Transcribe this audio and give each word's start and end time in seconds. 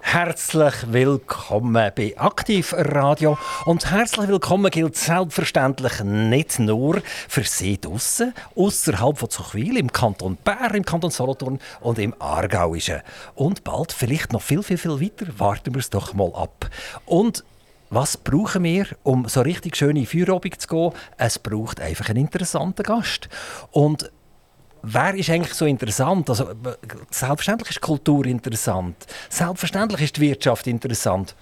Herzlich 0.00 0.74
willkommen 0.92 1.92
bei 1.96 2.14
Aktiv 2.16 2.72
Radio 2.76 3.36
und 3.64 3.90
herzlich 3.90 4.28
willkommen 4.28 4.70
gilt 4.70 4.96
selbstverständlich 4.96 6.04
nicht 6.04 6.60
nur 6.60 7.02
für 7.28 7.42
Sie 7.42 7.80
draussen, 7.80 8.32
außerhalb 8.54 9.18
von 9.18 9.30
Zuchwil, 9.30 9.76
im 9.76 9.90
Kanton 9.90 10.36
Bern, 10.44 10.74
im 10.74 10.84
Kanton 10.84 11.10
Solothurn 11.10 11.58
und 11.80 11.98
im 11.98 12.14
Aargauischen. 12.20 13.00
Und 13.34 13.64
bald 13.64 13.92
vielleicht 13.92 14.32
noch 14.32 14.42
viel, 14.42 14.62
viel, 14.62 14.78
viel 14.78 15.00
weiter. 15.00 15.26
Warten 15.38 15.74
wir 15.74 15.80
es 15.80 15.90
doch 15.90 16.14
mal 16.14 16.32
ab. 16.34 16.70
Und 17.06 17.44
was 17.90 18.16
brauchen 18.16 18.62
wir, 18.62 18.86
um 19.02 19.28
so 19.28 19.42
richtig 19.42 19.76
schön 19.76 19.96
in 19.96 20.06
Feierabend 20.06 20.60
zu 20.60 20.68
gehen? 20.68 20.92
Es 21.18 21.38
braucht 21.38 21.80
einfach 21.80 22.08
einen 22.08 22.24
interessanten 22.24 22.84
Gast. 22.84 23.28
Und 23.72 24.10
wer 24.82 25.14
ist 25.14 25.28
eigentlich 25.28 25.54
so 25.54 25.66
interessant? 25.66 26.30
Also, 26.30 26.50
selbstverständlich 27.10 27.70
ist 27.70 27.80
Kultur 27.80 28.24
interessant. 28.26 28.96
Selbstverständlich 29.28 30.02
ist 30.02 30.16
die 30.16 30.22
Wirtschaft 30.22 30.68
interessant. 30.68 31.34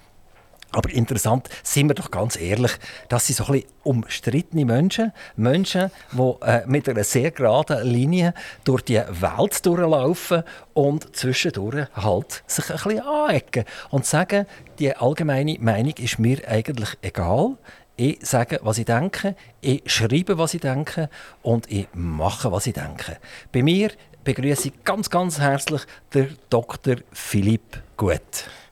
Aber 0.70 0.90
interessant, 0.90 1.48
sind 1.62 1.88
wir 1.88 1.94
doch 1.94 2.10
ganz 2.10 2.38
ehrlich, 2.38 2.72
dass 3.08 3.26
sie 3.26 3.32
so 3.32 3.44
ein 3.44 3.52
bisschen 3.52 3.70
umstrittene 3.84 4.66
Menschen, 4.66 5.12
Menschen, 5.34 5.90
die 6.12 6.46
äh, 6.46 6.66
mit 6.66 6.86
einer 6.90 7.04
sehr 7.04 7.30
geraden 7.30 7.86
Linie 7.86 8.34
durch 8.64 8.82
die 8.82 8.96
Welt 8.96 9.64
durchlaufen 9.64 10.42
und 10.74 11.16
zwischendurch 11.16 11.88
halt 11.94 12.42
sich 12.46 12.68
ein 12.68 12.76
bisschen 12.76 13.00
anecken 13.00 13.64
und 13.88 14.04
sagen, 14.04 14.44
die 14.78 14.94
allgemeine 14.94 15.56
Meinung 15.60 15.94
ist 15.98 16.18
mir 16.18 16.46
eigentlich 16.46 16.96
egal. 17.02 17.56
Ich 17.96 18.18
sage, 18.22 18.60
was 18.62 18.78
ich 18.78 18.84
denke, 18.84 19.34
ich 19.60 19.82
schreibe, 19.86 20.38
was 20.38 20.54
ich 20.54 20.60
denke 20.60 21.10
und 21.42 21.70
ich 21.70 21.88
mache, 21.94 22.52
was 22.52 22.66
ich 22.66 22.74
denke. 22.74 23.18
Bei 23.52 23.62
mir 23.62 23.90
begrüße 24.22 24.68
ich 24.68 24.84
ganz, 24.84 25.10
ganz 25.10 25.40
herzlich 25.40 25.82
den 26.14 26.36
Dr. 26.48 26.96
Philipp 27.12 27.82
Gut. 27.96 28.20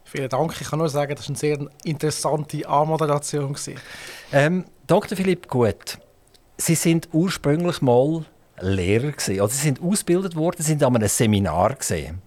Vielen 0.04 0.28
Dank. 0.28 0.54
Ich 0.60 0.70
kann 0.70 0.78
nur 0.78 0.88
sagen, 0.88 1.16
das 1.16 1.24
war 1.24 1.30
eine 1.30 1.38
sehr 1.38 1.58
interessante 1.84 2.68
Anmoderation. 2.68 3.56
Ähm, 4.32 4.64
Dr. 4.86 5.16
Philipp 5.16 5.48
Gut, 5.48 5.98
Sie 6.58 6.74
sind 6.74 7.08
ursprünglich 7.12 7.82
mal 7.82 8.24
Lehrer 8.60 9.12
gewesen. 9.12 9.40
Also 9.40 9.54
sie 9.54 9.62
sind 9.62 9.82
ausgebildet 9.82 10.36
worden, 10.36 10.62
sind 10.62 10.82
an 10.82 10.96
einem 10.96 11.08
Seminar 11.08 11.74
gesehen. 11.74 12.22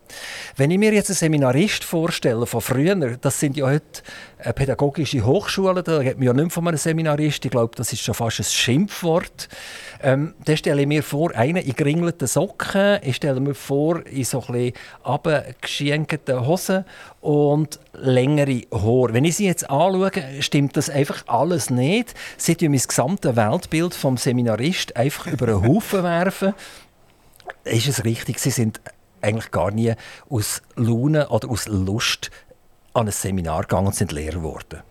Wenn 0.56 0.72
ich 0.72 0.78
mir 0.78 0.94
jetzt 0.94 1.10
einen 1.10 1.18
Seminarist 1.18 1.84
vorstelle 1.84 2.46
von 2.46 2.62
früher, 2.62 2.96
das 2.96 3.40
sind 3.40 3.58
ja 3.58 3.68
heute 3.68 4.02
äh, 4.40 4.54
pädagogische 4.54 5.26
Hochschulen, 5.26 5.84
da 5.84 6.02
geht 6.02 6.18
man 6.18 6.26
ja 6.26 6.34
nicht 6.34 6.52
von 6.52 6.68
einem 6.68 6.78
Seminarist, 6.78 7.46
ich 7.46 7.52
glaube, 7.52 7.76
das 7.76 7.94
ist 7.94 8.02
schon 8.02 8.16
fast 8.16 8.40
ein 8.40 8.46
Schimpfwort. 8.46 9.50
Ähm, 10.02 10.34
dann 10.46 10.58
stelle 10.58 10.82
ich 10.82 10.88
mir 10.88 11.04
vor, 11.04 11.36
einen 11.36 11.58
in 11.58 11.76
geringelten 11.76 12.28
Socken, 12.28 13.00
ich 13.04 13.18
stelle 13.18 13.40
mir 13.40 13.54
vor, 13.54 14.06
in 14.08 14.24
so 14.24 14.44
ein 14.48 14.74
bisschen 15.62 16.48
Hosen 16.48 16.86
und 17.22 17.80
längere 18.02 18.64
Haare. 18.72 19.14
Wenn 19.14 19.26
ich 19.26 19.38
sie 19.38 19.46
jetzt 19.46 19.70
anschaue, 19.70 20.12
stimmt 20.40 20.78
das 20.78 20.90
einfach 20.90 21.24
alles 21.28 21.70
nicht. 21.70 22.14
Sie 22.38 22.56
tun 22.56 22.72
mein 22.72 22.82
gesamtes 22.82 23.36
Weltbild 23.36 23.94
vom 23.94 24.18
Seminarist 24.18 24.96
einfach 24.96 25.28
über 25.28 25.48
einen 25.48 25.68
Haufen 25.68 26.04
werfen. 26.04 26.54
Ist 27.64 27.88
es 27.88 28.04
richtig, 28.04 28.40
Sie 28.40 28.52
sind 28.52 28.80
eigentlich 29.22 29.52
gar 29.52 29.72
nie 29.72 29.94
aus 30.30 30.62
Laune 30.76 31.30
oder 31.30 31.50
aus 31.50 31.68
Lust 31.68 32.32
an 32.94 33.08
ein 33.08 33.12
Seminar 33.12 33.62
gegangen 33.62 33.88
und 33.88 33.96
sind 33.96 34.12
Lehrer 34.12 34.36
geworden? 34.36 34.82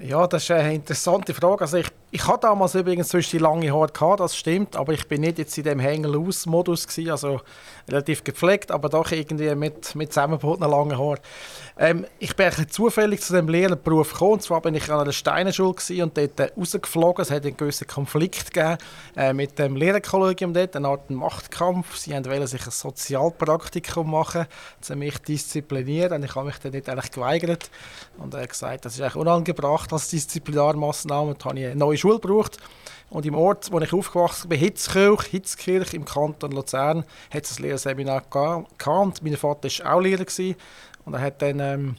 Ja, 0.00 0.26
das 0.26 0.44
ist 0.44 0.50
eine 0.50 0.74
interessante 0.74 1.34
Frage. 1.34 1.62
Also 1.62 1.78
ich, 1.78 1.86
ich 2.14 2.28
hatte 2.28 2.42
damals 2.42 2.76
übrigens 2.76 3.08
zwischen 3.08 3.40
lange 3.40 3.72
Haare 3.72 3.90
gehabt, 3.92 4.20
das 4.20 4.36
stimmt, 4.36 4.76
aber 4.76 4.92
ich 4.92 5.08
bin 5.08 5.22
nicht 5.22 5.36
jetzt 5.36 5.58
in 5.58 5.64
dem 5.64 5.80
Hängel-aus-Modus 5.80 6.86
also 7.10 7.40
relativ 7.88 8.22
gepflegt, 8.22 8.70
aber 8.70 8.88
doch 8.88 9.10
irgendwie 9.10 9.52
mit, 9.56 9.96
mit 9.96 10.12
zusammengebotenen 10.12 10.70
langen 10.70 10.96
Haaren. 10.96 11.18
Ähm, 11.76 12.06
ich 12.20 12.36
bin 12.36 12.46
ein 12.46 12.68
zufällig 12.70 13.20
zu 13.20 13.32
dem 13.32 13.48
Lehrerberuf 13.48 14.12
gekommen. 14.12 14.34
Und 14.34 14.42
zwar 14.42 14.60
bin 14.60 14.76
ich 14.76 14.88
an 14.92 15.00
einer 15.00 15.12
Steinerschule 15.12 15.74
und 16.02 16.16
dort 16.16 16.38
äh, 16.38 16.52
rausgeflogen. 16.56 17.22
Es 17.22 17.32
hat 17.32 17.44
einen 17.44 17.56
gewissen 17.56 17.88
Konflikt 17.88 18.54
gegeben 18.54 18.78
äh, 19.16 19.32
mit 19.32 19.58
dem 19.58 19.74
Lehrerkollegium 19.74 20.54
dort, 20.54 20.76
eine 20.76 20.86
Art 20.88 21.10
Machtkampf. 21.10 21.96
Sie 21.96 22.12
wollten 22.12 22.46
sich 22.46 22.64
ein 22.64 22.70
Sozialpraktikum 22.70 24.08
machen, 24.08 24.46
um 24.88 24.98
mich 25.00 25.18
disziplinieren. 25.18 26.12
Und 26.12 26.24
ich 26.24 26.34
habe 26.36 26.46
mich 26.46 26.58
dann 26.58 26.70
nicht 26.70 26.88
eigentlich 26.88 27.10
geweigert 27.10 27.70
und 28.18 28.34
äh, 28.34 28.46
gesagt, 28.46 28.84
das 28.84 28.94
ist 28.94 29.00
eigentlich 29.00 29.16
unangebracht 29.16 29.92
als 29.92 30.10
Disziplinarmaßnahme. 30.10 31.34
Da 31.34 31.50
habe 31.50 31.94
ich 31.94 32.03
Schule 32.04 32.20
gebraucht. 32.20 32.58
Und 33.10 33.26
im 33.26 33.34
Ort, 33.34 33.70
wo 33.70 33.78
ich 33.80 33.92
aufgewachsen 33.92 34.48
bin, 34.48 34.58
Hitzkirch, 34.58 35.22
Hitzkirch 35.26 35.94
im 35.94 36.04
Kanton 36.04 36.52
Luzern, 36.52 37.04
hat 37.32 37.44
es 37.44 37.58
ein 37.58 37.62
Lehrerseminar 37.62 38.22
gehabt. 38.30 39.22
Mein 39.22 39.36
Vater 39.36 39.68
war 39.68 39.94
auch 39.94 40.00
Lehrer. 40.00 40.24
Gewesen. 40.24 40.56
Und 41.04 41.14
er 41.14 41.20
hat 41.20 41.40
dann 41.40 41.60
ähm, 41.60 41.96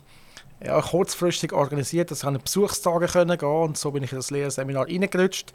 ja, 0.64 0.82
kurzfristig 0.82 1.54
organisiert, 1.54 2.12
dass 2.12 2.20
ich 2.20 2.26
an 2.26 2.40
Besuchstage 2.40 3.08
gehen 3.08 3.28
konnte. 3.28 3.48
Und 3.48 3.78
so 3.78 3.92
bin 3.92 4.04
ich 4.04 4.12
in 4.12 4.18
das 4.18 4.32
Lehrerseminar 4.32 4.88
reingerutscht. 4.88 5.54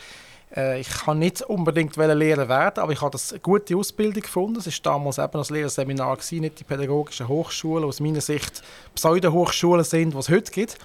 Äh, 0.56 0.80
ich 0.80 0.88
kann 0.88 1.18
nicht 1.18 1.42
unbedingt 1.42 1.96
Lehrer 1.96 2.48
werden, 2.48 2.80
aber 2.80 2.92
ich 2.92 3.00
habe 3.00 3.18
eine 3.30 3.40
gute 3.40 3.76
Ausbildung 3.76 4.22
gefunden. 4.22 4.58
Es 4.58 4.66
war 4.66 4.94
damals 4.94 5.18
eben 5.18 5.32
das 5.32 5.50
Lehrerseminar, 5.50 6.18
nicht 6.30 6.60
die 6.60 6.64
pädagogischen 6.64 7.28
Hochschulen, 7.28 7.82
die 7.82 7.88
aus 7.88 8.00
meiner 8.00 8.20
Sicht 8.20 8.62
Pseudo-Hochschulen 8.94 9.84
sind, 9.84 10.14
die 10.14 10.18
es 10.18 10.28
heute 10.28 10.50
gibt. 10.52 10.78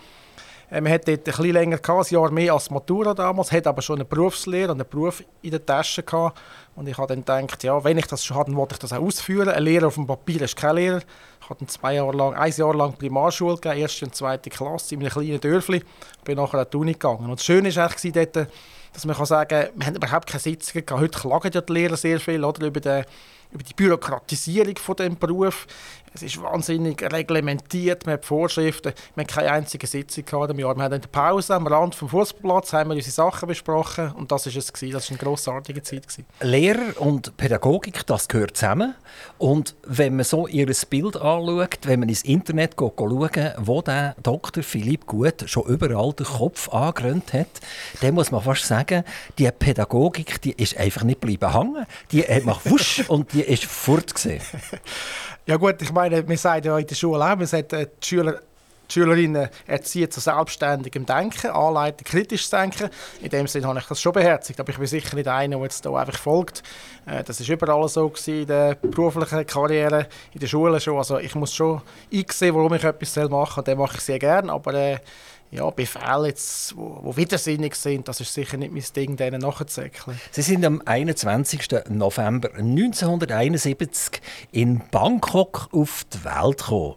Äh, 0.69 0.81
man 0.81 0.91
hat 0.91 1.07
dort 1.07 1.19
ein 1.19 1.23
bisschen 1.23 1.51
länger, 1.51 1.77
gehabt, 1.77 2.11
ein 2.11 2.13
Jahr 2.13 2.31
mehr 2.31 2.53
als 2.53 2.69
Matura 2.69 3.13
damals, 3.13 3.51
hat 3.51 3.67
aber 3.67 3.81
schon 3.81 3.97
eine 3.97 4.05
Berufslehre 4.05 4.71
und 4.71 4.81
einen 4.81 4.89
Beruf 4.89 5.23
in 5.41 5.51
der 5.51 5.65
Tasche 5.65 6.03
gehabt. 6.03 6.39
Und 6.75 6.87
ich 6.87 6.97
habe 6.97 7.07
dann 7.07 7.19
gedacht, 7.19 7.63
ja, 7.63 7.83
wenn 7.83 7.97
ich 7.97 8.07
das 8.07 8.25
schon 8.25 8.37
habe, 8.37 8.51
dann 8.51 8.57
wollte 8.57 8.75
ich 8.75 8.79
das 8.79 8.93
auch 8.93 9.01
ausführen. 9.01 9.49
Ein 9.49 9.63
Lehrer 9.63 9.87
auf 9.87 9.95
dem 9.95 10.07
Papier 10.07 10.41
ist 10.41 10.55
kein 10.55 10.75
Lehrer. 10.75 11.01
Ich 11.41 11.49
habe 11.49 11.65
zwei 11.67 11.93
Jahre 11.95 12.15
lang, 12.15 12.33
ein 12.33 12.51
Jahr 12.51 12.75
lang 12.75 12.93
Primarschule 12.93 13.55
gegeben, 13.55 13.77
erste 13.77 14.05
und 14.05 14.15
zweite 14.15 14.49
Klasse 14.49 14.95
in 14.95 15.01
einem 15.01 15.11
kleinen 15.11 15.39
Dörfli. 15.39 15.83
Bin 16.23 16.37
nachher 16.37 16.59
an 16.59 16.67
die 16.71 16.77
Uni 16.77 16.93
gegangen. 16.93 17.29
Und 17.29 17.39
das 17.39 17.45
Schöne 17.45 17.73
war 17.75 17.85
eigentlich 17.85 18.13
dort, 18.13 18.49
dass 18.93 19.05
man 19.05 19.25
sagen 19.25 19.49
kann, 19.49 19.69
wir 19.75 19.85
haben 19.85 19.95
überhaupt 19.95 20.27
keine 20.27 20.39
Sitzungen 20.39 20.85
gehabt. 20.85 21.01
Heute 21.01 21.19
klagen 21.19 21.51
ja 21.53 21.61
die 21.61 21.73
Lehrer 21.73 21.97
sehr 21.97 22.19
viel 22.19 22.43
oder, 22.43 22.65
über, 22.65 22.79
den, 22.79 23.05
über 23.51 23.63
die 23.63 23.73
Bürokratisierung 23.73 24.77
von 24.77 24.95
dem 24.95 25.17
Beruf. 25.17 25.67
Es 26.15 26.23
ist 26.23 26.41
wahnsinnig 26.41 27.01
reglementiert, 27.11 28.05
man 28.05 28.13
hat 28.13 28.23
Vorschriften. 28.23 28.93
Wir 29.15 29.23
haben 29.23 29.27
keine 29.27 29.51
einzige 29.51 29.85
Sitzung 29.85 30.23
gehabt 30.23 30.49
im 30.49 30.59
Jahr. 30.59 30.73
Wir 30.73 30.83
haben 30.83 30.93
in 30.93 31.01
der 31.01 31.09
Pause 31.09 31.55
am 31.55 31.67
Rand 31.67 31.93
vom 31.93 32.07
Fußballplatz 32.07 32.71
haben 32.71 32.91
wir 32.91 32.95
unsere 32.95 33.11
Sachen 33.11 33.49
besprochen 33.49 34.13
und 34.13 34.31
das 34.31 34.47
ist 34.47 34.55
es 34.55 34.71
gewesen. 34.71 34.93
Das 34.93 35.09
war 35.09 35.17
eine 35.17 35.25
grossartige 35.25 35.83
Zeit. 35.83 36.07
Gewesen. 36.07 36.25
Lehrer 36.39 37.01
und 37.01 37.35
Pädagogik, 37.35 38.05
das 38.05 38.29
gehört 38.29 38.55
zusammen. 38.55 38.95
Und 39.37 39.75
wenn 39.85 40.15
man 40.15 40.23
so 40.23 40.47
ihr 40.47 40.67
Bild 40.89 41.17
anschaut, 41.17 41.79
wenn 41.83 41.99
man 41.99 42.07
ins 42.07 42.21
Internet 42.21 42.75
schaut, 42.79 42.97
wo 43.57 43.81
der 43.81 44.15
Dr. 44.23 44.63
Philipp 44.63 45.05
Gut 45.07 45.43
schon 45.47 45.63
überall 45.63 46.13
den 46.13 46.25
Kopf 46.25 46.69
angerönt 46.69 47.33
hat, 47.33 47.47
dann 47.99 48.13
muss 48.13 48.31
man 48.31 48.41
fast 48.41 48.65
sagen, 48.65 49.03
die 49.37 49.51
Pädagogik, 49.51 50.41
die 50.41 50.53
ist 50.53 50.77
einfach 50.77 51.03
nicht 51.03 51.19
bleiben 51.19 51.51
hängen. 51.51 51.85
Die 52.13 52.21
hat 52.21 52.45
macht 52.45 52.69
wusch 52.69 53.03
und 53.09 53.33
die 53.33 53.41
ist 53.41 53.65
fort 53.65 54.13
Ja 55.47 55.57
gut, 55.57 55.79
ich 55.79 55.91
meine, 55.91 56.27
wir 56.27 56.37
sagen 56.37 56.65
ja 56.65 56.77
in 56.77 56.87
der 56.87 56.95
Schule 56.95 57.23
auch, 57.23 57.37
wir 57.37 57.45
sagen, 57.45 57.67
äh, 57.75 57.85
die 58.01 58.07
Schüler 58.07 58.41
die 58.89 58.93
Schülerinnen 58.93 59.49
erziehen 59.65 60.09
zu 60.11 60.19
selbstständigem 60.19 61.05
Denken, 61.05 61.49
anleiten, 61.49 62.03
kritisches 62.03 62.49
Denken. 62.49 62.89
In 63.21 63.29
dem 63.29 63.47
Sinne 63.47 63.67
habe 63.67 63.79
ich 63.79 63.85
das 63.85 64.01
schon 64.01 64.13
beherzigt, 64.13 64.59
aber 64.59 64.69
ich 64.69 64.77
bin 64.77 64.87
sicher 64.87 65.15
nicht 65.15 65.27
einer, 65.27 65.57
der 65.57 65.63
jetzt 65.63 65.83
hier 65.83 65.95
einfach 65.95 66.17
folgt. 66.17 66.63
Äh, 67.05 67.23
das 67.23 67.39
ist 67.39 67.49
überall 67.49 67.87
so 67.87 68.09
gewesen, 68.09 68.41
in 68.41 68.47
der 68.47 68.75
beruflichen 68.75 69.45
Karriere, 69.45 70.07
in 70.33 70.39
der 70.39 70.47
Schule 70.47 70.79
schon. 70.79 70.97
Also 70.97 71.19
ich 71.19 71.35
muss 71.35 71.53
schon 71.53 71.81
einsehen, 72.13 72.55
warum 72.55 72.73
ich 72.73 72.83
etwas 72.83 73.15
machen 73.15 73.29
soll, 73.29 73.59
und 73.59 73.67
das 73.67 73.77
mache 73.77 73.97
ich 73.97 74.03
sehr 74.03 74.19
gerne, 74.19 74.51
aber 74.51 74.73
äh, 74.73 74.97
ja, 75.55 75.69
Befehle, 75.69 76.27
jetzt, 76.27 76.75
wo, 76.75 76.99
wo 77.01 77.17
widersinnig 77.17 77.75
sind, 77.75 78.07
das 78.07 78.21
ist 78.21 78.33
sicher 78.33 78.57
nicht 78.57 78.73
mein 78.73 78.83
Ding, 78.95 79.15
denen 79.15 79.41
nachzuzäckeln. 79.41 80.19
Sie 80.31 80.41
sind 80.41 80.65
am 80.65 80.81
21. 80.85 81.67
November 81.89 82.49
1971 82.53 84.21
in 84.51 84.81
Bangkok 84.91 85.69
auf 85.71 86.05
die 86.13 86.23
Welt 86.23 86.57
gekommen. 86.59 86.95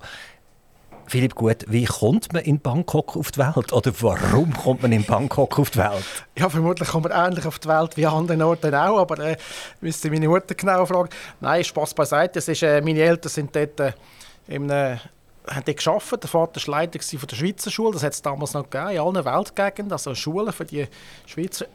Philipp 1.08 1.34
Gut, 1.34 1.64
wie 1.68 1.86
kommt 1.86 2.34
man 2.34 2.42
in 2.42 2.60
Bangkok 2.60 3.16
auf 3.16 3.30
die 3.30 3.38
Welt? 3.38 3.72
Oder 3.72 3.92
warum 4.00 4.52
kommt 4.52 4.82
man 4.82 4.92
in 4.92 5.04
Bangkok 5.04 5.58
auf 5.58 5.70
die 5.70 5.78
Welt? 5.78 6.04
Ja, 6.36 6.50
vermutlich 6.50 6.88
kommt 6.88 7.08
man 7.08 7.26
ähnlich 7.26 7.46
auf 7.46 7.58
die 7.58 7.68
Welt 7.68 7.96
wie 7.96 8.06
an 8.06 8.14
anderen 8.14 8.42
Orten 8.42 8.74
auch, 8.74 8.98
aber 8.98 9.18
äh, 9.20 9.36
müsste 9.80 10.10
meine 10.10 10.28
Mutter 10.28 10.54
genau 10.54 10.84
fragen. 10.84 11.08
Nein, 11.40 11.64
Spaß 11.64 11.94
beiseite. 11.94 12.40
Es 12.40 12.48
ist, 12.48 12.62
äh, 12.62 12.82
meine 12.82 13.00
Eltern 13.00 13.30
sind 13.30 13.56
dort 13.56 13.80
äh, 13.80 13.92
in 14.48 14.70
einem 14.70 14.98
haben 15.50 15.64
dort 15.64 15.76
gearbeitet. 15.76 16.22
Der 16.22 16.30
Vater 16.30 16.66
war 16.66 16.80
Leiter 16.80 17.00
von 17.00 17.28
der 17.28 17.36
Schweizer 17.36 17.70
Schule. 17.70 17.92
Das 17.92 18.02
hat 18.02 18.12
es 18.12 18.22
damals 18.22 18.54
noch 18.54 18.68
gegeben, 18.68 18.90
in 18.90 19.00
allen 19.00 19.24
Weltgegenden. 19.24 19.92
Also 19.92 20.14
Schulen 20.14 20.52
für 20.52 20.64
die 20.64 20.86
Schweizer 21.26 21.66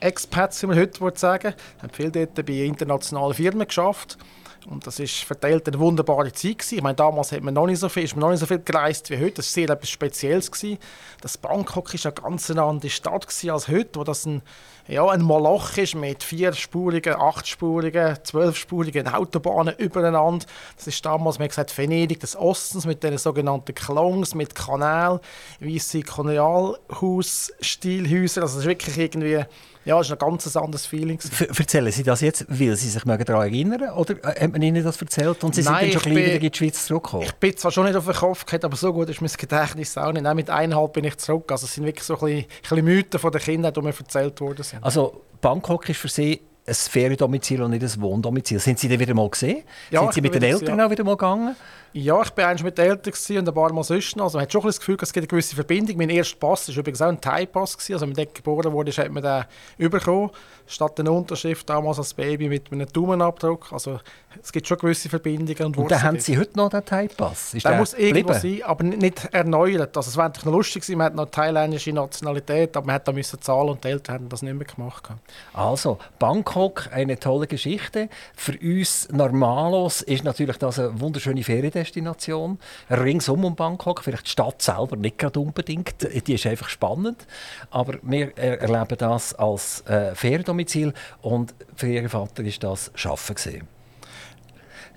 Expats, 0.00 0.62
wie 0.62 0.66
man 0.66 0.78
heute 0.78 1.12
sagen. 1.18 1.54
Haben 1.80 1.90
viel 1.90 2.10
dort 2.10 2.34
bei 2.34 2.52
internationalen 2.52 3.34
Firmen 3.34 3.66
geschafft. 3.66 4.18
Und 4.68 4.86
das 4.86 4.98
ist 4.98 5.22
verteilt 5.22 5.68
eine 5.68 5.78
wunderbare 5.78 6.32
Zeit 6.32 6.58
gewesen. 6.58 6.76
Ich 6.76 6.82
meine, 6.82 6.96
damals 6.96 7.30
hat 7.30 7.42
man 7.42 7.54
noch 7.54 7.66
nicht 7.66 7.78
so 7.78 7.88
viel, 7.88 8.02
ist 8.02 8.16
man 8.16 8.22
noch 8.22 8.30
nicht 8.30 8.40
so 8.40 8.46
viel 8.46 8.58
gereist 8.58 9.08
wie 9.10 9.16
heute. 9.16 9.34
Das 9.34 9.46
war 9.46 9.52
sehr 9.52 9.70
etwas 9.70 9.90
Spezielles 9.90 10.50
gewesen. 10.50 10.78
Das 11.20 11.38
Bangkok 11.38 11.94
ist 11.94 12.04
eine 12.04 12.14
ganz 12.14 12.50
andere 12.50 12.90
Stadt 12.90 13.26
als 13.48 13.68
heute, 13.68 14.00
wo 14.00 14.04
das 14.04 14.26
ein 14.26 14.42
ja, 14.88 15.08
ein 15.08 15.22
Moloch 15.22 15.76
ist 15.76 15.96
mit 15.96 16.22
vierspurigen, 16.22 17.14
achtspurigen, 17.14 18.18
zwölfspurigen 18.22 19.08
Autobahnen 19.08 19.74
übereinander. 19.78 20.46
Das 20.76 20.86
ist 20.86 21.04
damals, 21.04 21.40
man 21.40 21.48
gesagt, 21.48 21.76
Venedig 21.76 22.20
des 22.20 22.36
Ostens 22.36 22.86
mit 22.86 23.02
den 23.02 23.18
sogenannten 23.18 23.74
Klongs, 23.74 24.32
mit 24.34 24.54
Kanal, 24.54 25.20
weisse 25.58 26.02
Kolonialhaus-Stilhäuser. 26.02 28.42
Also 28.42 28.58
das 28.58 28.64
ist 28.64 28.68
wirklich 28.68 28.96
irgendwie 28.96 29.44
ja, 29.86 30.00
es 30.00 30.08
ist 30.08 30.12
ein 30.12 30.18
ganz 30.18 30.56
anderes 30.56 30.84
Feeling. 30.84 31.20
Erzählen 31.56 31.92
Sie 31.92 32.02
das 32.02 32.20
jetzt, 32.20 32.44
weil 32.48 32.74
Sie 32.76 32.88
sich 32.88 33.02
daran 33.04 33.20
erinnern 33.20 33.90
Oder 33.90 34.14
äh, 34.24 34.44
hat 34.44 34.52
man 34.52 34.60
Ihnen 34.60 34.82
das 34.82 35.00
erzählt 35.00 35.44
und 35.44 35.54
Sie 35.54 35.62
Nein, 35.62 35.84
sind 35.84 35.94
dann 35.94 36.02
schon 36.02 36.12
gleich 36.12 36.24
wieder 36.24 36.34
in 36.34 36.50
die 36.50 36.58
Schweiz 36.58 36.86
zurückgekommen? 36.86 37.22
Ich 37.22 37.32
bin 37.34 37.56
zwar 37.56 37.70
schon 37.70 37.86
nicht 37.86 37.94
auf 37.94 38.04
den 38.04 38.14
Kopf 38.14 38.44
gehabt, 38.44 38.64
aber 38.64 38.76
so 38.76 38.92
gut 38.92 39.08
ist 39.08 39.20
mein 39.20 39.30
Gedächtnis 39.30 39.96
auch 39.96 40.12
nicht. 40.12 40.26
Auch 40.26 40.34
mit 40.34 40.50
eineinhalb 40.50 40.92
bin 40.92 41.04
ich 41.04 41.16
zurück. 41.18 41.52
Also 41.52 41.66
es 41.66 41.74
sind 41.74 41.84
wirklich 41.84 42.04
so 42.04 42.14
ein 42.14 42.20
bisschen, 42.20 42.38
ein 42.40 42.60
bisschen 42.62 42.84
Mythen 42.84 43.20
von 43.20 43.30
den 43.30 43.40
Kindern, 43.40 43.72
die 43.72 43.80
mir 43.80 43.94
erzählt 43.96 44.40
worden 44.40 44.64
sind. 44.64 44.82
Also 44.82 45.22
Bangkok 45.40 45.88
ist 45.88 46.00
für 46.00 46.08
Sie 46.08 46.40
ein 46.66 46.74
Feriendomizil 46.74 47.62
und 47.62 47.70
nicht 47.70 47.82
ein 47.82 48.00
Wohndomizil. 48.00 48.58
Sind 48.58 48.78
Sie 48.78 48.88
denn 48.88 48.98
wieder 48.98 49.14
mal 49.14 49.28
gesehen? 49.30 49.62
Ja, 49.90 50.00
sind 50.00 50.14
Sie 50.14 50.20
mit 50.20 50.34
den 50.34 50.42
Eltern 50.42 50.78
ja. 50.78 50.86
auch 50.86 50.90
wieder 50.90 51.04
mal 51.04 51.16
gegangen? 51.16 51.56
Ja, 51.92 52.20
ich 52.20 52.36
war 52.36 52.62
mit 52.62 52.76
den 52.76 52.90
Eltern 52.90 53.38
und 53.38 53.48
ein 53.48 53.54
paar 53.54 53.72
Mal 53.72 53.82
sonst 53.82 54.20
Also 54.20 54.36
man 54.36 54.42
hat 54.42 54.52
schon 54.52 54.62
das 54.62 54.78
Gefühl, 54.78 54.98
es 55.00 55.12
gibt 55.12 55.22
eine 55.22 55.28
gewisse 55.28 55.54
Verbindung. 55.54 55.96
Mein 55.96 56.10
erster 56.10 56.36
Pass 56.36 56.68
war 56.68 56.76
übrigens 56.76 57.00
auch 57.00 57.08
ein 57.08 57.20
Thai-Pass. 57.20 57.78
Also 57.90 58.06
wenn 58.06 58.12
man 58.14 58.26
geboren 58.34 58.70
wurde, 58.72 58.90
hat 58.92 59.10
man 59.10 59.22
den 59.78 59.90
bekommen. 59.90 60.30
Statt 60.66 61.00
einer 61.00 61.12
Unterschrift 61.12 61.70
damals 61.70 61.98
als 61.98 62.12
Baby 62.12 62.48
mit 62.48 62.70
einem 62.70 62.86
Daumenabdruck. 62.92 63.72
Also 63.72 64.00
es 64.42 64.52
gibt 64.52 64.66
schon 64.66 64.76
gewisse 64.76 65.08
Verbindungen. 65.08 65.64
Und, 65.64 65.78
und 65.78 65.90
dann 65.90 66.02
haben 66.02 66.18
Sie 66.18 66.36
heute 66.36 66.56
noch 66.56 66.68
den 66.68 66.84
Thai-Pass? 66.84 67.52
Der, 67.52 67.60
der 67.60 67.78
muss 67.78 67.94
irgendwo 67.94 68.34
sein, 68.34 68.62
aber 68.64 68.84
nicht 68.84 69.24
erneuert. 69.32 69.96
Also 69.96 70.10
es 70.10 70.16
wäre 70.18 70.32
noch 70.44 70.52
lustig 70.52 70.82
gewesen, 70.82 70.98
man 70.98 71.06
hat 71.06 71.14
noch 71.14 71.30
thailändische 71.30 71.92
Nationalität, 71.92 72.76
aber 72.76 72.86
man 72.86 72.96
hat 72.96 73.08
da 73.08 73.12
müssen 73.12 73.40
zahlen 73.40 73.70
und 73.70 73.84
die 73.84 73.88
Eltern 73.88 74.16
haben 74.16 74.28
das 74.28 74.42
nicht 74.42 74.54
mehr 74.54 74.66
gemacht. 74.66 75.08
Also, 75.54 75.98
Bangkok, 76.56 76.88
eine 76.90 77.18
tolle 77.18 77.46
Geschichte. 77.46 78.08
Für 78.34 78.56
uns 78.58 79.10
Normalos 79.12 80.00
ist 80.00 80.24
natürlich 80.24 80.56
das 80.56 80.78
eine 80.78 80.98
wunderschöne 80.98 81.42
Feriendestination. 81.42 82.58
Ringsum 82.88 83.44
um 83.44 83.54
Bangkok, 83.54 84.02
vielleicht 84.02 84.24
die 84.24 84.30
Stadt 84.30 84.62
selber 84.62 84.96
nicht 84.96 85.18
gerade 85.18 85.38
unbedingt, 85.38 85.96
die 86.26 86.32
ist 86.32 86.46
einfach 86.46 86.70
spannend, 86.70 87.26
aber 87.70 87.98
wir 88.00 88.34
erleben 88.38 88.96
das 88.96 89.34
als 89.34 89.82
äh, 89.82 90.14
Feriendomizil 90.14 90.94
und 91.20 91.54
für 91.74 91.88
ihren 91.88 92.08
Vater 92.08 92.42
ist 92.42 92.64
das 92.64 92.90
Schaffen 92.94 93.34
gesehen. 93.34 93.68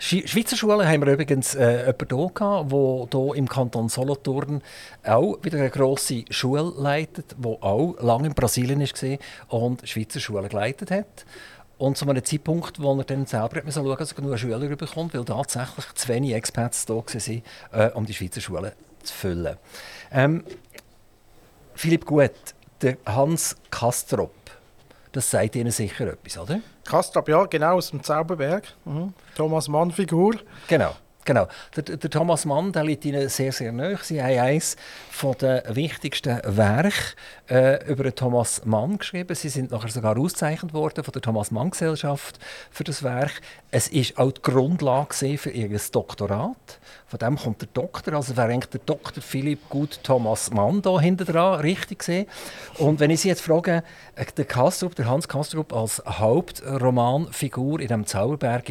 Schweizer 0.02 0.56
Schulen 0.56 0.88
haben 0.88 1.06
wir 1.06 1.12
übrigens 1.12 1.56
äh, 1.56 1.88
jemanden 1.88 2.08
hier, 2.10 2.68
der 3.12 3.20
hier 3.22 3.36
im 3.36 3.50
Kanton 3.50 3.90
Solothurn 3.90 4.62
auch 5.04 5.38
wieder 5.44 5.58
eine 5.58 5.70
grosse 5.70 6.24
Schule 6.30 6.72
leitet, 6.78 7.36
die 7.38 7.46
auch 7.46 7.96
lange 8.00 8.28
in 8.28 8.34
Brasilien 8.34 8.80
war 8.80 9.60
und 9.60 9.90
Schweizer 9.90 10.22
Schulen 10.22 10.48
geleitet 10.48 10.92
hat. 10.92 11.26
Und 11.80 11.98
zu 11.98 12.08
einem 12.08 12.24
Zeitpunkt, 12.24 12.82
wo 12.82 12.98
er 12.98 13.06
dann 13.06 13.26
selber 13.26 13.62
schauen 13.72 13.86
musste, 13.86 13.96
dass 13.96 14.12
er 14.12 14.16
genug 14.16 14.38
Schüler 14.38 14.60
bekommt, 14.76 15.14
weil 15.14 15.24
tatsächlich 15.24 15.86
zu 15.96 16.10
wenig 16.10 16.34
Experts 16.34 16.86
da 16.86 16.94
waren, 16.96 17.44
äh, 17.72 17.90
um 17.94 18.06
die 18.06 18.14
Schweizer 18.14 18.42
Schulen 18.42 18.74
zu 19.02 19.14
füllen. 19.14 19.58
Ähm, 20.12 20.44
Philipp 21.76 22.06
Gut, 22.06 22.32
der 22.82 22.98
Hans 23.06 23.56
Kastrop, 23.72 24.34
das 25.14 25.32
sagt 25.32 25.56
Ihnen 25.56 25.72
sicher 25.72 26.08
etwas, 26.08 26.38
oder? 26.38 26.60
Kastrop, 26.84 27.30
ja, 27.30 27.46
genau, 27.46 27.78
aus 27.78 27.92
dem 27.92 28.04
Zauberberg. 28.04 28.66
Mhm. 28.84 29.14
Thomas 29.36 29.70
Mann-Figur. 29.70 30.36
Genau. 30.68 30.94
Genau. 31.30 31.48
Der, 31.76 31.84
der, 31.84 32.10
Thomas 32.10 32.44
Mann 32.46 32.72
der 32.72 32.84
liegt 32.84 33.06
Ihnen 33.06 33.30
sehr, 33.30 33.52
sehr 33.52 33.72
nahe. 33.72 34.00
Sie 34.02 34.20
haben 34.20 34.40
eines 34.40 34.76
der 35.40 35.64
wichtigsten 35.76 36.42
Werke 36.44 37.14
äh, 37.48 37.86
über 37.88 38.16
Thomas 38.16 38.66
Mann 38.66 38.98
geschrieben. 38.98 39.36
Sie 39.36 39.50
sind 39.50 39.70
nachher 39.70 39.90
sogar 39.90 40.18
ausgezeichnet 40.18 40.74
worden 40.74 41.04
von 41.04 41.12
der 41.12 41.22
Thomas 41.22 41.52
Mann 41.52 41.70
Gesellschaft 41.70 42.40
für 42.72 42.84
das 42.84 43.04
Werk. 43.04 43.42
Es 43.70 43.90
ist 43.90 44.18
auch 44.18 44.32
die 44.32 44.42
Grundlage 44.42 45.38
für 45.38 45.52
Ihr 45.52 45.70
Doktorat. 45.92 46.80
Von 47.06 47.20
dem 47.20 47.38
kommt 47.38 47.62
der 47.62 47.70
Doktor. 47.76 48.16
Also 48.16 48.36
wäre 48.36 48.48
eigentlich 48.48 48.72
der 48.72 48.82
Doktor 48.84 49.22
Philipp 49.22 49.70
Gut 49.70 50.00
Thomas 50.02 50.50
Mann 50.50 50.82
da 50.82 51.00
hinten 51.00 51.26
dran, 51.26 51.60
richtig 51.60 52.00
gesehen. 52.00 52.26
Und 52.80 53.00
wenn 53.00 53.12
ich 53.12 53.22
Sie 53.22 53.28
jetzt 53.28 53.42
frage, 53.42 53.84
äh, 54.16 54.26
der 54.36 54.46
Kastrup, 54.46 54.96
der 54.96 55.06
Hans 55.06 55.28
Kastrup 55.28 55.74
als 55.74 56.02
Hauptromanfigur 56.08 57.82
in 57.82 57.88
dem 57.88 58.08
Zauberberg, 58.08 58.68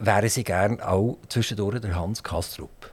wären 0.00 0.28
Sie 0.28 0.42
gerne 0.42 0.86
auch 0.86 1.18
zwischendurch 1.28 1.80
der 1.80 1.94
Hans 1.94 2.22
Kastrup? 2.22 2.90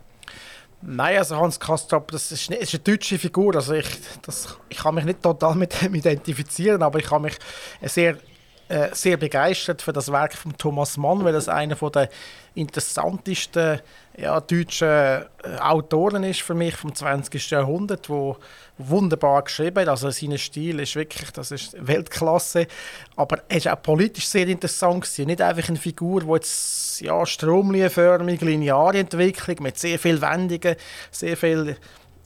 Nein, 0.82 1.18
also 1.18 1.38
Hans 1.38 1.60
Kastrup, 1.60 2.12
das 2.12 2.32
ist, 2.32 2.50
nicht, 2.50 2.62
ist 2.62 2.74
eine 2.76 2.84
deutsche 2.84 3.18
Figur. 3.18 3.56
Also 3.56 3.74
ich, 3.74 3.88
das, 4.22 4.58
ich 4.70 4.78
kann 4.78 4.94
mich 4.94 5.06
nicht 5.06 5.24
total 5.24 5.56
mit 5.56 5.82
ihm 5.82 5.96
identifizieren, 5.96 6.84
aber 6.84 7.00
ich 7.00 7.06
kann 7.06 7.24
mich 7.24 7.38
sehr, 7.82 8.18
äh, 8.70 8.90
sehr 8.94 9.18
begeistert 9.18 9.82
für 9.82 9.94
das 9.94 10.12
Werk 10.12 10.34
von 10.34 10.58
Thomas 10.58 10.98
Mann, 10.98 11.24
weil 11.24 11.34
das 11.34 11.48
einer 11.48 11.76
der 11.76 12.10
interessantesten 12.54 13.80
ja, 14.18 14.40
deutschen 14.42 14.88
äh, 14.88 15.26
Autoren 15.60 16.24
ist 16.24 16.42
für 16.42 16.54
mich 16.54 16.76
vom 16.76 16.94
20. 16.94 17.50
Jahrhundert, 17.52 18.10
wo 18.10 18.38
wunderbar 18.78 19.44
geschrieben 19.44 19.82
hat. 19.82 19.90
Also 19.90 20.10
sein 20.10 20.38
Stil 20.38 20.80
ist 20.80 20.96
wirklich, 20.96 21.32
das 21.32 21.52
ist 21.52 21.76
Weltklasse. 21.80 22.68
Aber 23.16 23.40
er 23.48 23.58
ist 23.58 23.68
auch 23.68 23.82
politisch 23.82 24.28
sehr 24.28 24.48
interessant 24.48 25.04
gewesen. 25.04 25.28
Nicht 25.28 25.42
einfach 25.42 25.70
eine 25.70 25.78
Figur, 25.78 26.22
die 26.22 26.32
jetzt 26.32 27.02
ja, 27.02 27.26
stromlinienförmig, 27.26 28.42
lineare 28.42 28.98
Entwicklung 28.98 29.58
mit 29.62 29.78
sehr 29.78 30.00
vielen 30.00 30.22
Wendungen, 30.22 30.76
sehr 31.12 31.38
viel 31.38 31.78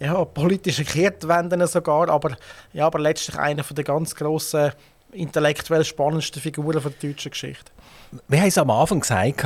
ja, 0.01 0.25
politische 0.25 0.83
Kehrtwenden 0.83 1.65
sogar, 1.67 2.09
aber, 2.09 2.35
ja, 2.73 2.87
aber 2.87 2.97
letztlich 2.97 3.37
einer 3.37 3.61
der 3.61 3.83
ganz 3.83 4.15
grossen, 4.15 4.71
intellektuell 5.13 5.83
spannendsten 5.83 6.41
Figuren 6.41 6.81
der 6.81 6.91
deutschen 6.91 7.31
Geschichte. 7.31 7.71
Wir 8.27 8.39
haben 8.39 8.47
es 8.47 8.57
am 8.57 8.69
Anfang 8.69 8.99
gesagt, 8.99 9.43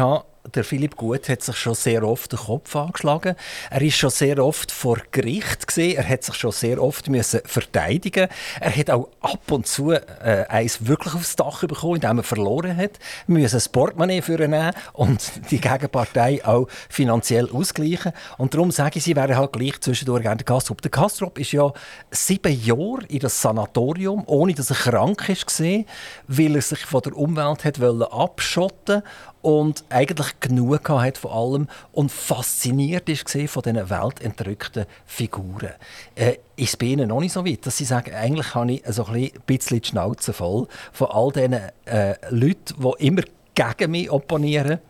der 0.54 0.64
Philipp 0.64 0.96
Gut 0.96 1.30
hat 1.30 1.42
sich 1.42 1.56
schon 1.56 1.76
sehr 1.76 2.04
oft 2.04 2.32
den 2.32 2.40
Kopf 2.40 2.76
angeschlagen. 2.76 3.36
Er 3.70 3.82
ist 3.82 3.96
schon 3.96 4.10
sehr 4.10 4.44
oft 4.44 4.72
vor 4.72 4.98
Gericht 5.12 5.68
gesehen. 5.68 5.98
Er 5.98 6.08
hat 6.08 6.24
sich 6.24 6.36
schon 6.36 6.52
sehr 6.52 6.82
oft 6.82 7.10
müssen 7.10 7.42
verteidigen. 7.46 8.28
Er 8.60 8.76
hat 8.76 8.90
auch 8.90 9.10
ab 9.22 9.52
und 9.52 9.68
zu 9.68 9.92
äh, 9.92 10.46
eins 10.48 10.86
wirklich 10.88 11.14
aufs 11.16 11.36
Dach 11.36 11.62
bekommen, 11.66 11.96
indem 11.96 12.18
er 12.18 12.24
verloren 12.24 12.78
hat. 12.78 12.92
Müssen 13.28 13.58
ein 13.58 13.72
Portemonnaie 13.72 14.22
nehmen 14.28 14.72
und 14.94 15.32
die 15.52 15.60
Gegenpartei 15.60 16.46
auch 16.46 16.68
finanziell 16.90 17.50
ausgleichen. 17.52 18.12
Und 18.38 18.54
darum 18.54 18.72
sage 18.72 19.00
ich, 19.00 19.04
sie 19.04 19.16
wären 19.16 19.36
halt 19.36 19.54
gleich 19.54 19.80
zwischendurch 19.82 20.24
gerne 20.24 20.38
der 20.38 20.46
Kastrop. 20.46 20.82
Der 20.82 20.92
Kastrop 20.92 21.40
ist 21.40 21.52
ja 21.52 21.72
sieben 22.12 22.62
Jahre 22.62 23.06
in 23.08 23.20
das 23.20 23.42
Sanatorium, 23.42 24.24
ohne 24.28 24.54
dass 24.54 24.70
er 24.70 24.76
krank 24.76 25.28
ist, 25.30 25.48
gesehen, 25.48 25.86
weil 26.28 26.56
er 26.56 26.62
sich 26.62 26.80
von 26.80 27.02
der 27.02 27.16
Umwelt 27.16 27.64
hat 27.66 27.80
abschotten 27.82 29.04
und 29.46 29.84
eigentlich 29.90 30.40
genug 30.40 30.90
hat 30.90 31.20
von 31.20 31.32
allem 31.32 31.68
und 31.92 32.12
fasziniert 32.12 33.08
ist 33.10 33.30
von 33.30 33.62
diesen 33.62 33.92
weltentrückten 33.92 34.88
Figuren. 35.06 35.70
Äh, 36.16 36.38
ist 36.56 36.70
es 36.70 36.78
bei 36.78 36.88
Ihnen 36.88 37.10
noch 37.10 37.20
nicht 37.20 37.34
so 37.34 37.46
weit, 37.46 37.64
dass 37.64 37.78
Sie 37.78 37.86
sagen, 37.86 38.16
eigentlich 38.16 38.56
habe 38.56 38.72
ich 38.72 38.84
so 38.88 39.06
ein 39.06 39.30
bisschen 39.46 39.82
die 39.82 39.88
Schnauze 39.88 40.34
voll 40.34 40.68
von 40.92 41.10
all 41.12 41.32
diesen 41.32 41.54
äh, 41.86 42.16
Leuten, 42.32 42.74
die 42.75 43.06
immer 43.06 43.22
gegen 43.54 43.92
mich 43.92 44.10
opponieren? 44.10 44.80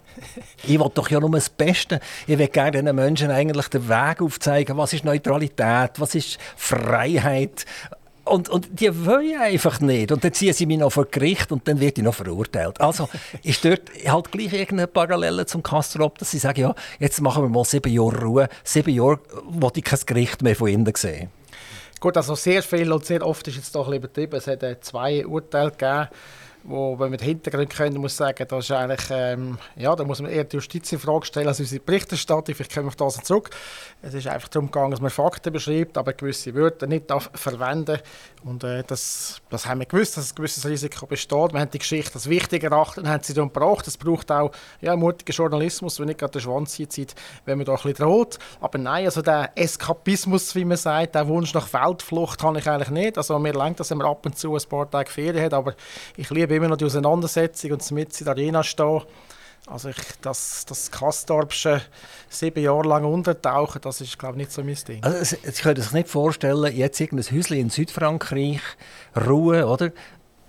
Ich 0.64 0.80
will 0.80 0.90
doch 0.94 1.10
ja 1.10 1.20
nur 1.20 1.30
das 1.32 1.50
Beste. 1.50 2.00
Ich 2.26 2.38
will 2.38 2.48
gerne 2.48 2.82
den 2.82 2.96
Menschen 2.96 3.30
eigentlich 3.30 3.68
den 3.68 3.90
Weg 3.90 4.22
aufzeigen. 4.22 4.78
Was 4.78 4.94
ist 4.94 5.04
Neutralität? 5.04 5.92
Was 5.98 6.16
ist 6.16 6.38
Freiheit? 6.56 7.66
Und, 8.26 8.50
und 8.50 8.80
die 8.80 9.06
wollen 9.06 9.40
einfach 9.40 9.80
nicht. 9.80 10.12
Und 10.12 10.24
dann 10.24 10.34
ziehen 10.34 10.54
sie 10.54 10.66
mich 10.66 10.80
noch 10.80 10.92
vor 10.92 11.06
Gericht 11.06 11.52
und 11.52 11.68
dann 11.68 11.80
wird 11.80 11.98
ich 12.00 12.04
noch 12.04 12.16
verurteilt. 12.16 12.82
Also 12.82 13.08
ist 13.44 13.64
dort 13.64 13.84
halt 14.08 14.32
gleich 14.32 14.52
irgendeine 14.52 14.88
Parallele 14.88 15.46
zum 15.46 15.62
Kastrop, 15.62 16.18
dass 16.18 16.32
sie 16.32 16.40
sagen, 16.40 16.62
ja, 16.62 16.76
jetzt 17.00 17.22
machen 17.22 17.44
wir 17.44 17.50
mal 17.50 17.64
sieben 17.64 17.94
Jahre 17.94 18.22
Ruhe. 18.22 18.50
Sieben 18.64 18.94
Jahre, 18.96 19.20
wo 19.48 19.72
ich 19.76 19.84
kein 19.84 20.00
Gericht 20.06 20.42
mehr 20.42 20.56
von 20.56 20.70
ihnen 20.70 20.92
sehe. 20.96 21.30
Gut, 22.00 22.18
also 22.18 22.36
sehr 22.36 22.64
viel 22.64 22.92
und 22.92 23.06
sehr 23.06 23.26
oft 23.26 23.48
ist 23.48 23.58
jetzt 23.58 23.76
doch 23.76 23.88
ein 23.88 23.94
übertrieben. 23.94 24.36
Es 24.36 24.48
hat 24.48 24.64
äh, 24.64 24.80
zwei 24.82 25.26
Urteile 25.26 25.72
gegeben 25.72 26.08
wo, 26.68 26.98
wenn 27.00 27.12
wir 27.12 27.18
den 27.18 27.28
Hintergrund 27.28 27.70
können, 27.70 27.98
muss 27.98 28.18
sagen, 28.18 28.46
das 28.48 28.66
ist 28.66 28.72
eigentlich, 28.72 29.08
ähm, 29.12 29.58
ja, 29.76 29.96
da 29.96 30.04
muss 30.04 30.22
man 30.22 30.32
eher 30.32 30.44
die 30.44 30.56
Justiz 30.56 30.92
in 30.92 31.00
Frage 31.00 31.26
stellen 31.26 31.48
als 31.48 31.60
unsere 31.60 31.82
Berichterstattung. 31.82 32.56
Kommen 32.56 32.86
wir 32.86 32.88
auf 32.88 32.96
das 32.96 33.24
zurück. 33.24 33.52
Es 34.02 34.14
ist 34.14 34.28
einfach 34.28 34.48
darum 34.50 34.72
gegangen, 34.72 34.92
dass 34.92 35.02
man 35.02 35.12
Fakten 35.12 35.54
beschreibt, 35.54 35.98
aber 35.98 36.14
gewisse 36.14 36.56
Wörter 36.56 36.88
nicht 36.88 37.06
verwenden 37.34 38.00
Und 38.44 38.64
äh, 38.64 38.84
das, 38.86 39.42
das 39.50 39.68
haben 39.68 39.80
wir 39.80 39.86
gewusst, 39.86 40.18
dass 40.18 40.32
ein 40.32 40.36
gewisses 40.36 40.66
Risiko 40.66 41.06
besteht. 41.06 41.54
Wir 41.54 41.60
haben 41.60 41.72
die 41.72 41.80
Geschichte 41.80 42.16
als 42.16 42.30
wichtig 42.30 42.64
erachtet 42.64 43.04
und 43.04 43.10
haben 43.10 43.24
sie 43.24 43.34
dann 43.34 43.54
gebracht. 43.54 43.88
Es 43.88 43.98
braucht 43.98 44.32
auch 44.32 44.52
ja, 44.82 44.96
mutigen 44.96 45.34
Journalismus, 45.34 46.00
wenn 46.00 46.08
nicht 46.08 46.20
gerade 46.20 46.34
der 46.34 46.40
Schwanz 46.40 46.74
zieht, 46.74 47.16
wenn 47.46 47.60
man 47.60 47.66
da 47.66 47.74
ein 47.74 47.78
bisschen 47.78 48.06
droht. 48.06 48.40
Aber 48.60 48.78
nein, 48.80 49.06
also 49.06 49.22
der 49.22 49.52
Eskapismus, 49.56 50.56
wie 50.56 50.66
man 50.66 50.78
sagt, 50.78 51.16
der 51.16 51.28
Wunsch 51.28 51.54
nach 51.54 51.72
Weltflucht 51.74 52.42
habe 52.42 52.58
ich 52.58 52.68
eigentlich 52.68 52.90
nicht. 52.90 53.18
Also 53.18 53.38
mir 53.38 53.54
lenkt, 53.54 53.80
dass 53.80 53.92
man 53.92 54.08
ab 54.08 54.26
und 54.26 54.38
zu 54.38 54.56
ein 54.56 54.64
paar 54.68 54.90
Tage 54.90 55.12
Ferien 55.12 55.46
hat, 55.46 55.54
aber 55.54 55.76
ich 56.18 56.30
liebe 56.30 56.55
immer 56.56 56.70
noch 56.70 56.78
die 56.78 56.86
Auseinandersetzung 56.86 57.72
und 57.72 57.92
mit 57.92 58.20
in 58.20 58.26
der 58.26 58.34
Arena 58.34 58.64
stehen. 58.64 59.02
Also 59.68 59.90
ich, 59.90 59.98
das, 60.22 60.66
das 60.68 60.92
Kastorpsche 60.92 61.82
sieben 62.30 62.64
Jahre 62.64 62.88
lang 62.88 63.04
untertauchen, 63.04 63.82
das 63.82 64.00
ist 64.00 64.20
glaube 64.20 64.36
ich 64.36 64.38
nicht 64.48 64.52
so 64.52 64.64
mein 64.64 64.78
Ding. 64.88 65.04
Also, 65.04 65.38
Sie 65.42 65.62
können 65.62 65.82
sich 65.82 65.92
nicht 65.92 66.08
vorstellen, 66.08 66.76
jetzt 66.76 67.00
irgendein 67.00 67.36
Häuschen 67.36 67.58
in 67.58 67.70
Südfrankreich, 67.72 68.62
Ruhe, 69.26 69.66
oder? 69.66 69.92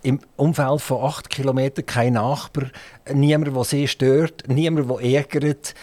Im 0.03 0.21
Umfeld 0.37 0.83
von 0.83 1.03
acht 1.03 1.31
Kilometern 1.31 1.87
kein 1.87 2.13
Nachbar, 2.13 2.67
niemand, 3.13 3.57
der 3.57 3.65
sie 3.65 3.89
stört, 3.89 4.45
niemand, 4.49 4.91
der 4.91 5.01
ärgert. 5.01 5.75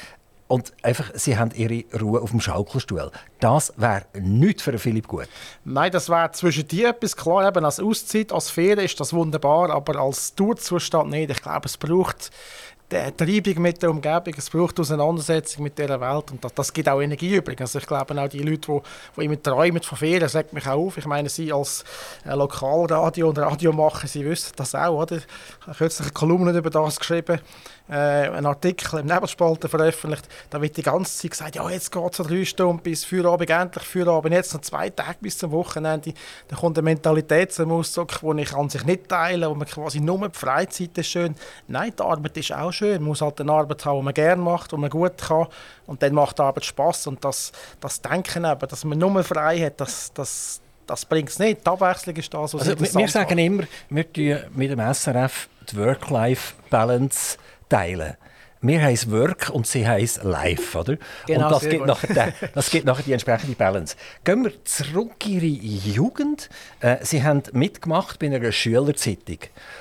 Und 0.48 0.74
einfach, 0.84 1.12
sie 1.16 1.38
haben 1.38 1.52
ihre 1.56 1.84
Ruhe 2.00 2.22
auf 2.22 2.32
dem 2.32 2.42
Schaukelstuhl. 2.42 3.12
Das 3.40 3.74
wäre 3.78 4.06
nichts 4.20 4.64
für 4.64 4.78
Philipp 4.78 5.08
gut. 5.08 5.28
Nein, 5.64 5.92
das 5.92 6.10
wäre 6.10 6.32
zwischen 6.32 6.68
dir 6.68 6.90
etwas 6.90 7.16
klar. 7.16 7.48
Eben 7.48 7.66
als 7.66 7.80
Auszeit, 7.80 8.32
als 8.32 8.50
Ferien 8.50 8.86
ist 8.86 9.00
das 9.00 9.14
wunderbar, 9.14 9.70
aber 9.72 10.00
als 10.00 10.36
Tourzustand 10.36 11.10
nicht. 11.10 11.32
Ich 11.32 11.42
glaube, 11.42 11.66
es 11.66 11.78
braucht 11.78 12.30
die 12.94 13.42
Treibung 13.42 13.64
mit 13.64 13.82
der 13.82 13.90
Umgebung, 13.90 14.34
es 14.38 14.50
braucht 14.50 14.80
Auseinandersetzung 14.80 15.64
mit 15.64 15.78
dieser 15.78 16.00
Welt 16.00 16.32
und 16.32 16.44
das, 16.44 16.54
das 16.54 16.74
gibt 16.74 16.88
auch 16.88 17.02
Energie 17.02 17.36
übrigens. 17.36 17.62
Also 17.62 17.80
ich 17.80 17.88
glaube 17.88 18.22
auch 18.22 18.28
die 18.28 18.40
Leute, 18.40 18.72
die, 18.72 18.82
die 19.22 19.26
immer 19.26 19.42
träumen 19.42 19.82
von 19.82 19.98
Ferien, 19.98 20.28
sagt 20.30 20.54
mich 20.54 20.68
auch 20.68 20.78
auf. 20.88 20.98
Ich 20.98 21.06
meine, 21.06 21.30
Sie 21.30 21.52
als 21.52 21.84
äh, 22.26 22.36
Lokalradio 22.36 23.30
und 23.30 23.40
Radiomacher, 23.40 24.08
Sie 24.08 24.26
wissen 24.26 24.54
das 24.56 24.76
auch, 24.76 25.02
oder? 25.02 25.18
Ich 25.18 25.24
habe 25.68 25.78
kürzlich 25.78 26.08
eine 26.08 26.14
Kolumne 26.14 26.56
über 26.56 26.70
das 26.70 27.00
geschrieben 27.00 27.40
äh, 27.90 27.94
einen 27.94 28.46
Artikel 28.46 29.00
im 29.00 29.08
Nebelspalter 29.08 29.68
veröffentlicht. 29.68 30.28
Da 30.50 30.62
wird 30.62 30.78
die 30.78 30.84
ganze 30.84 31.18
Zeit 31.18 31.32
gesagt, 31.32 31.56
ja, 31.56 31.70
jetzt 31.70 31.92
geht 31.92 32.12
es 32.12 32.18
so 32.18 32.24
drei 32.24 32.46
Stunden 32.46 32.82
bis 32.82 33.04
Feierabend, 33.04 33.50
endlich 33.50 33.84
Feierabend, 33.84 34.34
jetzt 34.34 34.54
noch 34.54 34.62
zwei 34.62 34.90
Tage 34.90 35.18
bis 35.20 35.38
zum 35.38 35.52
Wochenende. 35.52 36.14
Da 36.48 36.56
kommt 36.56 36.78
eine 36.78 36.86
Mentalität 36.86 37.52
zum 37.52 37.72
Ausdruck, 37.72 38.20
die 38.22 38.42
ich 38.42 38.54
an 38.54 38.70
sich 38.70 38.86
nicht 38.86 39.10
teile, 39.10 39.50
wo 39.50 39.56
man 39.56 39.68
quasi 39.68 40.00
nur 40.00 40.30
die 40.30 40.38
Freizeit 40.38 40.98
ist 40.98 41.08
schön. 41.08 41.36
Nein, 41.68 41.94
die 41.98 42.04
Arbeit 42.04 42.38
ist 42.38 42.54
auch 42.54 42.72
schön. 42.72 43.02
Man 43.02 43.10
muss 43.10 43.22
halt 43.22 43.42
eine 43.42 43.52
Arbeit 43.52 43.86
haben, 43.86 44.00
die 44.00 44.06
man 44.06 44.14
gerne 44.14 44.42
macht, 44.42 44.72
die 44.72 44.78
man 44.78 44.90
gut 44.90 45.18
kann. 45.18 45.48
Und 45.86 46.02
dann 46.02 46.14
macht 46.14 46.40
die 46.40 46.42
Arbeit 46.42 46.66
Spass. 46.66 47.08
Und 47.08 47.24
das, 47.26 47.52
das 47.82 48.02
Denken 48.02 48.46
eben, 48.46 48.68
dass 48.68 48.86
man 48.86 48.98
nur 48.98 49.24
frei 49.24 49.60
hat, 49.60 49.82
das, 49.82 50.14
das, 50.14 50.62
das 50.88 51.06
bringt 51.06 51.30
es 51.30 51.40
nicht. 51.40 51.66
Die 51.66 51.70
Abwechslung 51.70 52.16
ist 52.16 52.34
das, 52.34 52.54
was 52.54 52.70
also, 52.70 52.98
Wir 52.98 53.08
sagen 53.10 53.38
immer, 53.38 53.64
wir 53.90 54.14
tun 54.14 54.40
mit 54.56 54.72
dem 54.72 54.80
SRF 54.94 55.50
die 55.70 55.78
Work-Life-Balance 55.78 57.38
teilen. 57.74 58.14
Wir 58.62 58.82
heißen 58.82 59.12
Work 59.12 59.50
und 59.50 59.68
sie 59.68 59.86
heißen 59.86 60.24
Life, 60.24 60.78
oder? 60.78 60.96
Genau, 61.28 61.48
und 61.48 61.52
das 61.52 61.70
gibt, 61.70 61.86
nachher, 61.86 62.34
das 62.54 62.70
gibt 62.70 62.86
nachher 62.86 63.04
die 63.04 63.12
entsprechende 63.12 63.58
Balance. 63.58 63.98
Gehen 64.24 64.46
wir 64.46 64.64
zurück 64.64 65.26
in 65.26 65.42
Ihre 65.42 65.46
Jugend. 65.46 66.50
Äh, 66.80 66.98
sie 67.02 67.24
haben 67.24 67.44
mitgemacht 67.52 68.20
bei 68.20 68.28
einer 68.28 68.52
Schülerzeitung. 68.54 69.40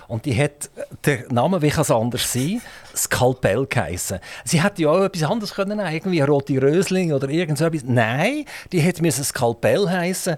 Und 0.08 0.24
die 0.24 0.34
hat, 0.36 0.68
der 1.04 1.30
Name, 1.30 1.62
wie 1.62 1.70
kann 1.70 1.82
es 1.82 1.92
anders 1.92 2.32
sein, 2.32 2.60
Skalpell 2.96 3.66
geheissen. 3.66 4.18
Sie 4.44 4.60
hätte 4.60 4.82
ja 4.82 4.88
auch 4.88 5.04
etwas 5.04 5.30
anderes 5.30 5.54
können, 5.54 5.78
irgendwie 5.78 6.20
eine 6.20 6.32
rote 6.32 6.60
Rösling 6.60 7.12
oder 7.12 7.28
irgend 7.28 7.58
so 7.58 7.66
etwas. 7.66 7.84
Nein, 7.84 8.46
die 8.72 8.80
hätte 8.80 9.00
mir 9.02 9.12
Skalpell 9.12 9.88
heißen. 9.88 10.36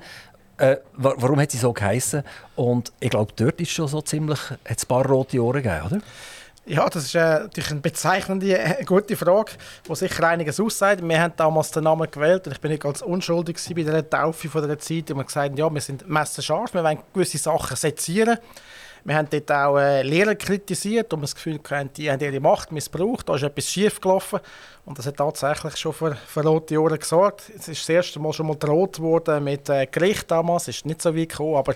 Äh, 0.59 0.77
warum 0.97 1.41
hat 1.41 1.51
sie 1.51 1.59
so 1.59 1.73
geheissen? 1.73 2.25
Und 2.57 2.93
ich 3.01 3.09
glaube, 3.09 3.33
dort 3.35 3.59
ist 3.59 3.71
schon 3.71 3.89
so 3.89 4.03
ziemlich, 4.03 4.39
hat 4.51 4.77
es 4.77 4.85
ein 4.85 4.89
paar 4.89 5.07
rote 5.07 5.43
Ohren 5.43 5.63
gegeben, 5.63 5.87
oder? 5.87 6.01
Ja, 6.67 6.89
das 6.89 7.05
ist 7.05 7.15
äh, 7.15 7.41
natürlich 7.41 7.71
eine 7.73 7.81
bezeichnende, 7.81 8.59
äh, 8.59 8.85
gute 8.85 9.17
Frage, 9.17 9.53
die 9.87 9.95
sicher 9.95 10.27
einiges 10.27 10.59
aussagt. 10.59 11.07
Wir 11.07 11.21
haben 11.21 11.35
damals 11.37 11.71
den 11.71 11.85
Namen 11.85 12.11
gewählt 12.11 12.47
und 12.47 12.55
ich 12.55 12.61
bin 12.61 12.71
nicht 12.71 12.83
ganz 12.83 13.03
unschuldig 13.03 13.59
bei 13.69 13.75
dieser 13.75 14.09
Taufe 14.09 14.49
von 14.49 14.63
dieser 14.63 14.79
Zeit. 14.79 15.11
Und 15.11 15.19
wir 15.19 15.25
gesagt 15.25 15.59
ja, 15.59 15.73
wir 15.73 15.81
sind 15.83 16.09
messerscharf, 16.09 16.73
wir 16.73 16.83
wollen 16.83 17.01
gewisse 17.13 17.37
Sachen 17.37 17.77
sezieren. 17.77 18.39
Wir 19.07 19.17
haben 19.17 19.29
dort 19.29 19.53
auch 19.53 19.77
äh, 19.77 20.03
Lehrer 20.03 20.35
kritisiert 20.35 21.13
und 21.13 21.21
das 21.21 21.35
Gefühl 21.35 21.59
gehabt, 21.59 21.99
die 21.99 22.11
haben 22.11 22.21
ihre 22.21 22.41
Macht 22.41 22.73
missbraucht, 22.73 23.29
da 23.29 23.35
ist 23.35 23.43
etwas 23.43 23.69
schief 23.69 24.01
gelaufen. 24.01 24.41
Und 24.87 24.99
das 24.99 25.07
hat 25.07 25.19
tatsächlich 25.19 25.77
schon 25.77 25.93
für, 25.93 26.15
für 26.15 26.43
rote 26.43 26.81
Ohren 26.81 26.99
gesorgt. 26.99 27.51
Es 27.55 27.69
ist 27.69 27.83
das 27.83 27.89
erste 27.89 28.19
Mal 28.19 28.33
schon 28.33 28.47
mal 28.47 28.57
droht 28.57 29.01
worden 29.01 29.45
mit 29.45 29.69
äh, 29.69 29.87
Gericht 29.87 30.31
damals, 30.31 30.69
ist 30.69 30.87
nicht 30.87 31.03
so 31.03 31.15
weit 31.15 31.29
gekommen, 31.29 31.57
aber 31.57 31.75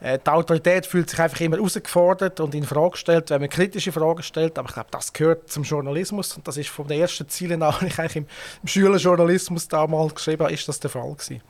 äh, 0.00 0.18
die 0.18 0.30
Autorität 0.30 0.84
fühlt 0.84 1.08
sich 1.08 1.18
einfach 1.18 1.40
immer 1.40 1.56
herausgefordert 1.56 2.40
und 2.40 2.54
in 2.54 2.64
Frage 2.64 2.90
gestellt, 2.90 3.30
wenn 3.30 3.40
man 3.40 3.50
kritische 3.50 3.92
Fragen 3.92 4.22
stellt, 4.22 4.58
aber 4.58 4.68
ich 4.68 4.74
glaube, 4.74 4.90
das 4.90 5.12
gehört 5.14 5.50
zum 5.50 5.62
Journalismus 5.62 6.36
und 6.36 6.46
das 6.46 6.58
ist 6.58 6.68
von 6.68 6.86
den 6.86 7.00
ersten 7.00 7.26
Zielen 7.28 7.62
an, 7.62 7.74
ich 7.86 7.98
eigentlich 7.98 8.16
im, 8.16 8.26
im 8.62 8.68
Schülerjournalismus 8.68 9.66
damals 9.68 10.14
geschrieben 10.14 10.48
ist 10.50 10.68
das 10.68 10.78
der 10.78 10.90
Fall 10.90 11.14
gewesen 11.14 11.40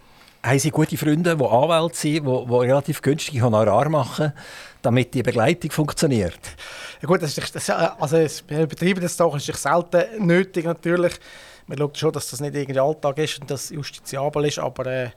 haben 0.43 0.59
Sie 0.59 0.71
gute 0.71 0.97
Freunde, 0.97 1.37
die 1.37 1.45
Anwälte 1.45 1.97
sind, 1.97 2.27
die, 2.27 2.47
die 2.47 2.55
relativ 2.55 3.03
günstig 3.03 3.43
Honorar 3.43 3.89
machen, 3.89 4.33
damit 4.83 5.13
die 5.15 5.23
Begleitung 5.23 5.71
funktioniert? 5.71 6.39
Ja 7.03 7.09
gut, 7.09 7.23
das 7.23 7.37
ist, 7.37 7.55
das, 7.55 7.71
also 7.71 8.17
wir 8.17 8.63
übertreiben 8.63 9.03
das 9.03 9.17
doch, 9.17 9.35
das 9.35 9.49
ist 9.49 9.63
selten 9.63 10.27
nötig 10.27 10.65
natürlich. 10.65 11.15
Man 11.67 11.79
schaut 11.79 11.99
schon, 11.99 12.13
dass 12.13 12.31
das 12.31 12.41
nicht 12.41 12.55
irgendwie 12.55 12.79
Alltag 12.79 13.19
ist 13.19 13.41
und 13.41 13.51
dass 13.51 13.71
justiziabel 13.71 14.45
ist, 14.45 14.61
aber 14.61 14.87
äh, 14.87 15.11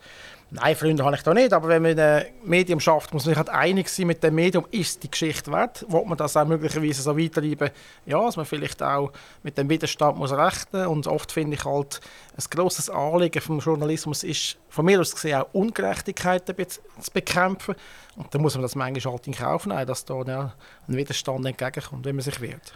Nein, 0.52 0.76
Freunde 0.76 1.06
habe 1.06 1.16
ich 1.16 1.22
da 1.22 1.32
nicht, 1.32 1.54
aber 1.54 1.68
wenn 1.68 1.84
man 1.84 1.92
in 1.92 2.00
einem 2.00 2.26
Medium 2.44 2.80
schafft, 2.80 3.14
muss 3.14 3.26
man 3.26 3.34
sich 3.34 3.38
halt 3.38 3.50
einig 3.50 3.88
sein 3.88 4.08
mit 4.08 4.24
dem 4.24 4.34
Medium, 4.34 4.66
ist 4.72 5.04
die 5.04 5.12
Geschichte 5.12 5.52
wert? 5.52 5.86
Will 5.88 6.04
man 6.06 6.18
das 6.18 6.36
auch 6.36 6.46
möglicherweise 6.46 7.04
so 7.04 7.16
weitertreiben? 7.16 7.70
Ja, 8.08 8.26
dass 8.26 8.36
man 8.36 8.48
vielleicht 8.48 8.82
auch 8.82 9.12
mit 9.44 9.60
dem 9.60 9.70
Widerstand 9.70 10.18
muss 10.18 10.32
rechnen 10.32 10.88
und 10.88 11.06
oft 11.06 11.32
finde 11.32 11.56
ich 11.56 11.66
halt, 11.66 12.02
ein 12.36 12.44
grosses 12.50 12.90
Anliegen 12.90 13.42
vom 13.42 13.60
Journalismus 13.60 14.24
ist, 14.24 14.58
von 14.70 14.86
mir 14.86 15.00
aus 15.00 15.14
gesehen, 15.14 15.40
auch 15.40 15.54
Ungerechtigkeiten 15.54 16.56
zu 16.68 17.12
bekämpfen 17.14 17.76
und 18.16 18.34
dann 18.34 18.42
muss 18.42 18.56
man 18.56 18.64
das 18.64 18.74
manchmal 18.74 19.14
halt 19.14 19.28
in 19.28 19.36
Kauf 19.36 19.68
nehmen, 19.68 19.86
dass 19.86 20.04
da 20.04 20.24
ja, 20.24 20.54
ein 20.88 20.98
Widerstand 20.98 21.46
entgegenkommt, 21.46 22.06
wenn 22.06 22.16
man 22.16 22.24
sich 22.24 22.42
wehrt. 22.42 22.74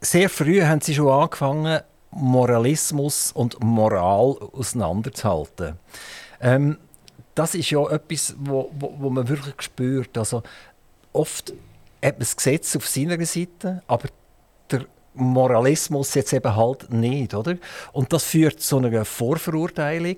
Sehr 0.00 0.30
früh 0.30 0.62
haben 0.62 0.80
Sie 0.80 0.94
schon 0.94 1.08
angefangen, 1.08 1.82
Moralismus 2.10 3.32
und 3.32 3.62
Moral 3.62 4.38
auseinanderzuhalten. 4.52 5.78
Ähm, 6.40 6.78
das 7.34 7.54
ist 7.54 7.70
ja 7.70 7.88
etwas, 7.90 8.34
wo, 8.38 8.70
wo, 8.78 8.94
wo, 8.98 9.10
man 9.10 9.28
wirklich 9.28 9.62
spürt. 9.62 10.18
Also, 10.18 10.42
oft 11.12 11.50
hat 12.02 12.14
man 12.14 12.20
das 12.20 12.36
Gesetz 12.36 12.74
auf 12.76 12.86
seiner 12.86 13.24
Seite, 13.24 13.82
aber 13.86 14.08
der 14.70 14.86
Moralismus 15.14 16.14
jetzt 16.14 16.32
eben 16.32 16.54
halt 16.54 16.92
nicht, 16.92 17.34
oder? 17.34 17.56
Und 17.92 18.12
das 18.12 18.24
führt 18.24 18.60
zu 18.60 18.78
einer 18.78 19.04
Vorverurteilung 19.04 20.16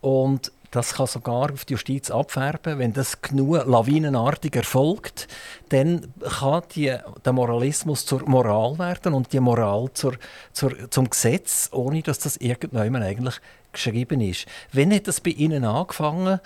und 0.00 0.52
das 0.70 0.94
kann 0.94 1.06
sogar 1.06 1.52
auf 1.52 1.64
die 1.64 1.72
Justiz 1.72 2.10
abfärben. 2.10 2.78
Wenn 2.78 2.92
das 2.92 3.22
genug 3.22 3.66
lawinenartig 3.66 4.54
erfolgt, 4.54 5.28
dann 5.70 6.12
kann 6.20 6.62
die, 6.74 6.94
der 7.24 7.32
Moralismus 7.32 8.04
zur 8.04 8.28
Moral 8.28 8.78
werden 8.78 9.14
und 9.14 9.32
die 9.32 9.40
Moral 9.40 9.88
zur, 9.94 10.14
zur, 10.52 10.90
zum 10.90 11.08
Gesetz, 11.08 11.70
ohne 11.72 12.02
dass 12.02 12.18
das 12.18 12.36
irgendjemand 12.36 13.04
eigentlich 13.04 13.40
geschrieben 13.72 14.20
ist. 14.20 14.46
Wenn 14.72 14.94
hat 14.94 15.08
das 15.08 15.20
bei 15.20 15.30
Ihnen 15.30 15.64
angefangen, 15.64 16.40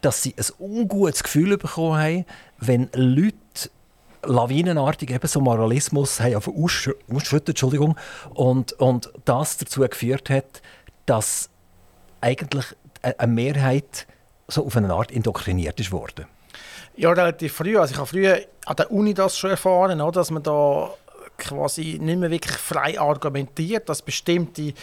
dass 0.00 0.22
Sie 0.22 0.34
ein 0.36 0.46
ungutes 0.58 1.22
Gefühl 1.22 1.58
bekommen 1.58 1.98
haben, 1.98 2.26
wenn 2.58 2.88
Leute 2.94 3.36
lawinenartig 4.22 5.10
eben 5.10 5.26
so 5.26 5.40
Moralismus 5.40 6.20
haben 6.20 6.36
ausschüttet, 6.36 7.48
Entschuldigung, 7.48 7.96
und, 8.34 8.72
und 8.74 9.10
das 9.24 9.56
dazu 9.58 9.80
geführt 9.80 10.30
hat, 10.30 10.62
dass 11.06 11.50
eigentlich 12.20 12.66
eine 13.02 13.32
Mehrheit 13.32 14.06
so 14.48 14.66
auf 14.66 14.76
eine 14.76 14.92
Art 14.92 15.10
indoktriniert 15.10 15.78
ist 15.80 15.92
worden? 15.92 16.26
Ja, 16.96 17.12
relativ 17.12 17.54
früh. 17.54 17.78
Also 17.78 17.92
ich 17.92 17.98
habe 17.98 18.08
früher 18.08 18.40
an 18.66 18.76
der 18.76 18.90
Uni 18.90 19.14
das 19.14 19.38
schon 19.38 19.50
erfahren, 19.50 19.98
dass 20.12 20.30
man 20.30 20.42
da 20.42 20.90
quasi 21.38 21.98
nicht 22.00 22.18
mehr 22.18 22.30
wirklich 22.30 22.56
frei 22.56 23.00
argumentiert, 23.00 23.88
dass 23.88 24.02
bestimmte 24.02 24.74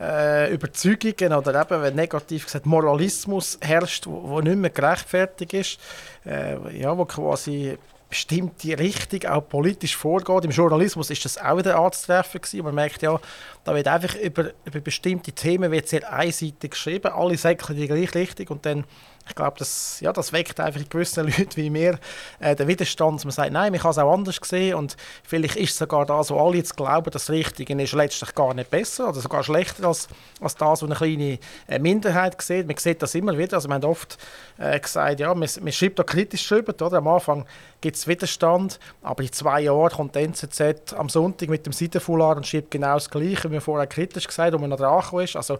äh, 0.00 0.52
Überzeugungen 0.52 1.32
oder 1.32 1.60
eben, 1.60 1.82
wenn 1.82 1.94
negativ 1.94 2.44
gesagt 2.44 2.66
Moralismus 2.66 3.58
herrscht, 3.60 4.06
wo, 4.06 4.28
wo 4.28 4.40
nicht 4.40 4.56
mehr 4.56 4.70
gerechtfertigt 4.70 5.52
ist, 5.52 5.80
äh, 6.24 6.78
ja, 6.78 6.96
wo 6.96 7.04
quasi 7.04 7.76
bestimmte 8.08 8.78
Richtung 8.78 9.28
auch 9.30 9.46
politisch 9.48 9.96
vorgeht. 9.96 10.44
Im 10.44 10.50
Journalismus 10.50 11.10
ist 11.10 11.24
das 11.24 11.38
auch 11.38 11.58
wieder 11.58 11.78
anzutreffen 11.78 12.40
gewesen. 12.40 12.64
Man 12.64 12.74
merkt 12.74 13.02
ja, 13.02 13.20
da 13.64 13.74
wird 13.74 13.86
einfach 13.86 14.14
über, 14.16 14.50
über 14.64 14.80
bestimmte 14.80 15.32
Themen 15.32 15.70
wird 15.70 15.88
sehr 15.88 16.10
einseitig 16.10 16.70
geschrieben, 16.70 17.12
alle 17.12 17.36
säckeln 17.36 17.78
die 17.78 17.86
gleiche 17.86 18.14
Richtung 18.14 18.48
und 18.48 18.66
dann 18.66 18.84
ich 19.28 19.34
glaube, 19.34 19.56
das, 19.58 20.00
ja, 20.00 20.12
das 20.12 20.32
weckt 20.32 20.58
einfach 20.60 20.80
in 20.80 20.88
gewissen 20.88 21.24
Leuten 21.38 21.56
wie 21.56 21.70
mir 21.70 21.98
äh, 22.40 22.56
den 22.56 22.68
Widerstand, 22.68 23.18
dass 23.18 23.24
man 23.24 23.32
sagt, 23.32 23.52
nein, 23.52 23.72
man 23.72 23.80
kann 23.80 23.90
es 23.90 23.98
auch 23.98 24.12
anders 24.12 24.38
sehen 24.42 24.74
und 24.74 24.96
vielleicht 25.22 25.56
ist 25.56 25.76
sogar 25.76 26.06
das, 26.06 26.30
was 26.30 26.38
alle 26.38 26.56
jetzt 26.56 26.76
glauben, 26.76 27.10
das 27.10 27.30
Richtige 27.30 27.80
ist 27.80 27.92
letztlich 27.92 28.34
gar 28.34 28.54
nicht 28.54 28.70
besser 28.70 29.08
oder 29.08 29.20
sogar 29.20 29.42
schlechter 29.42 29.86
als, 29.86 30.08
als 30.40 30.54
das, 30.54 30.82
was 30.82 30.84
eine 30.84 30.94
kleine 30.94 31.38
äh, 31.66 31.78
Minderheit 31.78 32.40
sieht. 32.40 32.66
Man 32.66 32.76
sieht 32.76 33.02
das 33.02 33.14
immer 33.14 33.36
wieder, 33.36 33.56
also 33.56 33.68
wir 33.68 33.74
haben 33.74 33.84
oft 33.84 34.18
äh, 34.58 34.78
gesagt, 34.78 35.20
ja, 35.20 35.34
man, 35.34 35.48
man 35.60 35.72
schreibt 35.72 35.98
da 35.98 36.02
kritisch 36.02 36.48
drüber, 36.48 36.74
oder? 36.84 36.98
am 36.98 37.08
Anfang 37.08 37.46
gibt 37.80 37.96
es 37.96 38.06
Widerstand, 38.06 38.80
aber 39.02 39.22
in 39.22 39.32
zwei 39.32 39.62
Jahren 39.62 39.90
kommt 39.90 40.14
die 40.14 40.20
NZZ 40.20 40.94
am 40.94 41.08
Sonntag 41.08 41.48
mit 41.48 41.64
dem 41.66 41.72
Seitenfoulard 41.72 42.38
und 42.38 42.46
schreibt 42.46 42.70
genau 42.70 42.94
das 42.94 43.10
Gleiche, 43.10 43.48
wie 43.48 43.54
wir 43.54 43.60
vorher 43.60 43.86
kritisch 43.86 44.26
gesagt 44.26 44.52
haben, 44.52 44.54
wo 44.54 44.66
man 44.66 44.70
noch 44.70 44.78
dran 44.78 45.20
ist. 45.22 45.36
Also 45.36 45.58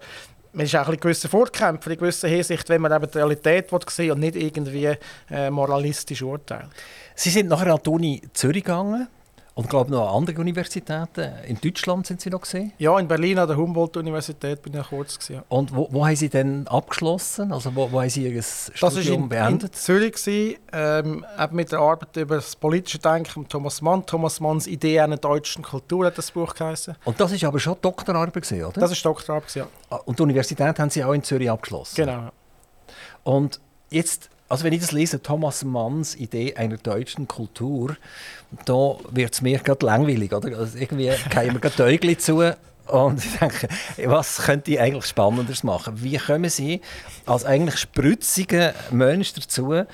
man 0.53 0.67
ist 0.67 0.77
auch 0.77 0.89
ein 0.89 0.99
gewisser 0.99 1.29
Vorkämpfer 1.29 1.91
in 1.91 1.99
gewisser 1.99 2.29
Hinsicht, 2.29 2.69
wenn 2.69 2.81
man 2.81 2.93
eben 2.93 3.11
die 3.11 3.19
Realität 3.19 3.71
sehen 3.91 4.13
und 4.13 4.21
nicht 4.21 4.37
irgendwie 4.37 4.97
äh, 5.31 5.51
moralistisch 5.51 6.23
urteilt. 6.23 6.69
Sie 7.15 7.31
sind 7.31 7.49
nachher 7.49 7.75
an 7.75 7.81
die 7.85 7.91
Uni 7.91 8.23
Zürich 8.33 8.65
gegangen 8.65 9.09
Und 9.59 9.69
glaube 9.69 9.91
noch 9.91 10.11
an 10.11 10.19
andere 10.19 10.41
Universitäten. 10.41 11.33
In 11.45 11.61
Deutschland 11.61 12.07
sind 12.07 12.21
Sie 12.21 12.31
noch 12.31 12.43
gesehen? 12.43 12.71
Ja, 12.79 12.97
in 12.97 13.09
Berlin 13.09 13.41
an 13.41 13.49
der 13.49 13.57
Humboldt-Universität 13.57 14.63
bin 14.63 14.77
ich 14.77 14.87
kurz 14.87 15.19
gewesen. 15.19 15.43
Und 15.49 15.75
wo, 15.75 15.89
wo 15.91 16.07
haben 16.07 16.15
Sie 16.15 16.29
denn 16.29 16.69
abgeschlossen? 16.69 17.51
Also 17.51 17.75
wo, 17.75 17.91
wo 17.91 18.01
haben 18.01 18.09
Sie 18.09 18.23
Ihr 18.23 18.41
Studium 18.41 18.79
das 18.79 19.07
in, 19.09 19.29
beendet? 19.29 19.75
Das 19.75 19.89
war 19.89 19.97
in 20.01 20.15
Zürich, 20.15 20.61
ähm, 20.73 21.27
mit 21.51 21.73
der 21.73 21.81
Arbeit 21.81 22.17
über 22.19 22.37
das 22.37 22.55
politische 22.55 23.01
Denken 23.01 23.29
von 23.29 23.49
Thomas 23.49 23.83
Mann. 23.83 24.07
Thomas 24.07 24.39
Manns 24.39 24.69
Idee 24.69 25.01
einer 25.01 25.17
deutschen 25.17 25.65
Kultur 25.65 26.07
hat 26.07 26.17
das 26.17 26.31
Buch 26.31 26.55
geheißen. 26.55 26.95
Und 27.05 27.19
das 27.19 27.33
ist 27.33 27.43
aber 27.43 27.59
schon 27.59 27.79
Doktorarbeit 27.83 28.35
gewesen, 28.35 28.65
oder? 28.65 28.81
Das 28.81 28.93
ist 28.93 29.05
Doktorarbeit, 29.05 29.57
ja. 29.57 29.67
Und 30.05 30.21
die 30.21 30.23
Universität 30.23 30.79
haben 30.79 30.91
Sie 30.91 31.03
auch 31.03 31.15
in 31.15 31.25
Zürich 31.25 31.51
abgeschlossen? 31.51 31.97
Genau. 31.97 32.29
Und 33.25 33.59
jetzt 33.91 34.31
also 34.49 34.65
wenn 34.65 34.73
ich 34.73 34.81
das 34.81 34.93
lese, 34.93 35.23
Thomas 35.23 35.65
Manns 35.65 36.17
Idee 36.17 36.55
einer 36.55 36.77
deutschen 36.77 37.29
Kultur, 37.29 37.97
da 38.65 38.97
wird 39.11 39.35
es 39.35 39.43
mir 39.43 39.59
gerade 39.59 39.85
langweilig. 39.85 40.33
Oder? 40.33 40.59
Also 40.59 40.79
irgendwie 40.79 41.11
kämen 41.31 41.55
mir 41.55 41.61
gerade 41.61 41.85
Äugel 41.85 42.17
zu 42.17 42.55
und 42.87 43.23
ich 43.23 43.39
denke, 43.39 43.69
was 44.07 44.39
könnte 44.39 44.71
ich 44.71 44.81
eigentlich 44.81 45.05
Spannenderes 45.05 45.63
machen? 45.63 46.03
Wie 46.03 46.17
kommen 46.17 46.49
Sie 46.49 46.81
als 47.27 47.45
eigentlich 47.45 47.79
spritziger 47.79 48.75
Mensch 48.91 49.35
dazu, 49.35 49.73
äh, 49.75 49.85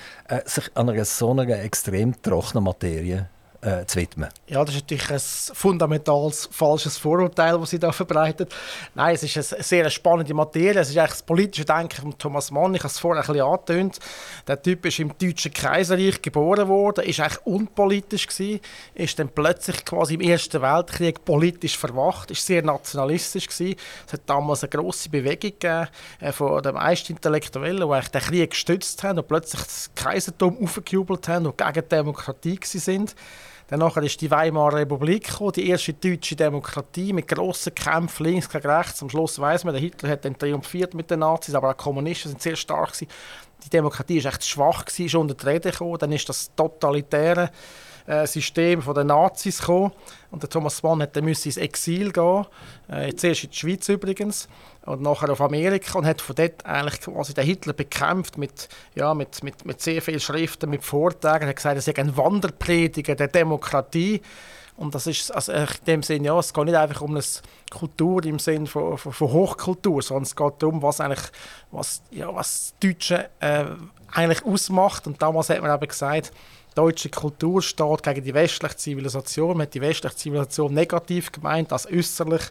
sich 0.45 0.71
an 0.75 0.89
einer 0.89 1.05
so 1.05 1.33
einer 1.33 1.59
extrem 1.59 2.21
trockenen 2.23 2.65
Materie 2.65 3.29
äh, 3.65 3.87
zu 3.87 3.99
widmen. 3.99 4.29
Ja, 4.47 4.63
das 4.65 4.75
ist 4.75 4.83
natürlich 4.83 5.11
ein 5.11 5.55
fundamentales 5.55 6.49
falsches 6.53 6.99
Vorurteil, 6.99 7.59
das 7.59 7.71
sie 7.71 7.79
da 7.79 7.93
verbreitet. 7.93 8.55
Nein, 8.95 9.15
es 9.15 9.23
ist 9.23 9.55
eine 9.55 9.63
sehr 9.63 9.91
spannende 9.91 10.35
Materie. 10.35 10.81
Es 10.81 10.91
ist 10.91 10.99
eigentlich 10.99 11.11
das 11.11 11.23
politische 11.23 11.65
Denken 11.65 12.03
von 12.03 12.19
Thomas 12.19 12.51
Mann. 12.51 12.75
Ich 12.75 12.81
habe 12.81 12.89
es 12.89 12.99
vorher 12.99 13.23
ein 13.23 13.27
bisschen 13.27 13.47
angetönt. 13.47 13.99
Der 14.47 14.61
Typ 14.61 14.85
ist 14.85 14.99
im 14.99 15.17
Deutschen 15.17 15.53
Kaiserreich 15.53 16.21
geboren 16.21 16.69
worden, 16.69 17.05
ist 17.05 17.21
eigentlich 17.21 17.47
unpolitisch 17.47 18.27
gewesen, 18.27 18.61
ist 18.95 19.19
dann 19.19 19.31
plötzlich 19.31 19.85
quasi 19.85 20.15
im 20.15 20.21
Ersten 20.21 20.61
Weltkrieg 20.61 21.25
politisch 21.25 21.79
verwacht, 21.79 22.31
ist 22.31 22.45
sehr 22.45 22.63
nationalistisch 22.63 23.49
gewesen. 23.49 23.77
Es 24.07 24.13
hat 24.13 24.23
damals 24.27 24.63
eine 24.63 24.71
große 24.71 25.09
Bewegung 25.09 25.53
gegeben 25.59 25.89
äh, 26.21 26.33
von 26.33 26.63
den 26.63 26.75
meisten 26.75 27.13
Intellektuellen, 27.13 27.89
die 27.89 28.11
den 28.11 28.21
Krieg 28.21 28.51
gestützt 28.51 29.03
haben 29.03 29.19
und 29.19 29.29
plötzlich 29.29 29.63
das 29.63 29.91
Kaisertum 29.95 30.63
aufgejubelt 30.63 31.27
haben 31.29 31.47
und 31.47 31.57
gegen 31.57 31.89
Demokratie 31.89 32.59
sind. 32.63 33.15
Dann 33.81 34.05
ist 34.05 34.21
die 34.21 34.31
Weimarer 34.31 34.77
Republik 34.77 35.29
gekommen, 35.29 35.53
die 35.53 35.69
erste 35.69 35.93
deutsche 35.93 36.37
Demokratie 36.37 37.13
mit 37.13 37.29
grossen 37.29 37.75
Kämpfen 37.75 38.27
links 38.27 38.49
gegen 38.49 38.69
rechts. 38.69 39.03
Am 39.03 39.11
Schluss 39.11 39.39
weiß 39.39 39.65
man, 39.65 39.75
der 39.75 39.81
Hitler 39.81 40.11
hat 40.11 40.25
dann 40.25 40.39
triumphiert 40.39 40.95
mit 40.95 41.11
den 41.11 41.21
Nazis, 41.21 41.55
aber 41.55 41.71
auch 41.71 41.75
die 41.75 41.83
Kommunisten 41.83 42.31
sind 42.31 42.43
sehr 42.43 42.57
stark 42.57 42.93
gewesen. 42.93 43.09
Die 43.65 43.71
Demokratie 43.71 44.19
ist 44.19 44.27
echt 44.27 44.45
schwach 44.45 44.85
gewesen, 44.85 45.07
ist 45.07 45.15
unter 45.15 45.35
die 45.35 45.47
Rede 45.47 45.71
gekommen. 45.71 45.99
Dann 45.99 46.13
ist 46.13 46.29
das 46.29 46.55
totalitäre 46.55 47.51
äh, 48.07 48.27
System 48.27 48.83
den 48.83 49.07
Nazis 49.07 49.61
gekommen. 49.61 49.93
Und 50.31 50.43
der 50.43 50.51
Thomas 50.51 50.83
Mann 50.83 50.99
musste 50.99 51.49
ins 51.49 51.57
Exil 51.57 52.13
gehen, 52.13 52.47
äh, 52.89 53.15
zuerst 53.15 53.45
in 53.45 53.51
die 53.51 53.57
Schweiz 53.57 53.89
übrigens 53.89 54.49
und 54.85 55.01
nachher 55.01 55.31
auf 55.31 55.41
Amerika 55.41 55.99
und 55.99 56.07
hat 56.07 56.21
von 56.21 56.37
dort 56.37 56.67
eigentlich 56.67 57.01
quasi 57.01 57.35
den 57.35 57.45
Hitler 57.45 57.73
bekämpft 57.73 58.37
mit, 58.37 58.69
ja, 58.95 59.15
mit, 59.15 59.43
mit, 59.43 59.65
mit 59.65 59.81
sehr 59.81 60.03
vielen 60.03 60.21
Schriften, 60.21 60.71
mit 60.71 60.85
Vorträgen. 60.85 61.43
Er 61.43 61.49
hat 61.49 61.57
gesagt, 61.57 61.77
er 61.77 61.83
sei 61.83 61.97
ein 61.97 62.17
Wanderprediger 62.17 63.15
der 63.15 63.29
Demokratie. 63.29 64.21
Und 64.77 64.95
das 64.95 65.07
ist 65.07 65.33
also 65.33 65.53
in 65.53 65.67
dem 65.87 66.03
Sinne, 66.03 66.27
ja, 66.27 66.39
es 66.39 66.53
geht 66.53 66.65
nicht 66.65 66.75
einfach 66.75 67.01
um 67.01 67.13
eine 67.13 67.25
Kultur 67.71 68.25
im 68.25 68.41
Sinne 68.41 68.67
von, 68.67 68.99
von, 68.99 69.13
von 69.13 69.33
Hochkultur, 69.33 70.03
sondern 70.03 70.25
es 70.25 70.35
geht 70.35 70.55
darum, 70.59 70.83
was 70.83 71.01
eigentlich, 71.01 71.31
was, 71.71 72.03
ja, 72.11 72.35
was 72.35 72.75
Deutsche 72.83 73.31
äh, 73.39 73.67
eigentlich 74.13 74.45
ausmacht. 74.45 75.07
Und 75.07 75.23
damals 75.23 75.49
hat 75.49 75.63
man 75.63 75.75
eben 75.75 75.89
gesagt, 75.89 76.33
deutsche 76.75 77.09
Kultur 77.09 77.63
steht 77.63 78.03
gegen 78.03 78.25
die 78.25 78.35
westliche 78.35 78.77
Zivilisation. 78.77 79.57
Man 79.57 79.67
hat 79.67 79.75
die 79.75 79.81
westliche 79.81 80.17
Zivilisation 80.17 80.75
negativ 80.75 81.33
gemeint, 81.33 81.73
als 81.73 81.87
äußerlich, 81.87 82.43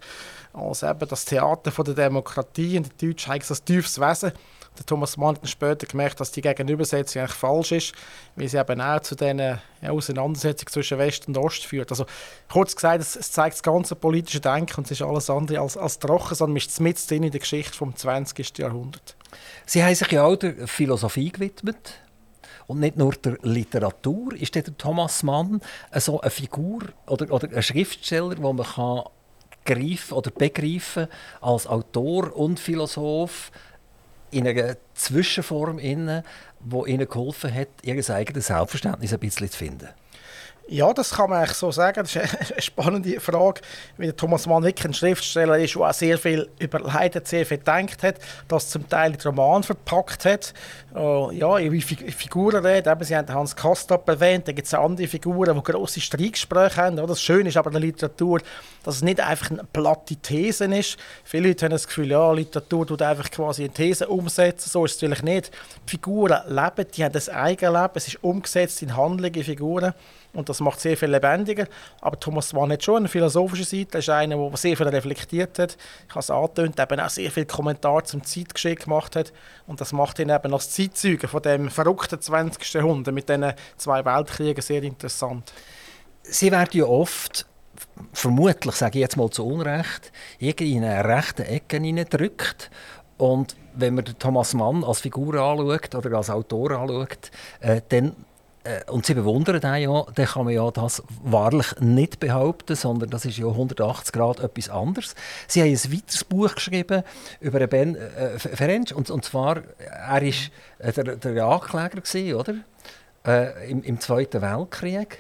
als 0.53 0.83
eben 0.83 1.07
das 1.07 1.25
Theater 1.25 1.71
von 1.71 1.85
der 1.85 1.93
Demokratie. 1.95 2.77
Und 2.77 2.89
die 3.01 3.07
Deutschen 3.07 3.33
haben 3.33 3.41
ein 3.41 3.65
tiefes 3.65 3.99
Wesen. 3.99 4.31
Der 4.77 4.85
Thomas 4.85 5.17
Mann 5.17 5.35
hat 5.35 5.47
später 5.47 5.85
gemerkt, 5.85 6.19
dass 6.19 6.31
die 6.31 6.41
Gegenübersetzung 6.41 7.21
eigentlich 7.21 7.37
falsch 7.37 7.71
ist, 7.73 7.93
weil 8.35 8.47
sie 8.47 8.57
eben 8.57 8.81
auch 8.81 8.99
zu 9.01 9.15
diesen 9.15 9.59
Auseinandersetzungen 9.83 10.71
zwischen 10.71 10.97
West 10.97 11.27
und 11.27 11.37
Ost 11.37 11.65
führt. 11.65 11.91
Also 11.91 12.05
kurz 12.51 12.75
gesagt, 12.75 13.01
es, 13.01 13.31
zeigt 13.31 13.55
das 13.55 13.63
ganze 13.63 13.95
politische 13.95 14.39
Denken 14.39 14.77
und 14.77 14.85
es 14.85 14.91
ist 14.91 15.03
alles 15.03 15.29
andere 15.29 15.59
als, 15.59 15.77
als 15.77 15.99
trocken, 15.99 16.33
sondern 16.33 16.57
ist 16.57 16.79
mit 16.79 17.11
in 17.11 17.29
der 17.29 17.39
Geschichte 17.39 17.77
vom 17.77 17.95
20. 17.95 18.57
Jahrhundert. 18.57 19.15
Sie 19.65 19.83
haben 19.83 19.93
sich 19.93 20.11
ja 20.11 20.23
auch 20.23 20.35
der 20.35 20.67
Philosophie 20.67 21.31
gewidmet. 21.31 21.99
Und 22.67 22.79
nicht 22.79 22.97
nur 22.97 23.13
der 23.13 23.37
Literatur 23.41 24.33
ist 24.35 24.55
der 24.55 24.63
Thomas 24.77 25.23
Mann 25.23 25.61
so 25.95 26.21
eine 26.21 26.31
Figur 26.31 26.81
oder, 27.07 27.31
oder 27.31 27.49
ein 27.55 27.63
Schriftsteller, 27.63 28.35
wo 28.39 28.53
man 28.53 28.65
kann 28.65 29.03
greifen 29.65 30.13
oder 30.13 30.31
begreifen 30.31 31.07
als 31.41 31.67
Autor 31.67 32.35
und 32.35 32.59
Philosoph 32.59 33.51
in 34.31 34.47
einer 34.47 34.75
Zwischenform 34.93 35.79
wo 36.59 36.85
ihnen 36.85 37.07
geholfen 37.07 37.53
hat, 37.53 37.67
ihr 37.81 37.95
eigenes 38.09 38.47
Selbstverständnis 38.47 39.13
ein 39.13 39.19
bisschen 39.19 39.49
zu 39.49 39.57
finden. 39.57 39.89
Ja, 40.67 40.93
das 40.93 41.11
kann 41.11 41.29
man 41.29 41.39
eigentlich 41.39 41.57
so 41.57 41.71
sagen. 41.71 42.03
Das 42.03 42.15
ist 42.15 42.51
eine 42.51 42.61
spannende 42.61 43.19
Frage, 43.19 43.61
weil 43.97 44.13
Thomas 44.13 44.47
Mann 44.47 44.63
wirklich 44.63 44.85
ein 44.85 44.93
Schriftsteller 44.93 45.57
ist, 45.57 45.75
der 45.75 45.81
auch 45.81 45.93
sehr 45.93 46.17
viel 46.17 46.49
überlegt 46.57 47.15
hat, 47.15 47.27
sehr 47.27 47.45
viel 47.45 47.57
gedacht 47.57 48.01
hat, 48.01 48.15
das 48.47 48.69
zum 48.69 48.87
Teil 48.87 49.13
in 49.13 49.19
Roman 49.21 49.63
verpackt 49.63 50.23
hat. 50.23 50.53
Uh, 50.95 51.31
ja, 51.31 51.57
wie 51.59 51.81
Figuren 51.81 52.65
reden. 52.65 52.91
Eben, 52.91 53.03
Sie 53.03 53.15
haben 53.15 53.33
Hans 53.33 53.55
Kastorp 53.55 54.07
erwähnt, 54.07 54.47
da 54.47 54.53
gibt 54.53 54.67
es 54.67 54.73
andere 54.73 55.07
Figuren, 55.07 55.55
die 55.55 55.71
grosse 55.71 55.99
Streitgespräche 55.99 56.77
haben. 56.77 56.95
Das 56.95 57.21
Schöne 57.21 57.49
ist 57.49 57.57
aber 57.57 57.67
in 57.67 57.73
der 57.73 57.81
Literatur, 57.81 58.39
dass 58.83 58.95
es 58.95 59.01
nicht 59.01 59.19
einfach 59.19 59.51
eine 59.51 59.65
platte 59.65 60.15
These 60.15 60.65
ist. 60.65 60.97
Viele 61.25 61.49
Leute 61.49 61.65
haben 61.65 61.71
das 61.71 61.87
Gefühl, 61.87 62.09
ja, 62.11 62.31
Literatur 62.31 62.87
tut 62.87 63.01
einfach 63.01 63.29
quasi 63.31 63.63
eine 63.63 63.73
These 63.73 64.07
umsetzen. 64.07 64.69
So 64.69 64.85
ist 64.85 64.95
es 64.95 65.01
natürlich 65.01 65.23
nicht. 65.23 65.51
Die 65.87 65.91
Figuren 65.91 66.41
leben, 66.47 66.87
die 66.95 67.03
haben 67.03 67.11
das 67.11 67.27
Eigenleben, 67.27 67.91
es 67.95 68.07
ist 68.07 68.23
umgesetzt 68.23 68.81
in 68.81 68.95
Handlungen, 68.95 69.43
Figuren. 69.43 69.93
Und 70.33 70.49
das 70.49 70.59
macht 70.59 70.79
sehr 70.79 70.97
viel 70.97 71.09
lebendiger. 71.09 71.67
Aber 72.01 72.19
Thomas 72.19 72.53
Mann 72.53 72.71
hat 72.71 72.83
schon 72.83 72.97
eine 72.97 73.07
philosophische 73.07 73.63
Seite. 73.63 73.93
Er 73.93 73.99
ist 73.99 74.09
einer, 74.09 74.35
der 74.35 74.57
sehr 74.57 74.75
viel 74.75 74.87
reflektiert 74.87 75.59
hat. 75.59 75.77
Ich 76.07 76.09
habe 76.09 76.19
es 76.19 76.29
angetönt, 76.31 76.79
eben 76.79 76.99
auch 76.99 77.09
sehr 77.09 77.31
viele 77.31 77.45
Kommentare 77.45 78.03
zum 78.03 78.23
Zeitgeschehen 78.23 78.77
gemacht 78.77 79.15
hat. 79.15 79.31
Und 79.67 79.79
das 79.79 79.93
macht 79.93 80.17
ihn 80.19 80.29
eben 80.29 80.53
als 80.53 80.71
Zeitzeuge 80.71 81.27
von 81.27 81.41
dem 81.43 81.69
verrückten 81.69 82.19
20. 82.19 82.73
Jahrhundert 82.73 83.13
mit 83.13 83.29
diesen 83.29 83.53
zwei 83.77 84.03
Weltkriegen 84.03 84.61
sehr 84.61 84.81
interessant. 84.81 85.53
Sie 86.23 86.51
werden 86.51 86.69
ja 86.73 86.85
oft 86.85 87.45
vermutlich, 88.11 88.75
sage 88.75 88.97
ich 88.97 89.01
jetzt 89.01 89.17
mal 89.17 89.29
zu 89.29 89.45
Unrecht, 89.45 90.11
in 90.39 90.83
eine 90.83 91.05
rechte 91.05 91.45
Ecke 91.45 91.77
hineindrückt. 91.77 92.71
Und 93.17 93.55
wenn 93.75 93.95
man 93.95 94.05
Thomas 94.19 94.53
Mann 94.53 94.83
als 94.83 95.01
Figur 95.01 95.35
anschaut 95.35 95.93
oder 95.95 96.17
als 96.17 96.29
Autor 96.29 96.71
anschaut, 96.71 97.31
äh, 97.59 97.81
dann 97.89 98.15
und 98.87 99.05
sie 99.05 99.13
bewundern 99.13 99.59
den 99.59 99.75
ja, 99.75 100.05
dann 100.15 100.25
kann 100.25 100.45
man 100.45 100.53
ja 100.53 100.71
das 100.71 101.03
wahrlich 101.21 101.67
nicht 101.79 102.19
behaupten, 102.19 102.75
sondern 102.75 103.09
das 103.09 103.25
ist 103.25 103.37
ja 103.37 103.47
180 103.47 104.13
Grad 104.13 104.39
etwas 104.39 104.69
anderes. 104.69 105.15
Sie 105.47 105.61
haben 105.61 105.69
ein 105.69 105.93
weiteres 105.93 106.23
Buch 106.23 106.55
geschrieben 106.55 107.03
über 107.41 107.65
Ben 107.67 107.95
äh, 107.95 108.39
Ferenc, 108.39 108.93
und, 108.95 109.09
und 109.09 109.25
zwar, 109.25 109.63
er 109.79 110.21
war 110.21 110.21
äh, 110.21 110.93
der, 110.93 111.15
der 111.17 111.45
Ankläger, 111.45 112.01
gewesen, 112.01 112.35
oder? 112.35 112.55
Äh, 113.25 113.69
im, 113.69 113.83
im 113.83 113.99
Zweiten 113.99 114.41
Weltkrieg. 114.41 115.19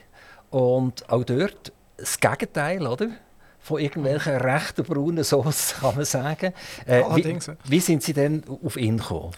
Und 0.49 1.09
auch 1.09 1.23
dort 1.23 1.73
das 1.97 2.19
Gegenteil, 2.19 2.87
oder? 2.87 3.09
von 3.63 3.79
irgendwelchen 3.79 4.35
rechten 4.35 4.83
braunen 4.83 5.23
Soßen, 5.23 5.79
kann 5.79 5.95
man 5.95 6.03
sagen. 6.03 6.53
Äh, 6.85 7.01
wie, 7.15 7.39
wie, 7.63 7.79
sind 7.79 8.03
Sie 8.03 8.11
denn 8.11 8.43
auf 8.61 8.75
ihn 8.75 8.97
gekommen? 8.97 9.31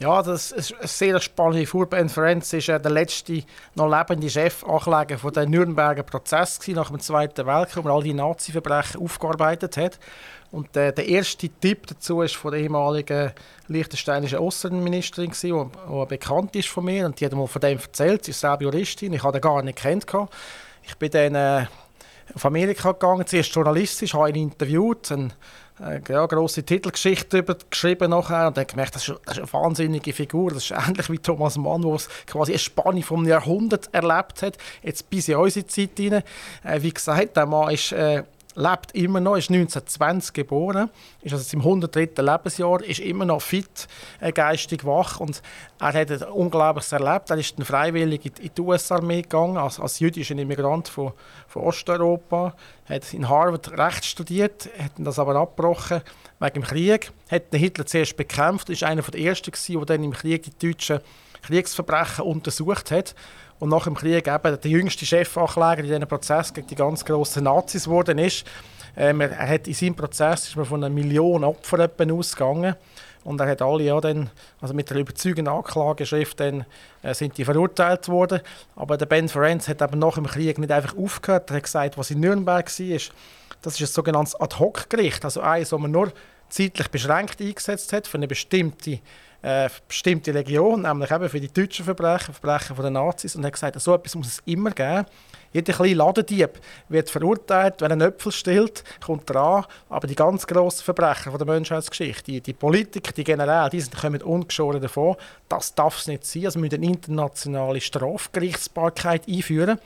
Ja, 0.00 0.22
das 0.22 0.50
ist 0.50 0.74
eine 0.78 0.88
sehr 0.88 1.20
spannende 1.20 1.66
Figur. 1.66 1.84
Ben 1.84 2.08
Ferenc 2.08 2.42
war 2.42 2.78
der 2.78 2.90
letzte 2.90 3.42
noch 3.74 3.86
lebende 3.86 4.30
Chefankläger 4.30 5.18
von 5.18 5.30
den 5.30 5.50
Nürnberger 5.50 6.02
Prozess 6.02 6.58
nach 6.68 6.88
dem 6.88 7.00
Zweiten 7.00 7.46
Weltkrieg, 7.46 7.84
wo 7.84 7.88
er 7.90 7.94
all 7.96 8.02
die 8.02 8.14
Nazi-Verbrechen 8.14 9.02
aufgearbeitet 9.02 9.76
hat. 9.76 9.98
Und 10.52 10.74
äh, 10.74 10.94
der 10.94 11.06
erste 11.06 11.50
Tipp 11.50 11.86
dazu 11.86 12.22
ist 12.22 12.34
von 12.34 12.52
der 12.52 12.62
ehemaligen 12.62 13.32
liechtensteinischen 13.68 14.38
Außenministerin, 14.38 15.32
die, 15.32 15.52
die 15.52 16.06
bekannt 16.06 16.56
ist 16.56 16.68
von 16.68 16.86
mir. 16.86 17.04
Und 17.04 17.20
die 17.20 17.26
hat 17.26 17.34
mir 17.34 17.46
von 17.46 17.60
dem 17.60 17.78
erzählt. 17.78 18.24
Sie 18.24 18.30
ist 18.30 18.40
selber 18.40 18.62
Juristin. 18.62 19.12
Ich 19.12 19.22
habe 19.22 19.38
den 19.38 19.42
gar 19.42 19.60
nicht 19.60 19.76
kennt. 19.76 20.06
Ich 20.82 20.96
bin 20.96 21.10
dann 21.10 21.34
äh, 21.34 21.66
auf 22.34 22.46
Amerika 22.46 22.92
gegangen, 22.92 23.26
zuerst 23.26 23.54
journalistisch, 23.54 24.14
habe 24.14 24.30
ihn 24.30 24.36
interviewt. 24.36 25.10
Ein, 25.10 25.26
äh, 25.28 25.32
ja, 26.08 26.26
grosse 26.26 26.62
Titelgeschichte 26.62 27.44
geschrieben 27.70 28.10
nachher 28.10 28.48
und 28.48 28.56
dann 28.56 28.66
gemerkt, 28.66 28.94
das 28.94 29.08
ist, 29.08 29.18
das 29.24 29.38
ist, 29.38 29.42
eine 29.42 29.52
wahnsinnige 29.52 30.12
Figur. 30.12 30.50
Das 30.50 30.64
ist 30.64 30.72
ähnlich 30.72 31.10
wie 31.10 31.18
Thomas 31.18 31.56
Mann, 31.56 31.82
der 31.82 31.98
quasi 32.26 32.52
eine 32.52 32.58
Spanne 32.58 33.02
vom 33.02 33.26
Jahrhundert 33.26 33.88
erlebt 33.92 34.42
hat, 34.42 34.58
jetzt 34.82 35.08
bis 35.08 35.28
in 35.28 35.36
unsere 35.36 35.66
Zeit 35.66 35.90
hinein. 35.96 36.22
Äh, 36.64 36.82
wie 36.82 36.92
gesagt, 36.92 37.36
der 37.36 37.46
Mann 37.46 37.72
ist 37.72 37.92
äh, 37.92 38.24
lebt 38.54 38.92
immer 38.94 39.20
noch, 39.20 39.36
ist 39.36 39.50
1920 39.50 40.32
geboren, 40.32 40.90
ist 41.22 41.32
also 41.32 41.56
im 41.56 41.60
103. 41.60 42.10
Lebensjahr, 42.18 42.82
ist 42.82 43.00
immer 43.00 43.24
noch 43.24 43.42
fit, 43.42 43.86
äh, 44.20 44.32
geistig 44.32 44.84
wach 44.84 45.20
und 45.20 45.42
er 45.78 45.92
hat 45.92 46.28
Unglaubliches 46.28 46.92
erlebt. 46.92 47.30
Er 47.30 47.38
ist 47.38 47.58
dann 47.58 47.64
freiwillig 47.64 48.26
in 48.26 48.50
die 48.56 48.60
US-Armee 48.60 49.22
gegangen, 49.22 49.56
als, 49.56 49.78
als 49.78 49.98
jüdischer 50.00 50.36
Immigrant 50.36 50.88
von, 50.88 51.12
von 51.48 51.62
Osteuropa, 51.62 52.54
hat 52.88 53.14
in 53.14 53.28
Harvard 53.28 53.70
Recht 53.78 54.04
studiert, 54.04 54.68
hat 54.78 54.92
das 54.98 55.18
aber 55.18 55.36
abgebrochen 55.36 56.02
wegen 56.40 56.54
dem 56.54 56.62
Krieg, 56.62 57.12
hat 57.30 57.52
den 57.52 57.60
Hitler 57.60 57.86
zuerst 57.86 58.16
bekämpft, 58.16 58.70
ist 58.70 58.82
einer 58.82 59.02
der 59.02 59.20
ersten 59.20 59.52
der 59.52 59.84
dann 59.84 60.04
im 60.04 60.12
Krieg 60.12 60.42
die 60.42 60.68
deutschen 60.68 61.00
Kriegsverbrechen 61.42 62.24
untersucht 62.24 62.90
hat 62.90 63.14
und 63.60 63.68
nach 63.68 63.84
dem 63.84 63.94
Krieg 63.94 64.26
eben 64.26 64.60
der 64.60 64.70
jüngste 64.70 65.06
Chefankläger 65.06 65.80
in 65.80 65.86
diesem 65.86 66.08
Prozess 66.08 66.52
gegen 66.52 66.66
die 66.66 66.74
ganz 66.74 67.04
grossen 67.04 67.44
Nazis 67.44 67.84
geworden 67.84 68.18
ist. 68.18 68.44
Ähm, 68.96 69.20
er 69.20 69.48
hat 69.48 69.68
in 69.68 69.74
seinem 69.74 69.94
Prozess 69.94 70.48
ist 70.48 70.56
man 70.56 70.64
von 70.64 70.82
einer 70.82 70.92
Million 70.92 71.44
Opfern 71.44 72.10
ausgegangen 72.10 72.74
und 73.22 73.40
er 73.40 73.48
hat 73.48 73.62
alle 73.62 73.84
ja 73.84 74.00
dann, 74.00 74.30
also 74.60 74.74
mit 74.74 74.88
der 74.90 74.96
überzeugenden 74.96 75.52
Anklageschrift 75.52 76.40
dann, 76.40 76.64
äh, 77.02 77.14
sind 77.14 77.36
die 77.36 77.44
verurteilt 77.44 78.08
worden. 78.08 78.40
Aber 78.76 78.96
der 78.96 79.06
Ben 79.06 79.28
Ferenc 79.28 79.68
hat 79.68 79.82
eben 79.82 79.98
nach 79.98 80.14
dem 80.14 80.26
Krieg 80.26 80.58
nicht 80.58 80.72
einfach 80.72 80.96
aufgehört. 80.96 81.50
Er 81.50 81.56
hat 81.56 81.62
gesagt, 81.62 81.98
was 81.98 82.10
in 82.10 82.20
Nürnberg 82.20 82.66
war, 82.66 83.00
das 83.62 83.74
ist 83.74 83.80
ein 83.80 83.86
sogenanntes 83.86 84.40
Ad-Hoc-Gericht, 84.40 85.22
also 85.24 85.42
eins, 85.42 85.68
das 85.68 85.78
man 85.78 85.90
nur 85.90 86.12
zeitlich 86.48 86.88
beschränkt 86.88 87.40
eingesetzt 87.40 87.92
hat 87.92 88.06
für 88.06 88.16
eine 88.16 88.26
bestimmte 88.26 89.00
äh, 89.42 89.68
bestimmte 89.88 90.32
Legion, 90.32 90.82
nämlich 90.82 91.10
eben 91.10 91.28
für 91.28 91.40
die 91.40 91.52
deutschen 91.52 91.84
Verbrechen, 91.84 92.34
Verbrechen 92.34 92.76
den 92.76 92.92
Nazis, 92.92 93.36
und 93.36 93.44
hat 93.44 93.52
gesagt, 93.52 93.80
so 93.80 93.94
etwas 93.94 94.14
muss 94.14 94.26
es 94.26 94.42
immer 94.44 94.70
geben. 94.70 95.06
Jeder 95.52 95.72
kleine 95.72 95.94
Ladendieb 95.94 96.60
wird 96.88 97.10
verurteilt, 97.10 97.80
wenn 97.80 98.00
er 98.00 98.08
Äpfel 98.08 98.30
stillt, 98.30 98.84
kommt 99.04 99.28
dran. 99.28 99.64
Aber 99.88 100.06
die 100.06 100.14
ganz 100.14 100.46
grossen 100.46 100.84
Verbrecher 100.84 101.36
der 101.36 101.46
Menschheitsgeschichte, 101.46 102.30
die, 102.30 102.40
die 102.40 102.52
Politiker, 102.52 103.12
die 103.12 103.24
Generäle, 103.24 103.68
die 103.70 103.80
sind, 103.80 103.96
kommen 103.96 104.22
ungeschoren 104.22 104.80
davon. 104.80 105.16
Das 105.48 105.74
darf 105.74 105.98
es 105.98 106.06
nicht 106.06 106.24
sein. 106.24 106.44
Also 106.44 106.60
wir 106.60 106.66
müssen 106.66 106.76
eine 106.76 106.86
internationale 106.86 107.80
Strafgerichtsbarkeit 107.80 109.26
einführen. 109.26 109.80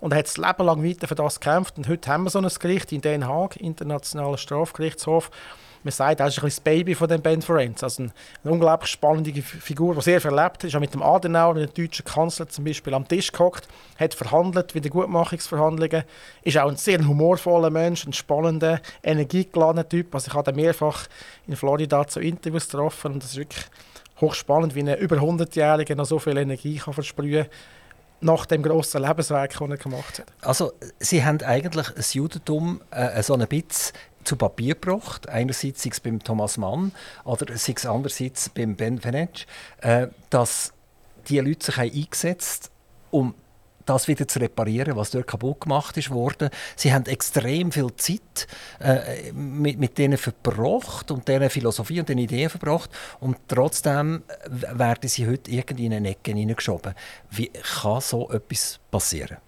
Und 0.00 0.12
er 0.12 0.18
hat 0.18 0.26
das 0.26 0.36
Leben 0.36 0.66
lang 0.66 0.84
weiter 0.84 1.08
für 1.08 1.14
das 1.14 1.40
gekämpft. 1.40 1.78
Und 1.78 1.88
heute 1.88 2.10
haben 2.10 2.24
wir 2.24 2.30
so 2.30 2.38
ein 2.38 2.48
Gericht 2.48 2.92
in 2.92 3.00
Den 3.00 3.26
Haag, 3.26 3.56
Internationaler 3.56 4.36
Strafgerichtshof 4.36 5.30
man 5.86 5.92
sagt, 5.92 6.20
er 6.20 6.26
ist 6.26 6.38
ein 6.38 6.44
bisschen 6.44 6.48
das 6.48 6.60
Baby 6.60 6.94
von 6.94 7.08
dem 7.08 7.22
Ben 7.22 7.40
Ferenc. 7.40 7.82
Also 7.82 8.02
eine, 8.02 8.12
eine 8.42 8.52
unglaublich 8.52 8.90
spannende 8.90 9.32
Figur, 9.40 9.94
die 9.94 10.02
sehr 10.02 10.20
verlebt 10.20 10.64
ist. 10.64 10.74
Auch 10.74 10.80
mit 10.80 10.92
dem 10.92 11.02
Adenauer, 11.02 11.54
mit 11.54 11.76
dem 11.76 11.84
deutschen 11.84 12.04
Kanzler 12.04 12.48
zum 12.48 12.64
Beispiel, 12.64 12.92
am 12.92 13.06
Tisch 13.06 13.32
gehockt, 13.32 13.68
hat 13.98 14.12
verhandelt, 14.12 14.74
Wiedergutmachungsverhandlungen. 14.74 16.02
Ist 16.42 16.58
auch 16.58 16.68
ein 16.68 16.76
sehr 16.76 16.98
humorvoller 16.98 17.70
Mensch, 17.70 18.04
ein 18.06 18.12
spannender, 18.12 18.80
energiegeladener 19.02 19.88
Typ. 19.88 20.14
Also 20.14 20.28
ich 20.28 20.34
habe 20.34 20.50
ihn 20.50 20.56
mehrfach 20.56 21.06
in 21.46 21.56
Florida 21.56 22.06
zu 22.06 22.20
Interviews 22.20 22.68
getroffen 22.68 23.14
und 23.14 23.22
das 23.22 23.30
ist 23.30 23.38
wirklich 23.38 23.64
hochspannend, 24.20 24.74
wie 24.74 24.80
ein 24.80 24.98
über 24.98 25.16
100-Jähriger 25.16 25.94
noch 25.94 26.06
so 26.06 26.18
viel 26.18 26.36
Energie 26.36 26.76
kann 26.76 26.94
versprühen 26.94 27.44
kann 27.44 27.52
nach 28.20 28.46
dem 28.46 28.62
grossen 28.62 29.02
Lebenswerk, 29.02 29.52
das 29.58 29.60
er 29.60 29.76
gemacht 29.76 30.18
hat. 30.18 30.26
Also, 30.42 30.72
Sie 30.98 31.24
haben 31.24 31.40
eigentlich 31.42 31.88
das 31.90 32.14
Judentum 32.14 32.80
äh, 32.90 33.22
so 33.22 33.34
ein 33.34 33.46
bisschen 33.46 33.92
zu 34.26 34.36
Papier 34.36 34.74
gebracht. 34.74 35.28
Einerseits 35.28 35.82
sei 35.82 35.90
es 35.90 36.00
beim 36.00 36.22
Thomas 36.22 36.58
Mann 36.58 36.92
oder 37.24 37.56
sei 37.56 37.74
es 37.76 37.86
andererseits 37.86 38.48
beim 38.48 38.76
Ben 38.76 39.00
Fenech, 39.00 39.46
äh, 39.80 40.08
dass 40.30 40.72
die 41.28 41.40
Leute 41.40 41.66
sich 41.66 41.78
eingesetzt 41.78 42.64
haben, 42.64 42.72
um 43.10 43.34
das 43.86 44.08
wieder 44.08 44.26
zu 44.26 44.40
reparieren, 44.40 44.96
was 44.96 45.12
dort 45.12 45.28
kaputt 45.28 45.60
gemacht 45.62 45.96
ist 45.96 46.10
worden. 46.10 46.50
Sie 46.74 46.92
haben 46.92 47.06
extrem 47.06 47.70
viel 47.72 47.94
Zeit 47.96 48.48
äh, 48.80 49.32
mit, 49.32 49.78
mit 49.78 49.96
denen 49.96 50.18
verbracht 50.18 51.10
und 51.10 51.28
deren 51.28 51.48
Philosophie 51.48 52.00
und 52.00 52.08
den 52.08 52.18
Ideen 52.18 52.50
verbracht 52.50 52.90
und 53.20 53.36
trotzdem 53.48 54.24
werden 54.48 55.08
sie 55.08 55.28
heute 55.28 55.50
irgendwie 55.50 55.86
in 55.86 55.94
eine 55.94 56.10
Ecke 56.10 56.32
hineingeschoben. 56.32 56.94
Wie 57.30 57.48
kann 57.48 58.00
so 58.00 58.30
etwas 58.30 58.80
passieren? 58.90 59.38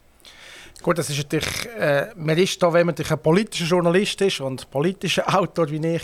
Gut, 0.80 0.96
das 0.96 1.10
ist 1.10 1.18
natürlich, 1.18 1.66
äh, 1.76 2.06
man 2.14 2.38
ist 2.38 2.62
da, 2.62 2.72
wenn 2.72 2.86
man 2.86 2.94
ein 2.96 3.18
politischer 3.18 3.64
Journalist 3.64 4.20
ist 4.20 4.40
und 4.40 4.70
politischer 4.70 5.24
Autor 5.36 5.68
wie 5.70 5.84
ich, 5.84 6.02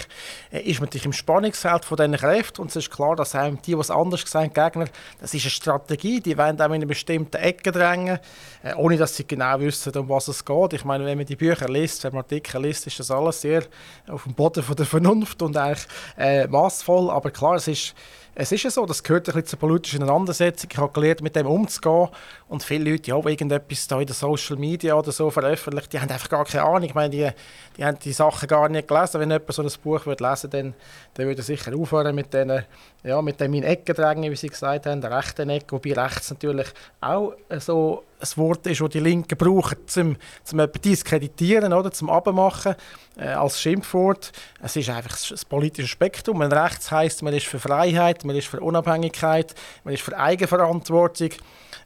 äh, 0.50 0.62
ist 0.62 0.80
man 0.80 0.86
natürlich 0.86 1.06
im 1.06 1.12
Spannungsfeld 1.12 1.84
von 1.84 1.96
diesen 1.96 2.16
Kräften 2.16 2.60
und 2.60 2.70
es 2.70 2.76
ist 2.76 2.90
klar, 2.90 3.14
dass 3.14 3.36
einem 3.36 3.62
die, 3.62 3.74
es 3.74 3.88
anders 3.88 4.24
sehen, 4.26 4.52
Gegner, 4.52 4.86
das 5.20 5.32
ist 5.32 5.44
eine 5.44 5.50
Strategie, 5.50 6.20
die 6.20 6.36
wollen 6.36 6.60
einem 6.60 6.74
in 6.74 6.78
eine 6.80 6.86
bestimmte 6.86 7.38
Ecke 7.38 7.70
drängen, 7.70 8.18
äh, 8.64 8.74
ohne 8.74 8.96
dass 8.96 9.14
sie 9.14 9.24
genau 9.24 9.60
wissen, 9.60 9.96
um 9.96 10.08
was 10.08 10.26
es 10.26 10.44
geht. 10.44 10.72
Ich 10.72 10.84
meine, 10.84 11.04
wenn 11.04 11.18
man 11.18 11.26
die 11.26 11.36
Bücher 11.36 11.68
liest, 11.68 12.02
wenn 12.02 12.12
man 12.12 12.22
Artikel 12.22 12.60
liest, 12.60 12.88
ist 12.88 12.98
das 12.98 13.12
alles 13.12 13.42
sehr 13.42 13.62
auf 14.08 14.24
dem 14.24 14.34
Boden 14.34 14.64
von 14.64 14.74
der 14.74 14.86
Vernunft 14.86 15.40
und 15.42 15.56
eigentlich 15.56 15.86
äh, 16.18 16.48
maßvoll, 16.48 17.10
aber 17.10 17.30
klar, 17.30 17.54
es 17.54 17.68
ist 17.68 17.94
es 18.36 18.50
ist 18.50 18.64
ja 18.64 18.70
so, 18.70 18.84
das 18.84 19.02
gehört 19.02 19.28
ein 19.28 19.32
bisschen 19.32 19.46
zur 19.46 19.58
politischen 19.60 20.02
Auseinandersetzung. 20.02 20.68
Ich 20.72 20.78
habe 20.78 20.92
gelernt, 20.92 21.22
mit 21.22 21.36
dem 21.36 21.46
umzugehen. 21.46 22.08
Und 22.48 22.64
viele 22.64 22.90
Leute, 22.90 23.10
ja, 23.10 23.20
die 23.20 23.28
irgendetwas 23.28 23.86
da 23.86 24.00
in 24.00 24.06
den 24.06 24.14
Social 24.14 24.56
Media 24.56 24.94
oder 24.94 25.12
so 25.12 25.30
veröffentlicht, 25.30 25.92
die 25.92 26.00
haben 26.00 26.10
einfach 26.10 26.28
gar 26.28 26.44
keine 26.44 26.64
Ahnung. 26.64 26.82
Ich 26.82 26.94
meine, 26.94 27.10
die, 27.10 27.28
die 27.76 27.84
haben 27.84 27.98
die 27.98 28.12
Sachen 28.12 28.48
gar 28.48 28.68
nicht 28.68 28.88
gelesen. 28.88 29.20
Wenn 29.20 29.30
jemand 29.30 29.52
so 29.52 29.62
ein 29.62 29.70
Buch 29.82 30.04
würde 30.06 30.28
lesen 30.28 30.52
würde, 30.52 30.62
dann, 30.62 30.74
dann 31.14 31.26
würde 31.26 31.42
er 31.42 31.44
sicher 31.44 31.76
aufhören 31.76 32.14
mit, 32.14 32.34
den, 32.34 32.64
ja, 33.04 33.22
mit 33.22 33.40
Ecke 33.40 33.94
drängen, 33.94 34.30
wie 34.30 34.36
sie 34.36 34.48
gesagt 34.48 34.86
haben, 34.86 35.00
der 35.00 35.16
rechten 35.16 35.48
Ecke. 35.48 35.72
Wobei 35.72 35.92
rechts 35.92 36.30
natürlich 36.30 36.68
auch 37.00 37.34
so 37.58 38.02
ein 38.20 38.28
Wort 38.36 38.66
ist, 38.66 38.80
das 38.80 38.88
die 38.90 39.00
Linken 39.00 39.36
brauchen, 39.36 39.78
um, 39.96 40.16
um 40.52 40.60
etwas 40.60 40.80
diskreditieren, 40.82 41.72
oder, 41.72 41.90
zum 41.90 42.10
Abmachen 42.10 42.74
äh, 43.16 43.28
als 43.28 43.60
Schimpfwort. 43.60 44.32
Es 44.62 44.76
ist 44.76 44.90
einfach 44.90 45.16
das 45.28 45.44
politische 45.44 45.88
Spektrum. 45.88 46.40
Wenn 46.40 46.52
rechts 46.52 46.90
heißt, 46.90 47.22
man 47.22 47.34
ist 47.34 47.46
für 47.46 47.58
Freiheit, 47.58 48.24
man 48.24 48.36
ist 48.36 48.48
für 48.48 48.60
Unabhängigkeit, 48.60 49.54
man 49.84 49.94
ist 49.94 50.02
für 50.02 50.16
Eigenverantwortung, 50.18 51.30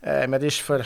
äh, 0.02 0.26
man 0.26 0.42
ist 0.42 0.60
für 0.60 0.84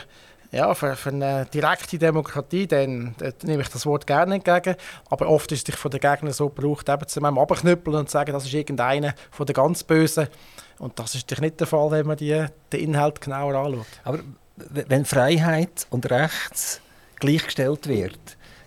ja, 0.52 0.74
für, 0.74 0.94
für, 0.96 1.08
eine 1.08 1.46
direkte 1.46 1.98
Demokratie, 1.98 2.66
dann, 2.66 3.14
dann, 3.16 3.32
nehme 3.42 3.62
ich 3.62 3.70
das 3.70 3.86
Wort 3.86 4.06
gerne 4.06 4.34
entgegen. 4.34 4.76
Aber 5.08 5.28
oft 5.28 5.50
ist 5.50 5.66
es 5.66 5.74
von 5.74 5.90
den 5.90 6.00
Gegnern 6.00 6.32
so 6.32 6.50
gebraucht, 6.50 6.90
eben 6.90 7.08
zu 7.08 7.24
einem 7.24 7.38
abknüppeln 7.38 7.96
und 7.96 8.08
zu 8.08 8.12
sagen, 8.12 8.34
das 8.34 8.44
ist 8.44 8.52
irgendeiner 8.52 9.14
von 9.30 9.46
den 9.46 9.54
ganz 9.54 9.82
Bösen. 9.82 10.28
Und 10.78 10.98
das 10.98 11.14
ist 11.14 11.40
nicht 11.40 11.58
der 11.58 11.66
Fall, 11.66 11.90
wenn 11.92 12.06
man 12.06 12.18
die, 12.18 12.44
den 12.70 12.80
Inhalt 12.80 13.20
genauer 13.20 13.54
anschaut. 13.54 13.86
Aber 14.04 14.18
wenn 14.56 15.04
Freiheit 15.04 15.86
und 15.90 16.10
Rechts 16.10 16.80
gleichgestellt 17.18 17.86
wird, 17.88 18.18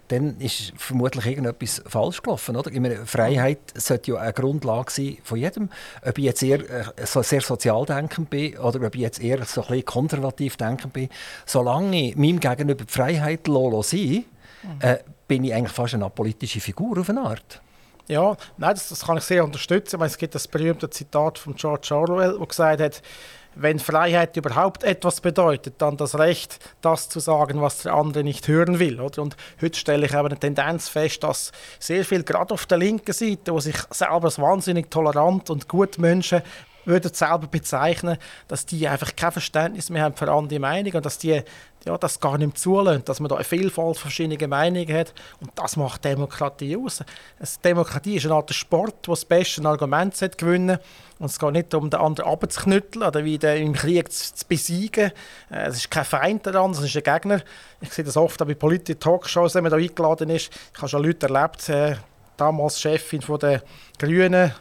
dann 0.08 0.40
ist 0.40 0.74
vermutlich 0.78 1.26
irgendetwas 1.26 1.82
falsch 1.88 2.22
gelaufen. 2.22 2.56
Oder? 2.56 2.72
Ich 2.72 2.80
meine, 2.80 3.06
Freiheit 3.06 3.60
sollte 3.74 4.12
ja 4.12 4.18
eine 4.18 4.34
Grundlage 4.34 4.92
sein 4.92 5.18
von 5.24 5.38
jedem. 5.38 5.70
Ob 6.06 6.18
ich 6.18 6.26
jetzt 6.26 6.44
eher 6.44 6.60
äh, 6.60 7.06
so 7.06 7.22
sehr 7.24 7.42
sozial 7.42 7.86
denkend 7.86 8.30
bin 8.30 8.58
oder 8.58 8.86
ob 8.86 8.96
ich 8.96 9.02
jetzt 9.02 9.22
eher 9.22 9.44
so 9.46 9.62
ein 9.62 9.68
bisschen 9.68 9.86
konservativ 9.86 10.58
denkend 10.58 10.94
bin, 10.94 11.10
solange 11.46 12.10
ich 12.10 12.16
meinem 12.16 12.40
Gegenüber 12.40 12.86
die 12.86 12.94
Freiheit 12.94 13.48
lasse, 13.48 13.98
mhm. 13.98 14.26
äh, 14.80 14.98
bin 15.28 15.44
ich 15.44 15.54
eigentlich 15.54 15.74
fast 15.74 15.96
eine 15.96 16.06
apolitische 16.06 16.60
Figur 16.60 17.00
auf 17.00 17.10
eine 17.10 17.22
Art. 17.22 17.62
Ja, 18.08 18.38
nein, 18.58 18.76
das, 18.76 18.90
das 18.90 19.04
kann 19.04 19.18
ich 19.18 19.24
sehr 19.24 19.44
unterstützen. 19.44 19.98
Meine, 19.98 20.12
es 20.12 20.18
gibt 20.18 20.36
das 20.36 20.48
berühmte 20.48 20.88
Zitat 20.92 21.40
von 21.40 21.56
George 21.56 21.90
Orwell, 21.92 22.38
der 22.38 22.48
gesagt 22.48 22.82
hat, 22.82 23.02
wenn 23.56 23.80
Freiheit 23.80 24.36
überhaupt 24.38 24.84
etwas 24.84 25.22
bedeutet, 25.22 25.76
dann 25.80 25.98
das 25.98 26.18
Recht, 26.18 26.60
das 26.82 27.10
zu 27.10 27.20
sagen, 27.20 27.62
was 27.62 27.84
der 27.84 27.94
andere 27.94 28.24
nicht 28.24 28.48
hören 28.48 28.80
will. 28.80 29.00
Oder? 29.00 29.22
Und 29.22 29.38
heute 29.62 29.78
stelle 29.80 30.06
ich 30.06 30.14
aber 30.14 30.30
eine 30.30 30.40
Tendenz 30.40 30.90
fest, 30.90 31.24
dass 31.24 31.52
sehr 31.80 32.06
viel, 32.06 32.24
gerade 32.24 32.54
auf 32.54 32.66
der 32.66 32.78
linken 32.78 33.14
Seite, 33.14 33.54
wo 33.54 33.60
sich 33.60 33.78
selber 33.90 34.26
als 34.26 34.40
wahnsinnig 34.40 34.92
tolerant 34.92 35.50
und 35.50 35.68
gut 35.68 35.98
Menschen 35.98 36.42
würden 36.86 37.14
selber 37.14 37.48
bezeichnen, 37.48 38.18
dass 38.48 38.66
die 38.66 38.88
einfach 38.88 39.16
kein 39.16 39.32
Verständnis 39.32 39.90
mehr 39.90 40.04
haben 40.04 40.16
für 40.16 40.32
andere 40.32 40.60
Meinungen 40.60 40.96
und 40.96 41.06
dass 41.06 41.18
die 41.18 41.44
ja, 41.86 41.98
das 41.98 42.20
gar 42.20 42.38
nicht 42.38 42.58
zulassen, 42.58 43.04
dass 43.06 43.20
man 43.20 43.30
da 43.30 43.36
eine 43.36 43.44
Vielfalt 43.44 43.98
verschiedener 43.98 44.48
Meinungen 44.48 44.92
hat 44.92 45.14
und 45.40 45.52
das 45.56 45.78
macht 45.78 46.04
Demokratie 46.04 46.76
aus. 46.76 47.04
Also 47.40 47.60
Demokratie 47.64 48.16
ist 48.16 48.26
eine 48.26 48.34
Art 48.34 48.52
Sport, 48.54 49.08
wo 49.08 49.12
das 49.12 49.26
beste 49.26 49.64
Argument 49.66 50.20
gewinnen 50.38 50.80
und 51.20 51.28
es 51.28 51.40
geht 51.40 51.52
nicht 51.52 51.72
darum, 51.72 51.90
den 51.90 52.00
anderen 52.00 52.30
abzuknütteln 52.30 53.06
oder 53.06 53.24
wieder 53.24 53.56
im 53.56 53.74
Krieg 53.74 54.12
zu, 54.12 54.34
zu 54.34 54.46
besiegen. 54.48 55.12
Äh, 55.50 55.68
es 55.68 55.78
ist 55.78 55.92
kein 55.92 56.06
Feind 56.06 56.46
daran, 56.46 56.72
es 56.72 56.80
ist 56.80 56.98
ein 56.98 57.04
Gegner. 57.04 57.42
Ich 57.82 57.94
sehe 57.94 58.04
das 58.04 58.18
oft 58.18 58.42
auch 58.42 58.48
bei 58.48 58.56
politischen 58.56 59.00
Talkshows, 59.00 59.56
wenn 59.56 59.64
man 59.64 59.72
da 59.72 59.78
eingeladen 59.78 60.30
ist. 60.30 60.52
Ich 60.74 60.78
habe 60.80 60.90
schon 60.90 61.04
Leute 61.04 61.28
erlebt, 61.28 61.70
äh, 61.70 61.96
damals 62.36 62.82
Chefin 62.82 63.22
von 63.22 63.40
der 63.40 63.64
Grünen, 63.98 64.52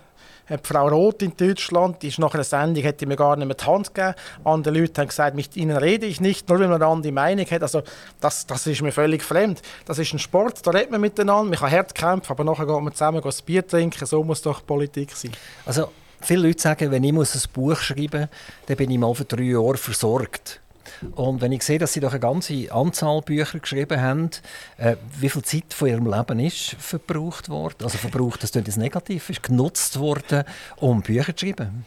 hat 0.47 0.67
Frau 0.67 0.89
Roth 0.89 1.23
in 1.23 1.37
Deutschland, 1.37 2.03
die 2.03 2.09
ist 2.09 2.19
nach 2.19 2.35
einer 2.35 2.45
Sendung, 2.45 2.83
hätte 2.83 3.07
mir 3.07 3.17
gar 3.17 3.37
nicht 3.37 3.47
mehr 3.47 3.57
die 3.57 3.65
Hand 3.65 3.95
gegeben. 3.95 4.15
Andere 4.45 4.79
Leute 4.79 5.01
haben 5.01 5.09
gesagt, 5.09 5.37
mit 5.37 5.57
ihnen 5.57 5.77
rede 5.77 6.07
ich 6.07 6.21
nicht, 6.21 6.49
nur 6.49 6.59
wenn 6.59 6.71
man 6.71 6.83
eine 6.83 6.91
andere 6.91 7.13
Meinung 7.13 7.47
hat. 7.47 7.63
Also 7.63 7.83
das, 8.21 8.47
das 8.47 8.67
ist 8.67 8.83
mir 8.83 8.93
völlig 8.93 9.23
fremd. 9.23 9.63
Das 9.87 9.99
ist 9.99 10.13
ein 10.13 10.19
Sport, 10.19 10.67
da 10.67 10.71
redet 10.71 10.91
man 10.91 11.01
miteinander, 11.01 11.51
man 11.51 11.59
kann 11.59 11.71
hart 11.71 11.95
kämpfen, 11.95 12.33
aber 12.33 12.45
nachher 12.45 12.67
geht 12.67 12.81
man 12.81 12.93
zusammen 12.93 13.23
ein 13.23 13.33
Bier 13.47 13.67
trinken. 13.67 14.07
So 14.07 14.23
muss 14.23 14.43
doch 14.43 14.65
Politik 14.65 15.13
sein. 15.13 15.33
Also 15.65 15.91
viele 16.21 16.49
Leute 16.49 16.61
sagen, 16.61 16.91
wenn 16.91 17.05
ich 17.05 17.13
ein 17.13 17.53
Buch 17.53 17.77
schreiben 17.77 18.21
muss, 18.23 18.29
dann 18.67 18.77
bin 18.77 18.91
ich 18.91 18.99
mal 18.99 19.15
für 19.15 19.25
drei 19.25 19.43
Jahre 19.43 19.77
versorgt. 19.77 20.61
Und 21.15 21.41
wenn 21.41 21.53
ich 21.53 21.63
sehe, 21.63 21.79
dass 21.79 21.93
Sie 21.93 22.01
doch 22.01 22.13
eine 22.13 22.21
ganze 22.21 22.73
Anzahl 22.73 23.23
Bücher 23.23 23.59
geschrieben 23.59 24.01
haben, 24.01 24.31
äh, 24.77 24.97
wie 25.19 25.29
viel 25.29 25.43
Zeit 25.43 25.73
von 25.75 25.89
Ihrem 25.89 26.11
Leben 26.11 26.41
ist 26.41 26.77
verbraucht 26.79 27.49
worden? 27.49 27.83
Also 27.83 27.99
verbraucht, 27.99 28.43
das 28.43 28.53
klingt 28.53 28.67
jetzt 28.67 28.77
negativ, 28.77 29.31
ist 29.31 29.43
genutzt 29.43 29.99
worden, 29.99 30.45
um 30.77 31.03
Bücher 31.03 31.35
zu 31.37 31.47
schreiben? 31.47 31.85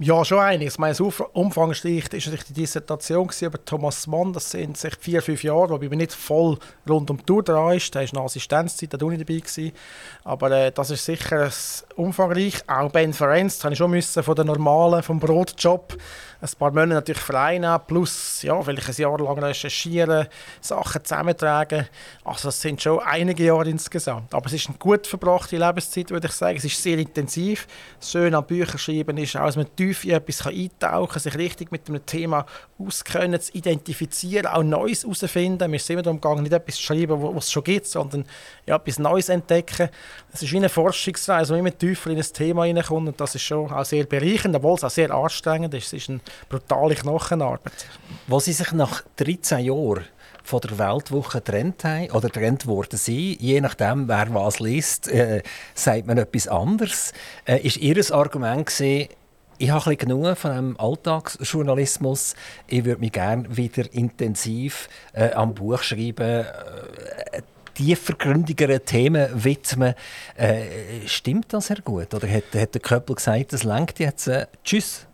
Ja, 0.00 0.24
schon 0.24 0.38
einiges. 0.38 0.78
Mein 0.78 0.94
umfangreich 0.94 1.84
war 1.84 2.38
die 2.48 2.52
Dissertation 2.52 3.28
über 3.40 3.64
Thomas 3.64 4.06
Mann. 4.06 4.32
Das 4.32 4.48
sind 4.48 4.76
sich 4.76 4.94
vier, 5.00 5.20
fünf 5.20 5.42
Jahre, 5.42 5.70
wobei 5.70 5.88
man 5.88 5.98
nicht 5.98 6.12
voll 6.12 6.56
rund 6.88 7.10
um 7.10 7.16
die 7.16 7.24
Tour 7.24 7.42
dran 7.42 7.76
ist. 7.76 7.92
Da 7.92 8.00
war 8.02 8.08
eine 8.08 8.20
Assistenzzeit, 8.20 8.94
da 8.94 9.00
war 9.00 9.10
ich 9.10 9.18
dabei. 9.18 9.72
Aber 10.22 10.52
äh, 10.52 10.70
das 10.70 10.90
ist 10.90 11.04
sicher 11.04 11.50
umfangreich. 11.96 12.62
Auch 12.68 12.92
Ben 12.92 13.12
Ferenc, 13.12 13.52
habe 13.64 13.72
ich 13.72 13.78
schon 13.78 13.90
müssen 13.90 14.22
von 14.22 14.36
der 14.36 14.44
normalen, 14.44 15.02
vom 15.02 15.18
Brotjob 15.18 15.98
ein 16.40 16.48
paar 16.58 16.70
Monate 16.70 16.94
natürlich 16.94 17.22
frei 17.22 17.58
plus 17.86 18.42
ja, 18.42 18.60
vielleicht 18.62 18.88
ein 18.88 18.94
Jahr 18.96 19.18
lang 19.18 19.38
recherchieren, 19.38 20.28
Sachen 20.60 21.04
zusammentragen. 21.04 21.88
Also 22.24 22.50
es 22.50 22.60
sind 22.60 22.80
schon 22.80 23.00
einige 23.00 23.44
Jahre 23.44 23.68
insgesamt. 23.68 24.32
Aber 24.32 24.46
es 24.46 24.52
ist 24.52 24.68
eine 24.68 24.78
gut 24.78 25.06
verbrachte 25.06 25.56
Lebenszeit, 25.56 26.10
würde 26.10 26.28
ich 26.28 26.32
sagen. 26.32 26.56
Es 26.56 26.64
ist 26.64 26.80
sehr 26.80 26.98
intensiv. 26.98 27.66
Das 27.98 28.12
Schöne 28.12 28.38
an 28.38 28.46
Büchern 28.46 28.78
schreiben 28.78 29.18
ist 29.18 29.36
auch, 29.36 29.46
dass 29.46 29.56
man 29.56 29.66
tief 29.88 30.04
in 30.04 30.10
etwas 30.10 30.46
eintauchen 30.46 31.12
kann, 31.12 31.22
sich 31.22 31.36
richtig 31.36 31.72
mit 31.72 31.88
einem 31.88 32.04
Thema 32.04 32.46
auskennen, 32.78 33.40
zu 33.40 33.52
identifizieren, 33.54 34.46
auch 34.46 34.62
Neues 34.62 35.02
herausfinden. 35.02 35.70
Wir 35.72 35.78
sind 35.78 35.94
immer 35.94 36.02
darum 36.02 36.20
gegangen, 36.20 36.42
nicht 36.42 36.52
etwas 36.52 36.76
zu 36.76 36.82
schreiben, 36.82 37.22
was 37.22 37.46
es 37.46 37.52
schon 37.52 37.64
gibt, 37.64 37.86
sondern 37.86 38.24
ja, 38.66 38.76
etwas 38.76 38.98
Neues 38.98 39.28
entdecken. 39.28 39.88
Es 40.32 40.42
ist 40.42 40.52
wie 40.52 40.56
eine 40.56 40.68
Forschungsreise, 40.68 41.54
wo 41.54 41.58
immer 41.58 41.76
tiefer 41.76 42.10
in 42.10 42.18
ein 42.18 42.22
Thema 42.22 42.64
hineinkommt 42.64 43.08
und 43.08 43.20
das 43.20 43.34
ist 43.34 43.42
schon 43.42 43.70
auch 43.70 43.84
sehr 43.84 44.04
bereichernd, 44.04 44.54
obwohl 44.56 44.74
es 44.74 44.84
auch 44.84 44.90
sehr 44.90 45.10
anstrengend 45.10 45.74
ist. 45.74 45.86
Es 45.86 45.92
ist 45.94 46.10
eine 46.10 46.20
brutale 46.48 46.94
Knochenarbeit. 46.94 47.86
Wo 48.26 48.40
Sie 48.40 48.52
sich 48.52 48.72
nach 48.72 49.02
13 49.16 49.60
Jahren 49.60 50.04
von 50.48 50.60
der 50.60 50.78
Weltwoche 50.78 51.38
getrennt 51.42 51.84
haben 51.84 52.10
oder 52.10 52.28
getrennt 52.28 52.66
worden 52.66 52.96
sind, 52.96 53.38
je 53.38 53.60
nachdem, 53.60 54.08
wer 54.08 54.32
was 54.32 54.60
liest, 54.60 55.06
äh, 55.08 55.42
sagt 55.74 56.06
man 56.06 56.16
etwas 56.16 56.48
anderes. 56.48 57.12
Äh, 57.44 57.60
ist 57.60 57.76
Ihr 57.76 57.98
Argument 58.14 58.64
gewesen, 58.66 59.08
ich 59.58 59.70
habe 59.70 59.90
ein 59.90 59.96
genug 59.98 60.38
von 60.38 60.50
einem 60.50 60.76
Alltagsjournalismus. 60.78 62.34
Ich 62.68 62.84
würde 62.84 63.00
mich 63.00 63.12
gerne 63.12 63.56
wieder 63.56 63.92
intensiv 63.92 64.88
äh, 65.12 65.32
am 65.32 65.54
Buch 65.54 65.82
schreiben, 65.82 66.44
äh, 66.44 67.42
tiefergründigeren 67.74 68.84
Themen 68.84 69.44
widmen. 69.44 69.94
Äh, 70.36 71.06
stimmt 71.06 71.52
das, 71.52 71.70
Herr 71.70 71.80
Gut? 71.80 72.14
Oder 72.14 72.28
hat, 72.28 72.44
hat 72.54 72.74
der 72.74 72.80
Köppel 72.80 73.16
gesagt, 73.16 73.52
das 73.52 73.64
langt 73.64 73.98
jetzt? 73.98 74.28
Äh, 74.28 74.46
tschüss? 74.64 75.06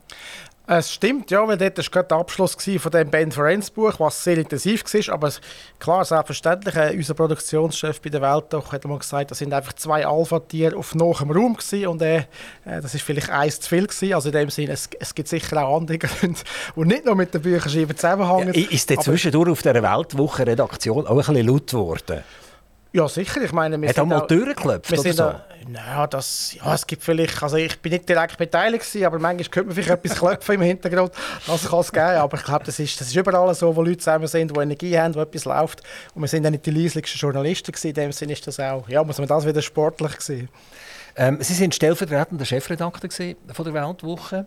Es 0.66 0.94
stimmt, 0.94 1.30
ja, 1.30 1.46
weil 1.46 1.58
dort 1.58 1.76
war 1.76 1.84
gerade 1.84 2.08
der 2.08 2.16
Abschluss 2.16 2.56
von 2.78 2.90
dem 2.90 3.10
Ben 3.10 3.30
Ferenc 3.30 3.74
Buch, 3.74 3.92
was 3.98 4.24
sehr 4.24 4.38
intensiv 4.38 4.82
war. 4.82 5.14
Aber 5.14 5.30
klar, 5.78 6.06
selbstverständlich, 6.06 6.74
äh, 6.74 6.94
unser 6.96 7.12
Produktionschef 7.12 8.00
bei 8.00 8.08
der 8.08 8.22
Weltdoch 8.22 8.72
hat 8.72 8.86
mal 8.86 8.98
gesagt, 8.98 9.30
das 9.30 9.38
sind 9.38 9.52
einfach 9.52 9.74
zwei 9.74 10.06
Alpha-Tiere 10.06 10.74
auf 10.74 10.94
nachem 10.94 11.30
Raum 11.32 11.54
gewesen, 11.54 11.86
und 11.88 12.00
äh, 12.00 12.16
äh, 12.64 12.80
das 12.80 12.94
ist 12.94 13.02
vielleicht 13.02 13.28
eins 13.28 13.60
zu 13.60 13.68
viel 13.68 13.86
gewesen. 13.86 14.14
Also 14.14 14.30
in 14.30 14.32
dem 14.32 14.48
Sinne, 14.48 14.72
es, 14.72 14.88
es 14.98 15.14
gibt 15.14 15.28
sicher 15.28 15.62
auch 15.62 15.76
andere 15.76 15.98
Gründe, 15.98 16.40
die 16.74 16.80
nicht 16.80 17.04
nur 17.04 17.14
mit 17.14 17.34
den 17.34 17.42
Büchern 17.42 17.96
zusammenhängen. 17.96 18.54
Ja, 18.54 18.70
ist 18.70 18.88
der 18.88 19.00
zwischendurch 19.00 19.50
auf 19.50 19.60
dieser 19.60 19.82
Weltwoche-Redaktion 19.82 21.06
auch 21.06 21.10
ein 21.10 21.16
bisschen 21.18 21.46
laut 21.46 21.66
geworden? 21.66 22.24
Ja, 22.94 23.08
sicher. 23.08 23.42
Ich 23.42 23.50
meine, 23.50 23.80
wir 23.82 23.88
Hat 23.88 23.96
sind 23.96 24.08
mal 24.08 24.20
durchgeklopft 24.20 24.96
oder 24.96 25.12
so? 25.12 25.34
Ja, 25.74 26.06
das, 26.06 26.54
ja, 26.54 26.74
es 26.74 26.86
gibt 26.86 27.02
vielleicht, 27.02 27.42
also 27.42 27.56
ich 27.56 27.80
bin 27.80 27.90
nicht 27.90 28.08
direkt 28.08 28.38
beteiligt 28.38 28.84
gewesen, 28.84 29.04
aber 29.04 29.18
manchmal 29.18 29.48
könnte 29.48 29.66
man 29.66 29.74
vielleicht 29.74 29.90
etwas 29.90 30.16
klopfen 30.16 30.54
im 30.54 30.60
Hintergrund. 30.60 31.12
Das 31.44 31.68
kann 31.68 31.80
es 31.80 31.90
geben, 31.90 32.18
aber 32.18 32.36
ich 32.36 32.44
glaube, 32.44 32.64
das 32.64 32.78
ist, 32.78 33.00
das 33.00 33.08
ist 33.08 33.16
überall 33.16 33.52
so, 33.52 33.74
wo 33.74 33.82
Leute 33.82 33.98
zusammen 33.98 34.28
sind, 34.28 34.56
die 34.56 34.60
Energie 34.60 34.96
haben, 34.96 35.12
wo 35.16 35.20
etwas 35.22 35.44
läuft. 35.44 35.82
Und 36.14 36.22
wir 36.22 36.28
sind 36.28 36.44
dann 36.44 36.52
nicht 36.52 36.66
die 36.66 36.70
leislichsten 36.70 37.18
Journalisten 37.18 37.72
gewesen. 37.72 37.88
In 37.88 37.94
dem 37.94 38.12
Sinne 38.12 38.34
ist 38.34 38.46
das 38.46 38.60
auch, 38.60 38.88
ja, 38.88 39.02
muss 39.02 39.18
man 39.18 39.26
das 39.26 39.44
wieder 39.44 39.60
sportlich 39.60 40.20
sehen. 40.20 40.48
Ähm, 41.16 41.38
Sie 41.40 41.54
sind 41.54 41.74
stellvertretender 41.74 42.44
Chefredakteur 42.44 43.10
von 43.52 43.64
der 43.64 43.74
Weltwoche. 43.74 44.46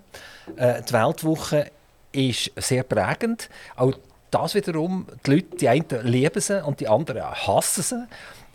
Äh, 0.55 0.83
die 0.83 0.93
Weltwoche 0.93 1.69
ist 2.13 2.51
sehr 2.55 2.83
prägend. 2.83 3.49
Auch 3.75 3.93
das 4.31 4.55
wiederum, 4.55 5.07
die 5.25 5.31
Leute, 5.31 5.55
die 5.57 5.69
einen 5.69 5.85
lieben 6.03 6.41
sie 6.41 6.63
und 6.63 6.79
die 6.79 6.87
anderen 6.87 7.23
hassen 7.23 7.83
sie 7.83 8.07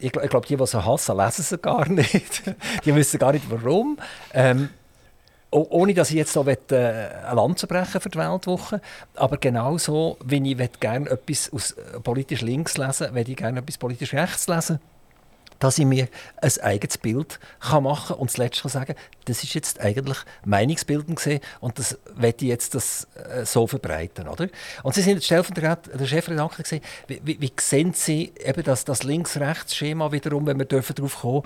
ich, 0.03 0.15
ich 0.15 0.31
glaube, 0.31 0.47
die, 0.47 0.57
die 0.57 0.67
sie 0.67 0.85
hassen, 0.85 1.17
lesen 1.17 1.43
sie 1.43 1.59
gar 1.59 1.89
nicht. 1.91 2.43
die 2.85 2.95
wissen 2.95 3.19
gar 3.19 3.33
nicht, 3.33 3.45
warum. 3.51 3.99
Ähm, 4.33 4.69
ohne 5.51 5.93
dass 5.93 6.11
ich 6.11 6.17
jetzt 6.17 6.33
so 6.33 6.47
äh, 6.47 6.57
eine 6.73 7.35
Lanze 7.35 7.67
brechen 7.67 8.01
für 8.01 8.09
die 8.09 8.19
Weltwoche, 8.19 8.81
aber 9.17 9.37
genauso, 9.37 10.17
wenn 10.25 10.47
ich 10.47 10.57
gerne 10.81 11.11
etwas 11.11 11.53
aus 11.53 11.73
äh, 11.73 12.01
politisch 12.01 12.41
links 12.41 12.79
lesen, 12.79 13.15
will 13.15 13.29
ich 13.29 13.37
gerne 13.37 13.61
etwas 13.61 13.77
politisch 13.77 14.15
rechts 14.15 14.49
lesen 14.49 14.81
dass 15.63 15.79
ich 15.79 15.87
mir 15.87 16.09
ein 16.41 16.51
eigenes 16.61 16.99
Bild 16.99 17.39
kann 17.61 17.85
machen 17.85 18.09
kann 18.09 18.17
und 18.17 18.31
zuletzt 18.33 18.63
kann 18.63 18.71
sagen, 18.71 18.97
das 19.27 19.45
ist 19.45 19.55
jetzt 19.55 19.81
eigentlich 19.81 20.19
Meinungsbildung 20.45 21.15
gesehen 21.15 21.41
und 21.61 21.79
das 21.79 21.99
werde 22.17 22.45
ich 22.45 22.49
jetzt 22.49 22.75
das 22.75 23.07
äh, 23.15 23.45
so 23.45 23.69
verbreiten, 23.69 24.27
oder? 24.27 24.49
Und 24.83 24.95
Sie 24.97 25.03
sind 25.03 25.15
jetzt 25.15 25.27
stellvertretend 25.27 26.01
der 26.01 26.07
Chefredakteur 26.07 26.65
gesehen. 26.65 26.83
Wie, 27.07 27.21
wie, 27.25 27.41
wie, 27.41 27.53
sehen 27.61 27.93
Sie 27.95 28.33
eben 28.45 28.65
das, 28.65 28.85
das 28.85 29.05
Links-Rechts-Schema 29.05 30.11
wiederum, 30.11 30.47
wenn 30.47 30.59
wir 30.59 30.67
dürfen 30.67 30.97
darauf 30.97 31.21
kommen, 31.21 31.43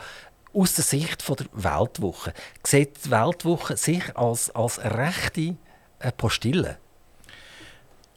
aus 0.55 0.75
der 0.75 0.85
Sicht 0.85 1.23
von 1.23 1.37
der 1.37 1.47
Weltwoche? 1.53 2.33
Sieht 2.63 3.05
die 3.05 3.11
Weltwoche 3.11 3.77
sich 3.77 4.17
als, 4.17 4.51
als 4.55 4.79
rechte 4.83 5.57
äh, 5.99 6.13
Postille? 6.17 6.79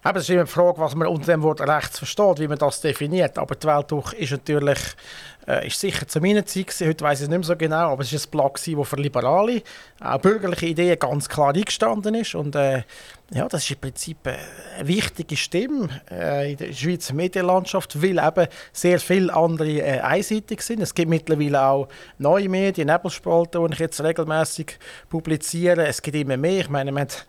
Es 0.01 0.15
ist 0.15 0.29
immer 0.29 0.45
die 0.45 0.51
Frage, 0.51 0.79
was 0.79 0.95
man 0.95 1.07
unter 1.07 1.33
dem 1.33 1.43
Wort 1.43 1.59
rechts 1.59 1.97
versteht, 1.97 2.39
wie 2.39 2.47
man 2.47 2.57
das 2.57 2.79
definiert. 2.79 3.38
Aber 3.38 3.55
die 3.55 3.67
Weltwoche 3.67 4.15
ist 4.15 4.31
natürlich 4.31 4.79
äh, 5.49 5.67
ist 5.67 5.79
sicher 5.79 6.07
zu 6.07 6.21
meiner 6.21 6.45
Zeit 6.45 6.67
gewesen. 6.67 6.88
heute 6.88 7.03
weiß 7.03 7.19
ich 7.19 7.23
es 7.23 7.29
nicht 7.29 7.38
mehr 7.38 7.45
so 7.45 7.55
genau, 7.55 7.91
aber 7.91 8.03
es 8.03 8.13
ist 8.13 8.27
ein 8.27 8.31
Blatt 8.31 8.53
das 8.55 8.88
für 8.88 8.95
Liberale, 8.95 9.63
auch 9.99 10.19
bürgerliche 10.19 10.67
Ideen 10.67 10.99
ganz 10.99 11.27
klar 11.27 11.55
eingestanden 11.55 12.15
ist 12.15 12.35
und 12.35 12.55
äh, 12.55 12.83
ja, 13.31 13.47
das 13.47 13.63
ist 13.63 13.71
im 13.71 13.79
Prinzip 13.79 14.17
eine 14.25 14.88
wichtige 14.88 15.38
Stimme 15.38 15.89
äh, 16.09 16.51
in 16.51 16.57
der 16.57 16.73
Schweizer 16.73 17.13
Medienlandschaft, 17.13 18.01
weil 18.01 18.17
eben 18.17 18.47
sehr 18.73 18.99
viele 18.99 19.31
andere 19.31 19.69
äh, 19.69 19.99
einseitig 19.99 20.63
sind. 20.63 20.81
Es 20.81 20.95
gibt 20.95 21.09
mittlerweile 21.09 21.62
auch 21.62 21.89
neue 22.17 22.49
Medien, 22.49 22.88
Nebelspalten, 22.88 23.67
die 23.67 23.73
ich 23.73 23.79
jetzt 23.79 24.01
regelmäßig 24.01 24.79
publiziere. 25.09 25.85
Es 25.85 26.01
gibt 26.01 26.17
immer 26.17 26.38
mehr. 26.38 26.62
Ich 26.62 26.69
meine, 26.69 26.91
man 26.91 27.03
hat, 27.03 27.27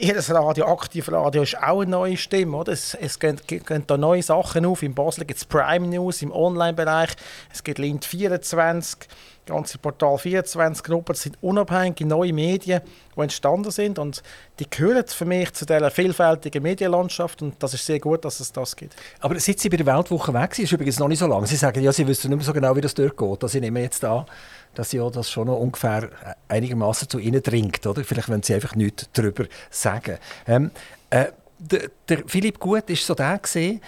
jedes 0.00 0.32
Radio, 0.32 0.72
Aktivradio 0.72 1.42
ist 1.42 1.58
auch 1.58 1.82
eine 1.82 1.90
neue 1.90 2.16
Stimme. 2.16 2.56
Oder? 2.56 2.72
Es, 2.72 2.94
es 2.94 3.18
gehen, 3.18 3.38
gehen 3.46 3.84
da 3.86 3.98
neue 3.98 4.22
Sachen 4.22 4.64
auf. 4.64 4.82
In 4.82 4.94
Basel 4.94 5.26
gibt 5.26 5.36
es 5.36 5.44
Prime 5.44 5.86
News 5.86 6.22
im 6.22 6.32
Online-Bereich. 6.32 7.10
Es 7.52 7.61
gibt 7.64 7.78
Lint 7.78 8.04
24 8.04 9.08
ganze 9.46 9.78
Portal 9.78 10.18
24 10.18 10.84
Gruppen, 10.84 11.14
das 11.14 11.22
sind 11.22 11.36
unabhängige 11.40 12.06
neue 12.06 12.32
Medien, 12.32 12.80
die 13.16 13.20
entstanden 13.20 13.70
sind 13.70 13.98
und 13.98 14.22
die 14.58 14.70
gehören 14.70 15.04
für 15.06 15.24
mich 15.24 15.52
zu 15.52 15.66
dieser 15.66 15.90
vielfältigen 15.90 16.62
Medienlandschaft 16.62 17.42
und 17.42 17.60
das 17.60 17.74
ist 17.74 17.84
sehr 17.84 17.98
gut, 17.98 18.24
dass 18.24 18.40
es 18.40 18.52
das 18.52 18.76
gibt. 18.76 18.94
Aber 19.20 19.38
seit 19.40 19.58
Sie 19.58 19.68
bei 19.68 19.76
der 19.76 19.86
Weltwoche 19.86 20.32
weg 20.32 20.54
sind, 20.54 20.64
ist 20.64 20.72
übrigens 20.72 20.98
noch 20.98 21.08
nicht 21.08 21.18
so 21.18 21.26
lange. 21.26 21.46
Sie 21.46 21.56
sagen, 21.56 21.82
ja, 21.82 21.92
Sie 21.92 22.06
wissen 22.06 22.28
nicht 22.30 22.38
mehr 22.38 22.46
so 22.46 22.52
genau, 22.52 22.76
wie 22.76 22.80
das 22.80 22.94
durchgeht. 22.94 23.42
Also 23.42 23.58
ich 23.58 23.62
nehme 23.62 23.80
jetzt 23.80 24.04
an, 24.04 24.26
dass 24.74 24.92
ja 24.92 25.08
das 25.10 25.30
schon 25.30 25.48
noch 25.48 25.58
ungefähr 25.58 26.10
einigermaßen 26.48 27.08
zu 27.08 27.18
Ihnen 27.18 27.42
dringt, 27.42 27.84
oder? 27.86 28.04
Vielleicht 28.04 28.28
wenn 28.28 28.42
Sie 28.42 28.54
einfach 28.54 28.76
nichts 28.76 29.08
darüber 29.12 29.44
sagen. 29.70 30.18
Ähm, 30.46 30.70
äh, 31.10 31.26
der, 31.58 31.90
der 32.08 32.22
Philipp 32.26 32.58
Gut 32.58 32.90
ist 32.90 33.06
so 33.06 33.14
der 33.14 33.38
gesehen, 33.38 33.80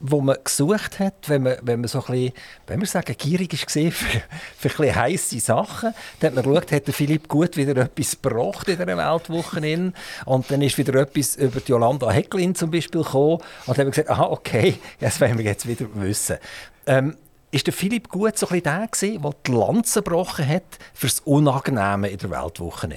wo 0.00 0.20
man 0.20 0.36
gesucht 0.42 0.98
hat, 0.98 1.28
wenn 1.28 1.42
man, 1.42 1.56
wenn 1.62 1.80
man 1.80 1.88
so 1.88 1.98
ein 2.00 2.12
bisschen, 2.12 2.32
wenn 2.66 2.80
wir 2.80 2.86
sagen, 2.86 3.14
gierig 3.18 3.52
ist 3.52 3.70
für, 3.70 3.90
für 4.68 4.82
ein 4.82 4.94
heisse 4.94 5.40
Sachen, 5.40 5.92
dann 6.20 6.36
hat 6.36 6.44
man 6.44 6.54
geschaut, 6.54 6.72
hat 6.72 6.86
der 6.86 6.94
Philipp 6.94 7.28
gut 7.28 7.56
wieder 7.56 7.76
etwas 7.76 8.20
gebracht 8.20 8.68
in 8.68 8.78
dieser 8.78 8.96
Weltwoche 8.96 9.92
und 10.24 10.50
dann 10.50 10.62
ist 10.62 10.78
wieder 10.78 10.94
etwas 11.00 11.36
über 11.36 11.60
die 11.60 11.70
Jolanda 11.70 12.10
Hecklin 12.10 12.54
zum 12.54 12.70
Beispiel 12.70 13.02
gekommen 13.02 13.38
und 13.66 13.78
dann 13.78 13.86
haben 13.86 13.86
wir 13.86 13.90
gesagt, 13.90 14.10
aha, 14.10 14.26
okay, 14.26 14.78
das 15.00 15.20
wollen 15.20 15.38
wir 15.38 15.44
jetzt 15.44 15.66
wieder 15.66 15.86
wissen. 15.94 16.38
Ähm, 16.86 17.16
ist 17.50 17.66
der 17.66 17.74
Philipp 17.74 18.08
gut 18.08 18.36
so 18.38 18.46
ein 18.46 18.60
bisschen 18.60 18.64
der 18.64 18.86
gewesen, 18.88 19.22
der 19.22 19.32
die 19.46 19.52
Lanze 19.52 20.02
gebrochen 20.02 20.46
hat 20.46 20.78
für 20.92 21.06
das 21.06 21.20
Unangenehme 21.20 22.08
in 22.08 22.18
der 22.18 22.30
Weltwoche? 22.30 22.88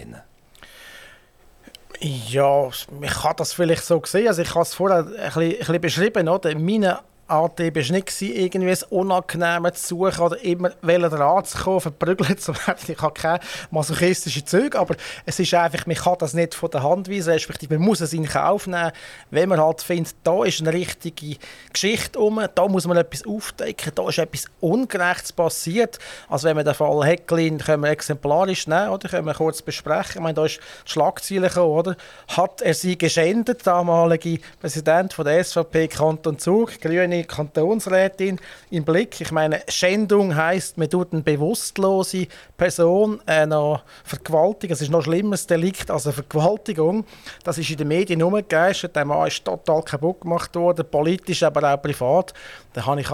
Ja, 2.04 2.68
ich 2.68 3.24
habe 3.24 3.36
das 3.38 3.54
vielleicht 3.54 3.84
so 3.84 4.00
gesehen. 4.00 4.28
Also 4.28 4.42
ich 4.42 4.50
habe 4.50 4.62
es 4.62 4.74
vorher 4.74 5.00
ein 5.00 5.06
bisschen, 5.06 5.42
ein 5.42 5.58
bisschen 5.58 5.82
beschrieben. 5.82 6.28
Oder? 6.30 6.58
Mein 6.58 6.98
Antrieb 7.32 7.76
war 7.76 7.92
nicht, 7.92 8.22
irgendwie 8.22 8.72
ein 8.72 8.84
Unangenehmes 8.90 9.84
zu 9.84 9.96
suchen 9.96 10.22
oder 10.22 10.44
immer 10.44 10.70
dran 11.10 11.46
zu 11.46 11.58
kommen, 11.58 11.82
verprügelt 11.82 12.42
zu 12.42 12.54
werden. 12.54 12.80
Ich 12.88 13.02
habe 13.02 13.14
keine 13.14 13.40
masochistische 13.72 14.44
Züge, 14.46 14.78
aber 14.78 14.96
es 15.26 15.40
ist 15.40 15.54
einfach, 15.54 15.86
man 15.86 15.96
kann 15.96 16.16
das 16.20 16.34
nicht 16.34 16.54
von 16.54 16.70
der 16.70 16.84
Hand 16.84 17.10
weisen, 17.10 17.34
respektive 17.34 17.78
man 17.78 17.88
muss 17.88 18.02
es 18.02 18.14
in 18.14 18.28
Kauf 18.28 18.68
nehmen, 18.68 18.92
wenn 19.30 19.50
man 19.50 19.60
halt 19.60 19.82
findet, 19.82 20.16
da 20.24 20.44
ist 20.44 20.62
eine 20.62 20.74
richtige 20.74 21.38
Geschichte 21.72 22.20
um, 22.20 22.42
da 22.54 22.68
muss 22.68 22.86
man 22.86 22.98
etwas 22.98 23.26
aufdecken, 23.26 23.94
da 23.96 24.10
ist 24.10 24.18
etwas 24.18 24.46
Ungerechtes 24.60 25.34
passiert. 25.34 26.00
Also 26.30 26.48
wenn 26.48 26.58
wir 26.58 26.64
den 26.64 26.74
Fall 26.74 27.06
Hecklin 27.06 27.58
können 27.58 27.84
wir 27.84 27.90
exemplarisch 27.90 28.68
nehmen, 28.68 28.90
oder 28.90 29.10
können 29.10 29.26
wir 29.26 29.34
kurz 29.34 29.62
besprechen. 29.62 30.16
Ich 30.16 30.22
meine, 30.22 30.34
da 30.34 30.46
ist 30.46 30.60
die 30.86 30.92
Schlagzeile 30.92 31.48
gekommen, 31.48 31.72
oder? 31.72 31.96
Hat 32.28 32.62
er 32.62 32.74
sie 32.74 32.98
geschändet, 32.98 33.66
damalige 33.66 34.40
Präsident 34.60 35.14
von 35.14 35.26
der 35.26 35.44
SVP 35.44 35.88
Kanton 35.88 36.38
Zug, 36.38 36.80
grüne 36.82 37.21
Kantonsrätin 37.26 38.40
im 38.70 38.84
Blick. 38.84 39.22
Ich 39.22 39.32
meine, 39.32 39.62
Schändung 39.68 40.36
heißt, 40.36 40.78
man 40.78 40.90
tut 40.90 41.14
eine 41.14 41.22
bewusstlose 41.22 42.28
Person 42.58 43.22
äh, 43.28 43.46
noch 43.46 43.84
vergewaltigen. 44.04 44.74
Es 44.74 44.82
ist 44.82 44.92
noch 44.92 45.04
schlimmeres 45.04 45.48
Delikt 45.48 45.92
als 45.92 46.06
eine 46.06 46.14
Vergewaltigung. 46.14 47.06
Das 47.44 47.58
ist 47.58 47.70
in 47.70 47.78
den 47.78 47.88
Medien 47.88 48.24
umgegeistert. 48.24 48.96
Der 48.96 49.06
Mann 49.06 49.28
ist 49.28 49.44
total 49.44 49.84
kaputt 49.84 50.22
gemacht 50.22 50.56
worden, 50.56 50.86
politisch, 50.90 51.44
aber 51.44 51.74
auch 51.74 51.82
privat. 51.82 52.34
Da 52.74 52.86
habe 52.86 53.02
ich 53.02 53.08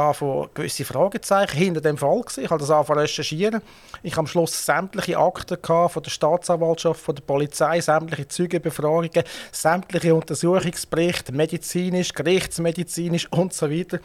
gewisse 0.53 0.85
Fragezeichen 0.85 1.57
hinter 1.57 1.81
dem 1.81 1.97
Fall 1.97 2.21
gesehen. 2.21 2.43
Ich 2.43 2.51
habe 2.51 2.59
das 2.59 2.69
angefangen 2.69 2.99
recherchieren. 2.99 3.61
Ich 4.03 4.13
habe 4.13 4.19
am 4.21 4.27
Schluss 4.27 4.65
sämtliche 4.65 5.17
Akten 5.17 5.57
von 5.63 6.03
der 6.03 6.11
Staatsanwaltschaft, 6.11 7.01
von 7.01 7.15
der 7.15 7.23
Polizei, 7.23 7.81
sämtliche 7.81 8.27
Zeugenbefragungen, 8.27 9.23
sämtliche 9.51 10.13
Untersuchungsberichte, 10.13 11.31
medizinisch, 11.31 12.13
gerichtsmedizinisch 12.13 13.31
und 13.31 13.51
so 13.51 13.71
weiter. 13.71 13.97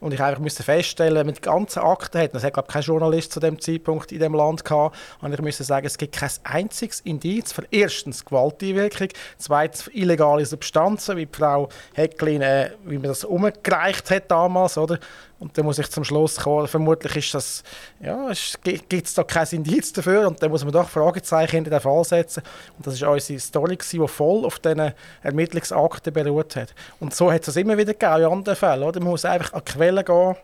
Und 0.00 0.14
ich 0.14 0.22
einfach 0.22 0.40
musste 0.40 0.62
feststellen, 0.62 1.26
mit 1.26 1.42
ganzen 1.42 1.80
Akten 1.80 2.20
hat, 2.20 2.34
das 2.34 2.44
hat 2.44 2.54
glaube 2.54 2.70
kein 2.70 2.82
Journalist 2.82 3.32
zu 3.32 3.40
dem 3.40 3.60
Zeitpunkt 3.60 4.12
in 4.12 4.20
dem 4.20 4.34
Land 4.34 4.64
gehabt, 4.64 4.96
und 5.20 5.32
ich 5.32 5.40
musste 5.40 5.64
sagen, 5.64 5.86
es 5.86 5.98
gibt 5.98 6.14
kein 6.14 6.30
einziges 6.44 7.00
Indiz 7.00 7.52
für 7.52 7.64
erstens 7.70 8.24
Gewalteinwirkung, 8.24 9.08
zweitens 9.38 9.88
illegale 9.92 10.46
Substanzen, 10.46 11.16
wie 11.16 11.28
Frau 11.30 11.68
Hecklin, 11.94 12.42
äh, 12.42 12.70
wie 12.84 12.98
man 12.98 13.08
das 13.08 13.24
umgereicht 13.24 14.10
hat 14.10 14.30
damals, 14.30 14.78
oder? 14.78 14.98
Und 15.40 15.56
dann 15.56 15.64
muss 15.64 15.78
ich 15.78 15.88
zum 15.88 16.02
Schluss 16.02 16.36
kommen, 16.36 16.66
vermutlich 16.66 17.14
ist 17.16 17.34
das, 17.34 17.62
ja, 18.00 18.30
gibt 18.64 19.06
es 19.06 19.14
da 19.14 19.22
kein 19.22 19.46
Indiz 19.52 19.92
dafür 19.92 20.26
und 20.26 20.42
dann 20.42 20.50
muss 20.50 20.64
man 20.64 20.72
doch 20.72 20.88
Fragezeichen 20.88 21.56
hinter 21.56 21.70
den 21.70 21.80
Fall 21.80 22.02
setzen. 22.04 22.42
Und 22.76 22.86
das 22.86 22.94
ist 22.94 23.04
unsere 23.04 23.38
Story, 23.38 23.78
die 23.78 24.08
voll 24.08 24.44
auf 24.44 24.58
diesen 24.58 24.92
Ermittlungsakten 25.22 26.12
beruht 26.12 26.56
hat. 26.56 26.74
Und 26.98 27.14
so 27.14 27.30
hat 27.30 27.46
es 27.46 27.54
immer 27.54 27.78
wieder 27.78 27.92
gegeben, 27.92 28.22
in 28.22 28.32
anderen 28.32 28.56
Fällen. 28.56 28.82
Oder? 28.82 28.98
Man 28.98 29.10
muss 29.10 29.24
einfach 29.24 29.52
an 29.52 29.62
die 29.64 29.72
Quelle 29.72 30.02
gehen. 30.02 30.34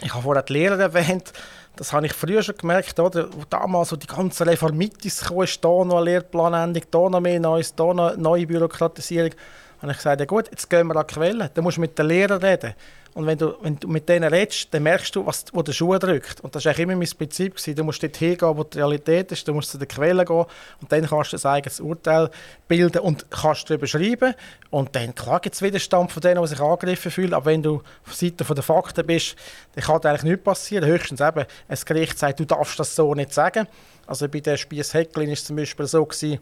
Ich 0.00 0.14
habe 0.14 0.22
vorher 0.22 0.42
die 0.42 0.52
Lehrer 0.54 0.78
erwähnt, 0.78 1.32
das 1.76 1.92
habe 1.92 2.06
ich 2.06 2.12
früher 2.12 2.42
schon 2.42 2.56
gemerkt, 2.56 2.98
oder? 2.98 3.28
Damals 3.50 3.90
so 3.90 3.96
die 3.96 4.06
ganze 4.06 4.46
Reformitis 4.46 5.20
kam, 5.20 5.42
ist 5.42 5.62
da 5.64 5.68
noch 5.68 5.96
eine 5.96 6.04
Lehrplanänderung, 6.04 6.88
da 6.90 7.08
noch 7.08 7.20
mehr 7.20 7.38
Neues, 7.38 7.74
da 7.74 7.92
noch 7.92 8.16
neue 8.16 8.46
Bürokratisierung. 8.46 9.32
Und 9.80 9.90
ich 9.90 9.96
gesagt, 9.96 10.18
ja 10.18 10.26
gut, 10.26 10.48
jetzt 10.50 10.68
gehen 10.68 10.88
wir 10.88 10.96
an 10.96 11.06
die 11.06 11.14
Quelle. 11.14 11.50
Dann 11.52 11.62
musst 11.62 11.76
du 11.76 11.80
mit 11.80 11.96
den 11.98 12.06
Lehrern 12.06 12.42
reden. 12.42 12.74
Und 13.18 13.26
wenn 13.26 13.36
du, 13.36 13.56
wenn 13.62 13.76
du 13.76 13.88
mit 13.88 14.08
denen 14.08 14.32
redest, 14.32 14.68
dann 14.70 14.84
merkst 14.84 15.16
du, 15.16 15.26
was, 15.26 15.46
wo 15.52 15.60
der 15.60 15.72
Schuh 15.72 15.98
drückt. 15.98 16.40
Und 16.40 16.54
das 16.54 16.64
war 16.66 16.78
immer 16.78 16.94
mein 16.94 17.08
Prinzip. 17.18 17.56
Gewesen. 17.56 17.74
Du 17.74 17.82
musst 17.82 18.00
dort 18.00 18.16
hingehen, 18.16 18.56
wo 18.56 18.62
die 18.62 18.78
Realität 18.78 19.32
ist, 19.32 19.48
du 19.48 19.52
musst 19.52 19.72
zu 19.72 19.78
der 19.78 19.88
Quelle 19.88 20.24
gehen 20.24 20.44
und 20.80 20.92
dann 20.92 21.04
kannst 21.04 21.32
du 21.32 21.36
ein 21.36 21.44
eigenes 21.52 21.80
Urteil 21.80 22.30
bilden 22.68 23.00
und 23.00 23.28
kannst 23.28 23.68
darüber 23.68 23.88
schreiben. 23.88 24.34
Und 24.70 24.94
dann, 24.94 25.16
klar 25.16 25.40
gibt 25.40 25.56
es 25.56 25.62
Widerstand 25.62 26.12
von 26.12 26.20
denen, 26.20 26.40
die 26.40 26.46
sich 26.46 26.60
angegriffen 26.60 27.10
fühlen, 27.10 27.34
aber 27.34 27.46
wenn 27.46 27.62
du 27.64 27.82
auf 28.06 28.14
Seite 28.14 28.44
der 28.44 28.62
Fakten 28.62 29.04
bist, 29.04 29.34
dann 29.74 29.82
kann 29.82 30.00
eigentlich 30.04 30.22
nichts 30.22 30.44
passieren. 30.44 30.88
Höchstens 30.88 31.20
eben, 31.20 31.44
ein 31.66 31.78
Gericht 31.86 32.20
sagt, 32.20 32.38
du 32.38 32.44
darfst 32.44 32.78
das 32.78 32.94
so 32.94 33.16
nicht 33.16 33.34
sagen. 33.34 33.66
Also 34.08 34.26
bei 34.26 34.40
der 34.40 34.56
Spiess 34.56 34.94
Hecklin 34.94 35.26
war 35.26 35.34
es 35.34 35.44
zum 35.44 35.56
Beispiel 35.56 35.86
so, 35.86 36.02
gewesen, 36.06 36.38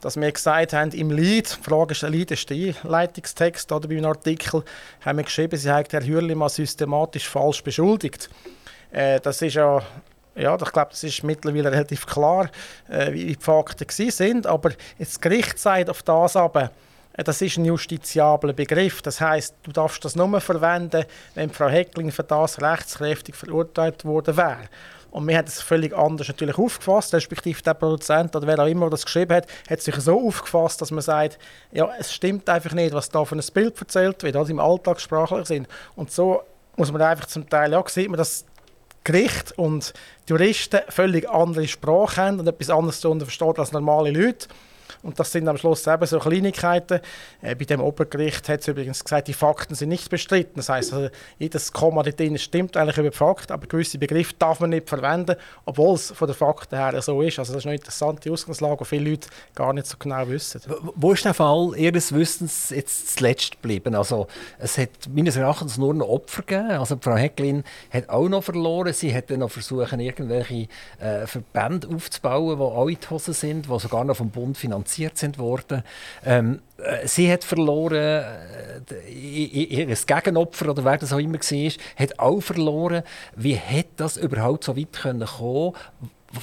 dass 0.00 0.18
wir 0.18 0.32
gesagt 0.32 0.72
haben, 0.72 0.90
im 0.92 1.10
Lied, 1.10 1.54
die 1.60 1.62
Frage 1.68 1.92
ist, 1.92 2.02
ein 2.02 2.12
Lied 2.12 2.30
ist 2.30 2.48
der 2.48 2.74
Einleitungstext 2.82 3.70
oder 3.72 3.88
bei 3.88 3.98
einem 3.98 4.06
Artikel, 4.06 4.64
haben 5.02 5.18
wir 5.18 5.24
geschrieben, 5.24 5.58
sie 5.58 5.70
haben 5.70 5.84
Herr 5.90 6.00
Hürlimann 6.20 6.48
systematisch 6.48 7.28
falsch 7.28 7.62
beschuldigt. 7.62 8.30
Äh, 8.92 9.20
das 9.20 9.42
ist 9.42 9.54
ja 9.54 9.82
ja, 10.36 10.54
ich 10.54 10.72
glaube, 10.72 10.90
das 10.90 11.02
ist 11.04 11.22
mittlerweile 11.24 11.72
relativ 11.72 12.06
klar, 12.06 12.48
äh, 12.88 13.12
wie 13.12 13.26
die 13.26 13.38
Fakten 13.38 13.86
sind. 13.88 14.46
Aber 14.46 14.70
das 14.98 15.20
Gericht 15.20 15.58
sagt 15.58 15.90
auf 15.90 16.02
das 16.02 16.36
aber, 16.36 16.70
äh, 17.12 17.24
das 17.24 17.42
ist 17.42 17.56
ein 17.56 17.64
justiziabler 17.64 18.52
Begriff. 18.52 19.02
Das 19.02 19.20
heißt, 19.20 19.54
du 19.62 19.72
darfst 19.72 20.04
das 20.04 20.16
nur 20.16 20.40
verwenden, 20.40 21.04
wenn 21.34 21.50
Frau 21.50 21.68
Heckling 21.68 22.10
für 22.12 22.22
das 22.22 22.60
rechtskräftig 22.60 23.34
verurteilt 23.34 24.04
worden 24.04 24.36
wäre. 24.36 24.68
Und 25.10 25.26
wir 25.26 25.36
haben 25.36 25.46
es 25.46 25.60
völlig 25.60 25.96
anders 25.96 26.28
natürlich 26.28 26.56
aufgefasst, 26.56 27.12
respektive 27.14 27.60
der 27.62 27.74
Produzent 27.74 28.34
oder 28.36 28.46
wer 28.46 28.58
auch 28.60 28.66
immer 28.66 28.88
das 28.90 29.04
geschrieben 29.04 29.36
hat, 29.36 29.46
hat 29.68 29.80
sich 29.80 29.94
so 29.96 30.26
aufgefasst, 30.26 30.80
dass 30.80 30.90
man 30.90 31.02
sagt, 31.02 31.38
ja, 31.72 31.90
es 31.98 32.12
stimmt 32.12 32.48
einfach 32.48 32.72
nicht, 32.72 32.94
was 32.94 33.08
da 33.08 33.24
von 33.24 33.38
einem 33.40 33.48
Bild 33.52 33.80
erzählt 33.80 34.22
wird, 34.22 34.36
also 34.36 34.52
im 34.52 34.60
Alltagssprachlich 34.60 35.46
sind. 35.46 35.68
Und 35.96 36.12
so 36.12 36.42
muss 36.76 36.92
man 36.92 37.02
einfach 37.02 37.26
zum 37.26 37.48
Teil, 37.48 37.72
ja, 37.72 37.82
sieht 37.86 38.08
man, 38.08 38.18
dass 38.18 38.44
Gericht 39.02 39.52
und 39.58 39.92
Juristen 40.28 40.80
völlig 40.88 41.28
andere 41.28 41.66
Sprache 41.66 42.20
haben 42.20 42.38
und 42.38 42.46
etwas 42.46 42.70
anderes 42.70 43.00
darunter 43.00 43.26
verstehen 43.26 43.54
als 43.56 43.72
normale 43.72 44.10
Leute. 44.10 44.46
Und 45.02 45.18
das 45.18 45.32
sind 45.32 45.48
am 45.48 45.56
Schluss 45.56 45.86
eben 45.86 46.06
so 46.06 46.18
Kleinigkeiten. 46.18 47.00
Äh, 47.40 47.54
bei 47.54 47.64
dem 47.64 47.80
Obergericht 47.80 48.48
hat 48.48 48.60
es 48.60 48.68
übrigens 48.68 49.02
gesagt, 49.02 49.28
die 49.28 49.32
Fakten 49.32 49.74
sind 49.74 49.88
nicht 49.88 50.10
bestritten. 50.10 50.54
Das 50.56 50.68
heißt, 50.68 50.92
also, 50.92 51.08
jedes 51.38 51.72
Komma 51.72 52.02
da 52.02 52.10
drin 52.10 52.36
stimmt 52.38 52.76
eigentlich 52.76 52.98
über 52.98 53.10
die 53.10 53.16
Fakten, 53.16 53.52
aber 53.52 53.66
gewisse 53.66 53.98
Begriffe 53.98 54.34
darf 54.38 54.60
man 54.60 54.70
nicht 54.70 54.88
verwenden, 54.88 55.36
obwohl 55.64 55.94
es 55.94 56.10
von 56.10 56.28
den 56.28 56.36
Fakten 56.36 56.76
her 56.76 57.00
so 57.00 57.22
ist. 57.22 57.38
Also 57.38 57.52
das 57.54 57.62
ist 57.62 57.66
eine 57.66 57.76
interessante 57.76 58.30
Ausgangslage, 58.30 58.76
die 58.80 58.84
viele 58.84 59.10
Leute 59.10 59.28
gar 59.54 59.72
nicht 59.72 59.86
so 59.86 59.96
genau 59.98 60.28
wissen. 60.28 60.60
Wo 60.94 61.12
ist 61.12 61.24
der 61.24 61.34
Fall 61.34 61.72
Ihres 61.76 62.12
Wissens 62.14 62.70
jetzt 62.70 63.16
zuletzt 63.16 63.52
geblieben? 63.52 63.94
Also 63.94 64.26
es 64.58 64.76
hat 64.76 64.90
meines 65.08 65.36
Erachtens 65.36 65.78
nur 65.78 65.94
noch 65.94 66.08
Opfer 66.08 66.42
gegeben. 66.42 66.72
Also 66.72 66.98
Frau 67.00 67.16
Hecklin 67.16 67.64
hat 67.90 68.08
auch 68.10 68.28
noch 68.28 68.44
verloren. 68.44 68.92
Sie 68.92 69.14
hat 69.14 69.30
dann 69.30 69.40
noch 69.40 69.50
versucht, 69.50 69.92
irgendwelche 69.92 70.68
äh, 70.98 71.26
Verbände 71.26 71.88
aufzubauen, 71.88 72.58
die 72.58 72.92
in 72.92 73.00
die 73.00 73.08
Hose 73.08 73.32
sind, 73.32 73.66
die 73.70 73.78
sogar 73.78 74.04
noch 74.04 74.16
vom 74.16 74.30
Bund 74.30 74.58
finanziert 74.58 74.89
finanziert 74.90 75.18
sind 75.18 75.38
worden. 75.38 75.82
Ähm, 76.24 76.60
äh, 76.78 77.06
sie 77.06 77.30
hat 77.32 77.44
verloren, 77.44 77.94
äh, 77.94 79.10
ihr 79.10 79.86
Gegenopfer 79.94 80.70
oder 80.70 80.84
wer 80.84 80.98
das 80.98 81.12
auch 81.12 81.18
immer 81.18 81.38
war, 81.38 81.72
hat 81.96 82.18
auch 82.18 82.40
verloren. 82.40 83.02
Wie 83.36 83.58
hat 83.58 83.86
das 83.96 84.16
überhaupt 84.16 84.64
so 84.64 84.76
weit 84.76 84.92
können 84.92 85.26
kommen? 85.26 85.74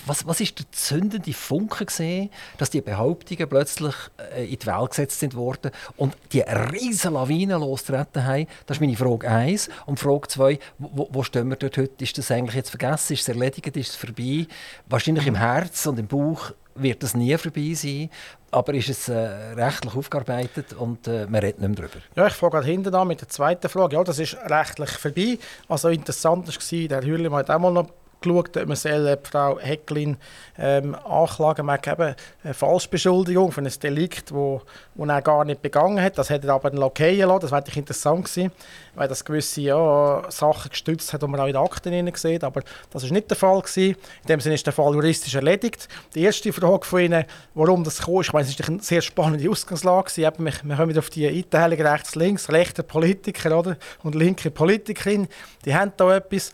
Was, 0.06 0.28
was 0.28 0.42
ist 0.42 0.60
der 0.60 0.66
zündende 0.72 1.32
Funke 1.32 1.86
gesehen, 1.86 2.30
dass 2.58 2.70
die 2.70 2.82
Behauptungen 2.82 3.48
plötzlich 3.48 3.96
äh, 4.36 4.46
in 4.46 4.60
die 4.60 4.66
Welt 4.66 4.90
gesetzt 4.90 5.20
sind 5.20 5.34
worden 5.34 5.72
und 5.96 6.18
die 6.34 6.42
riesen 6.42 7.14
Lawinen 7.14 7.62
losgetreten 7.62 8.26
haben? 8.26 8.48
Das 8.66 8.78
ist 8.78 8.82
meine 8.82 8.98
Frage 8.98 9.30
1. 9.30 9.70
Und 9.86 10.00
Frage 10.00 10.28
2, 10.28 10.60
wo, 10.78 11.08
wo 11.12 11.24
stehen 11.24 11.48
wir 11.50 11.56
dort 11.56 11.78
heute? 11.78 12.04
Ist 12.04 12.18
das 12.18 12.32
eigentlich 12.32 12.56
jetzt 12.56 12.70
vergessen? 12.70 13.14
Ist 13.14 13.22
es 13.22 13.30
erledigt? 13.30 13.78
Ist 13.78 13.92
es 13.92 13.96
vorbei? 13.96 14.48
Wahrscheinlich 14.88 15.26
im 15.26 15.36
Herz 15.36 15.86
und 15.86 16.00
im 16.00 16.08
Bauch 16.08 16.52
wird 16.76 17.02
das 17.02 17.16
nie 17.16 17.38
vorbei 17.38 17.74
sein. 17.74 18.10
Aber 18.52 18.74
ist 18.74 18.90
es 18.90 19.10
äh, 19.10 19.16
rechtlich 19.16 19.96
aufgearbeitet 19.96 20.74
und 20.74 21.08
äh, 21.08 21.28
man 21.28 21.42
redet 21.42 21.60
nicht 21.60 21.80
mehr 21.80 21.88
darüber? 21.88 22.06
Ja, 22.16 22.28
ich 22.28 22.34
fange 22.34 22.64
hinten 22.64 22.94
an 22.96 23.08
mit 23.08 23.22
der 23.22 23.28
zweiten 23.28 23.68
Frage. 23.70 23.96
Ja, 23.96 24.04
das 24.04 24.20
ist 24.20 24.38
rechtlich 24.50 24.90
vorbei. 24.92 25.38
Also 25.68 25.90
interessant 25.90 26.48
war, 26.48 26.88
der 26.88 27.02
Hürli 27.04 27.30
hat 27.30 27.50
auch 27.50 27.60
mal 27.60 27.72
noch 27.72 27.90
geschaut, 28.22 28.58
ob 28.58 28.68
man 28.68 28.76
soll 28.76 29.18
Frau 29.24 29.60
Hecklin 29.60 30.18
ähm, 30.58 30.96
anklagen 30.96 31.70
hat 31.70 31.88
eben 31.88 32.16
eine 32.44 32.54
Falschbeschuldigung 32.54 33.52
für 33.52 33.62
ein 33.62 33.72
Delikt, 33.82 34.34
wo, 34.34 34.62
wo 34.96 35.06
er 35.06 35.22
gar 35.22 35.46
nicht 35.46 35.62
begangen 35.62 36.02
hat. 36.02 36.18
Das 36.18 36.30
hat 36.30 36.44
er 36.44 36.54
aber 36.54 36.72
lackieren 36.72 37.30
lassen. 37.30 37.42
Das 37.42 37.52
wäre 37.52 37.64
interessant 37.76 38.26
gewesen, 38.26 38.52
weil 38.96 39.08
das 39.08 39.24
gewisse 39.24 39.62
ja, 39.62 40.24
Sachen 40.30 40.70
gestützt 40.70 41.14
hat, 41.14 41.22
die 41.22 41.28
man 41.28 41.40
auch 41.40 41.48
in 41.48 41.54
den 41.54 41.62
Akten 41.62 42.12
sieht. 42.16 42.44
Aber 42.44 42.62
das 42.92 43.04
war 43.04 43.12
nicht 43.12 43.30
der 43.30 43.38
Fall. 43.38 43.62
Gewesen. 43.62 43.96
In 44.24 44.28
dem 44.28 44.40
Sinne 44.40 44.56
ist 44.56 44.66
der 44.66 44.74
Fall 44.74 44.94
juristisch 44.94 45.36
erledigt. 45.36 45.88
Die 46.14 46.24
erste 46.24 46.52
Frage 46.54 46.86
von 46.86 47.00
Ihnen, 47.00 47.26
warum 47.54 47.84
das 47.84 48.02
kam, 48.02 48.22
ich 48.22 48.34
meine, 48.34 48.46
es 48.46 48.52
ist 48.52 48.68
eine 48.68 48.80
sehr 48.82 49.02
spannende 49.02 49.50
Ausgangslage. 49.50 50.12
wir, 50.18 50.34
wir 50.38 50.52
kommen 50.52 50.90
wieder 50.90 51.00
auf 51.00 51.10
die 51.10 51.28
Einteilung 51.28 51.80
rechts-links, 51.80 52.52
rechte 52.52 52.84
Politiker 52.84 53.58
oder? 53.58 53.78
und 54.04 54.16
linke 54.16 54.52
Politikerin. 54.52 55.28
Die 55.66 55.76
haben 55.76 55.94
da 55.98 56.16
etwas. 56.16 56.52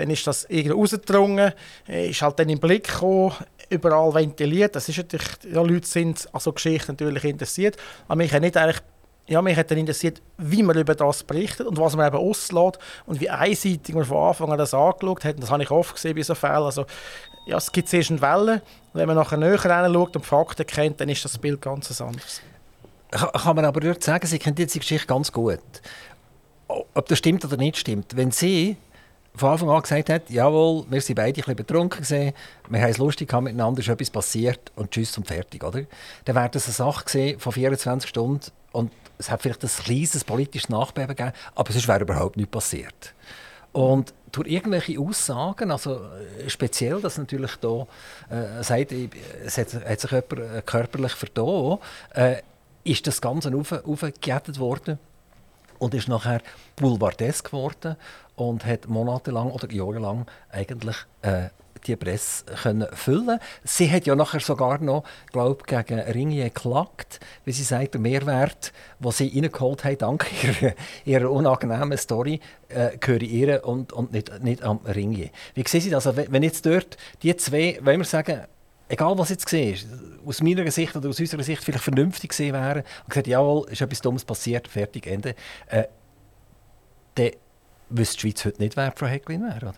Dann 0.00 0.08
ist 0.08 0.26
das 0.26 0.46
irgendwie 0.48 0.70
rausgedrungen, 0.70 1.52
äh, 1.86 2.08
ist 2.08 2.22
halt 2.22 2.38
dann 2.38 2.48
im 2.48 2.58
Blick 2.58 2.88
gekommen, 2.88 3.34
überall 3.68 4.14
ventiliert. 4.14 4.74
Das 4.74 4.88
ist 4.88 4.96
natürlich, 4.96 5.28
ja, 5.52 5.60
Leute 5.60 5.86
sind 5.86 6.26
an 6.32 6.40
so 6.40 6.52
Geschichten 6.52 6.92
natürlich 6.92 7.24
interessiert. 7.24 7.76
Aber 8.08 8.16
mich 8.16 8.32
hat 8.32 8.40
nicht 8.40 8.56
eigentlich 8.56 8.80
ja, 9.26 9.40
mich 9.42 9.56
hat 9.56 9.70
dann 9.70 9.78
interessiert, 9.78 10.20
wie 10.38 10.62
man 10.62 10.76
über 10.76 10.94
das 10.94 11.22
berichtet 11.22 11.66
und 11.66 11.78
was 11.78 11.94
man 11.94 12.08
eben 12.08 12.16
auslässt 12.16 12.78
und 13.06 13.20
wie 13.20 13.30
einseitig 13.30 13.94
man 13.94 14.04
von 14.04 14.28
Anfang 14.28 14.50
an 14.50 14.58
das 14.58 14.74
angeschaut 14.74 15.24
hat. 15.24 15.34
Und 15.34 15.42
das 15.42 15.50
habe 15.50 15.62
ich 15.62 15.70
oft 15.70 15.94
gesehen 15.94 16.16
bei 16.16 16.22
so 16.22 16.34
Fällen. 16.34 16.64
Also, 16.64 16.84
ja, 17.46 17.58
es 17.58 17.70
gibt 17.70 17.88
zuerst 17.88 18.10
eine 18.10 18.20
Welle 18.22 18.54
und 18.54 19.00
wenn 19.00 19.06
man 19.06 19.16
nachher 19.16 19.36
näher 19.36 19.62
hinschaut 19.62 20.16
und 20.16 20.24
die 20.24 20.28
Fakten 20.28 20.66
kennt, 20.66 21.00
dann 21.00 21.10
ist 21.10 21.24
das 21.24 21.38
Bild 21.38 21.60
ganz 21.60 22.00
anders. 22.00 22.40
Kann 23.10 23.54
man 23.54 23.66
aber 23.66 23.80
dort 23.80 24.02
sagen, 24.02 24.26
Sie 24.26 24.38
kennen 24.38 24.56
diese 24.56 24.80
Geschichte 24.80 25.06
ganz 25.06 25.30
gut 25.30 25.60
ob 26.94 27.08
das 27.08 27.18
stimmt 27.18 27.44
oder 27.44 27.56
nicht 27.56 27.76
stimmt. 27.76 28.16
Wenn 28.16 28.30
sie 28.30 28.76
von 29.34 29.50
Anfang 29.50 29.70
an 29.70 29.82
gesagt 29.82 30.10
hat, 30.10 30.30
jawohl, 30.30 30.84
wir 30.90 31.00
sind 31.00 31.14
beide 31.14 31.46
ein 31.46 31.56
betrunken 31.56 32.00
gesehen, 32.00 32.34
wir 32.68 32.80
haben 32.80 32.90
es 32.90 32.98
lustig 32.98 33.28
gehabt 33.28 33.44
miteinander, 33.44 33.80
ist 33.80 33.88
etwas 33.88 34.10
passiert 34.10 34.72
und 34.76 34.90
tschüss 34.90 35.16
und 35.16 35.26
fertig, 35.26 35.62
oder? 35.62 35.82
Dann 36.24 36.36
wäre 36.36 36.50
das 36.50 36.66
eine 36.66 36.74
Sache 36.74 37.04
gewesen 37.04 37.38
von 37.38 37.52
24 37.52 38.08
Stunden 38.08 38.46
und 38.72 38.92
es 39.18 39.30
hat 39.30 39.42
vielleicht 39.42 39.62
ein 39.62 39.68
kleines 39.68 40.24
politisches 40.24 40.68
Nachbeben 40.68 41.14
gegeben, 41.14 41.32
aber 41.54 41.72
sonst 41.72 41.88
wäre 41.88 42.00
überhaupt 42.00 42.36
nichts 42.36 42.50
passiert. 42.50 43.14
Und 43.72 44.12
durch 44.32 44.48
irgendwelche 44.48 44.98
Aussagen, 44.98 45.70
also 45.70 45.96
äh, 45.96 46.48
speziell, 46.48 47.00
dass 47.00 47.18
natürlich 47.18 47.56
da 47.56 47.86
äh, 48.30 48.62
sagt, 48.62 48.92
es 49.44 49.58
hat, 49.58 49.74
hat 49.74 50.00
sich 50.00 50.10
jemand 50.10 50.32
äh, 50.32 50.62
körperlich 50.64 51.12
vertan, 51.12 51.78
äh, 52.14 52.36
ist 52.82 53.06
das 53.06 53.20
Ganze 53.20 53.52
aufgejettet 53.54 54.58
worden 54.58 54.98
und 55.78 55.94
ist 55.94 56.08
nachher 56.08 56.40
boulevardesk 56.76 57.50
geworden 57.50 57.96
und 58.40 58.64
hat 58.64 58.88
monatelang 58.88 59.50
oder 59.50 59.70
jahrelang 59.70 60.26
eigentlich 60.50 60.96
äh, 61.22 61.48
die 61.86 61.96
Presse 61.96 62.44
können 62.62 62.86
füllen 62.92 63.38
Sie 63.64 63.90
hat 63.90 64.06
ja 64.06 64.14
nachher 64.14 64.40
sogar 64.40 64.78
noch, 64.82 65.04
glaube 65.32 65.64
gegen 65.66 65.98
Ringier 65.98 66.44
geklagt, 66.44 67.20
wie 67.44 67.52
sie 67.52 67.62
sagt, 67.62 67.94
der 67.94 68.00
Mehrwert, 68.00 68.72
den 68.98 69.12
sie 69.12 69.28
reingeholt 69.28 69.84
haben, 69.84 69.98
dank 69.98 70.26
ihrer, 70.42 70.74
ihrer 71.04 71.30
unangenehmen 71.30 71.96
Story, 71.96 72.40
äh, 72.68 72.96
gehöre 72.98 73.22
ihr 73.22 73.64
und, 73.64 73.92
und 73.92 74.12
nicht, 74.12 74.42
nicht 74.42 74.62
am 74.62 74.80
Ringier. 74.86 75.30
Wie 75.54 75.64
sehen 75.66 75.80
Sie 75.80 75.90
das? 75.90 76.06
Also, 76.06 76.22
wenn 76.28 76.42
jetzt 76.42 76.66
dort 76.66 76.96
die 77.22 77.34
zwei, 77.36 77.78
wenn 77.82 78.00
wir 78.00 78.04
sagen, 78.04 78.40
egal 78.88 79.16
was 79.16 79.30
jetzt 79.30 79.50
ist, 79.52 79.86
aus 80.26 80.42
meiner 80.42 80.70
Sicht 80.70 80.94
oder 80.96 81.08
aus 81.08 81.20
unserer 81.20 81.42
Sicht 81.42 81.64
vielleicht 81.64 81.84
vernünftig 81.84 82.30
gesehen 82.30 82.52
wären 82.52 82.82
und 83.04 83.10
gesagt, 83.10 83.26
jawohl, 83.26 83.66
ist 83.70 83.80
etwas 83.80 84.00
Dummes 84.00 84.24
passiert, 84.24 84.68
fertig, 84.68 85.06
Ende, 85.06 85.34
äh, 85.68 85.84
wüsste 87.90 88.16
die 88.16 88.20
Schweiz 88.20 88.44
heute 88.44 88.62
nicht, 88.62 88.76
wer 88.76 88.92
Frau 88.92 89.06
Hecklin 89.06 89.42
wäre. 89.42 89.74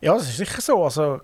Ja, 0.00 0.14
das 0.14 0.28
ist 0.28 0.36
sicher 0.36 0.60
so. 0.60 0.84
Also 0.84 1.20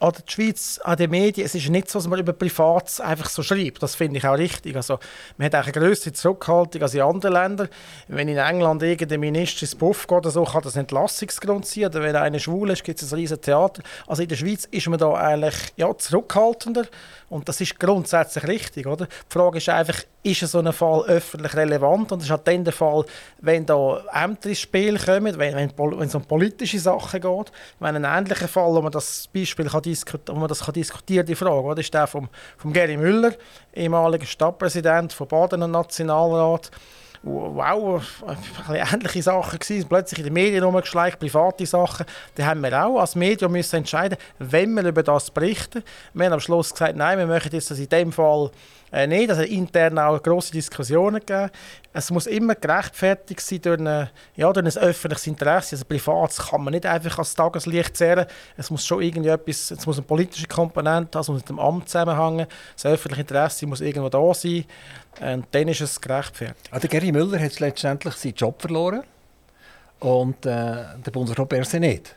an 0.00 0.12
der 0.12 0.22
Schweiz, 0.26 0.80
an 0.82 0.96
den 0.96 1.10
Medien, 1.10 1.44
es 1.44 1.54
ist 1.54 1.68
nicht 1.68 1.90
so, 1.90 1.98
dass 1.98 2.08
man 2.08 2.18
über 2.18 2.32
Privates 2.32 3.00
einfach 3.00 3.28
so 3.28 3.42
schreibt. 3.42 3.82
Das 3.82 3.94
finde 3.94 4.16
ich 4.16 4.26
auch 4.26 4.38
richtig. 4.38 4.74
Also, 4.74 4.98
man 5.36 5.46
hat 5.46 5.54
eine 5.54 5.72
größere 5.72 6.14
Zurückhaltung 6.14 6.80
als 6.82 6.94
in 6.94 7.02
anderen 7.02 7.34
Ländern. 7.34 7.68
Wenn 8.08 8.28
in 8.28 8.38
England 8.38 8.82
irgendein 8.82 9.20
Minister 9.20 9.62
ins 9.62 9.74
Puff 9.74 10.06
geht 10.06 10.16
oder 10.16 10.30
so, 10.30 10.44
kann 10.44 10.62
das 10.62 10.76
Entlassungsgrund 10.76 11.66
sein. 11.66 11.84
Oder 11.84 12.02
wenn 12.02 12.16
einer 12.16 12.38
schwul 12.38 12.70
ist, 12.70 12.82
gibt 12.82 13.02
es 13.02 13.12
ein 13.12 13.18
riesiges 13.18 13.42
Theater. 13.42 13.82
Also 14.06 14.22
in 14.22 14.28
der 14.28 14.36
Schweiz 14.36 14.66
ist 14.70 14.88
man 14.88 14.98
da 14.98 15.12
eigentlich 15.12 15.56
ja, 15.76 15.94
zurückhaltender. 15.96 16.86
Und 17.30 17.48
das 17.48 17.60
ist 17.60 17.78
grundsätzlich 17.78 18.44
richtig. 18.44 18.86
Oder? 18.88 19.06
Die 19.06 19.32
Frage 19.32 19.58
ist 19.58 19.68
einfach, 19.68 20.02
ist 20.24 20.40
so 20.40 20.58
ein 20.58 20.72
Fall 20.72 21.04
öffentlich 21.06 21.54
relevant? 21.54 22.10
Und 22.10 22.18
das 22.18 22.24
ist 22.24 22.30
halt 22.30 22.46
dann 22.46 22.64
der 22.64 22.72
Fall, 22.72 23.04
wenn 23.40 23.64
da 23.64 24.02
Ämter 24.12 24.48
ins 24.48 24.58
Spiel 24.58 24.98
kommen, 24.98 25.38
wenn, 25.38 25.54
wenn, 25.54 25.72
wenn 25.78 26.08
es 26.08 26.14
um 26.16 26.24
politische 26.24 26.80
Sachen 26.80 27.20
geht. 27.20 27.52
Wenn 27.78 28.04
ein 28.04 28.04
ähnlicher 28.04 28.48
Fall, 28.48 28.74
wo 28.74 28.82
man 28.82 28.90
das 28.90 29.28
Beispiel 29.32 29.66
kann 29.66 29.82
wo 29.84 30.34
man 30.34 30.48
das 30.48 30.60
kann 30.60 30.74
diskutieren 30.74 31.24
die 31.24 31.36
Frage, 31.36 31.62
oder? 31.62 31.80
ist 31.80 31.94
der 31.94 32.08
von 32.08 32.28
vom 32.58 32.72
Gary 32.72 32.96
Müller, 32.96 33.32
ehemaliger 33.72 34.26
Stadtpräsident 34.26 35.12
von 35.12 35.28
Baden 35.28 35.62
und 35.62 35.70
Nationalrat 35.70 36.68
wow, 37.22 38.02
ähnliche 38.68 39.22
Sachen 39.22 39.58
gewesen, 39.58 39.88
plötzlich 39.88 40.20
in 40.20 40.24
den 40.24 40.32
Medien 40.32 40.64
rumgeschleicht, 40.64 41.18
private 41.18 41.66
Sachen. 41.66 42.06
Da 42.34 42.46
haben 42.46 42.62
wir 42.62 42.84
auch 42.84 42.98
als 43.00 43.14
Medium 43.14 43.52
müssen 43.52 43.76
entscheiden, 43.76 44.16
wenn 44.38 44.72
wir 44.74 44.84
über 44.84 45.02
das 45.02 45.30
berichten. 45.30 45.82
Wir 46.14 46.26
haben 46.26 46.32
am 46.34 46.40
Schluss 46.40 46.72
gesagt, 46.72 46.96
nein, 46.96 47.18
wir 47.18 47.26
möchten 47.26 47.54
jetzt 47.54 47.70
das 47.70 47.78
in 47.78 47.88
dem 47.88 48.12
Fall 48.12 48.50
äh, 48.92 49.06
nicht. 49.06 49.30
Also 49.30 49.42
intern 49.42 49.98
auch 49.98 50.22
grosse 50.22 50.52
Diskussionen 50.52 51.20
gegeben. 51.20 51.50
Es 51.92 52.10
muss 52.10 52.26
immer 52.26 52.54
gerechtfertigt 52.54 53.40
sein 53.40 53.62
durch, 53.62 53.80
eine, 53.80 54.10
ja, 54.36 54.52
durch 54.52 54.64
ein 54.76 54.82
öffentliches 54.82 55.26
Interesse. 55.26 55.76
Also 55.76 55.84
privat 55.84 56.36
kann 56.36 56.62
man 56.62 56.72
nicht 56.72 56.86
einfach 56.86 57.18
als 57.18 57.34
Tageslicht 57.34 57.96
zehren. 57.96 58.26
Es 58.56 58.70
muss 58.70 58.86
schon 58.86 59.02
irgendwie 59.02 59.30
etwas, 59.30 59.70
es 59.70 59.86
muss 59.86 59.96
eine 59.96 60.06
politische 60.06 60.46
Komponente 60.46 61.18
haben, 61.18 61.22
es 61.22 61.28
muss 61.28 61.40
mit 61.40 61.48
dem 61.48 61.58
Amt 61.58 61.88
zusammenhängen. 61.88 62.46
Das 62.74 62.86
öffentliche 62.86 63.22
Interesse 63.22 63.66
muss 63.66 63.80
irgendwo 63.80 64.08
da 64.08 64.34
sein. 64.34 64.64
Und 65.20 65.46
dann 65.50 65.68
ist 65.68 65.80
es 65.80 66.00
gerechtfertigt. 66.00 66.68
Also 66.70 66.88
Gary 66.88 67.12
Müller 67.12 67.40
hat 67.40 67.58
letztendlich 67.60 68.14
seinen 68.14 68.34
Job 68.34 68.60
verloren 68.60 69.02
und 69.98 70.46
äh, 70.46 70.84
der 71.04 71.10
Bundesrat 71.12 71.48
Berse 71.48 71.80
nicht. 71.80 72.16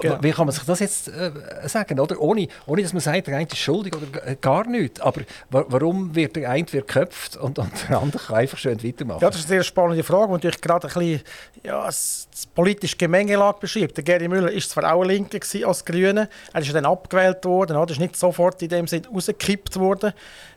Genau. 0.00 0.18
Wie 0.20 0.30
kann 0.30 0.46
man 0.46 0.54
sich 0.54 0.64
das 0.64 0.80
jetzt 0.80 1.08
äh, 1.08 1.32
sagen? 1.66 1.98
Oder? 1.98 2.20
Ohne, 2.20 2.48
ohne 2.66 2.82
dass 2.82 2.92
man 2.92 3.00
sagt, 3.00 3.26
der 3.26 3.36
eine 3.36 3.46
ist 3.46 3.58
schuldig 3.58 3.94
oder 3.96 4.34
gar 4.36 4.66
nichts. 4.66 5.00
Aber 5.00 5.22
warum 5.50 6.14
wird 6.14 6.36
der 6.36 6.50
eine 6.50 6.70
wird 6.72 6.86
geköpft 6.86 7.36
und, 7.36 7.58
und 7.58 7.72
der 7.88 8.00
andere 8.00 8.22
kann 8.22 8.36
einfach 8.36 8.58
schön 8.58 8.82
weitermachen? 8.82 9.20
Ja, 9.22 9.28
das 9.28 9.40
ist 9.40 9.46
eine 9.46 9.56
sehr 9.56 9.64
spannende 9.64 10.02
Frage, 10.02 10.26
die 10.26 10.32
natürlich 10.32 10.60
gerade 10.60 10.88
ein 10.88 10.94
bisschen 10.94 11.22
ja, 11.64 11.84
das, 11.86 12.28
politische 12.54 12.96
Gemengelage 12.96 13.58
beschreibt. 13.60 13.96
Der 13.96 14.04
Gary 14.04 14.28
Müller 14.28 14.52
war 14.52 14.60
zwar 14.60 14.92
auch 14.92 15.04
Linke 15.04 15.40
als 15.66 15.84
Grüne, 15.84 16.28
er 16.52 16.60
ist 16.60 16.74
dann 16.74 16.86
abgewählt 16.86 17.44
worden, 17.44 17.76
er 17.76 17.88
ist 17.88 18.00
nicht 18.00 18.16
sofort 18.16 18.60
in 18.62 18.68
dem 18.68 18.86
Sinne 18.86 19.08
rausgekippt 19.08 19.78
worden. 19.78 20.12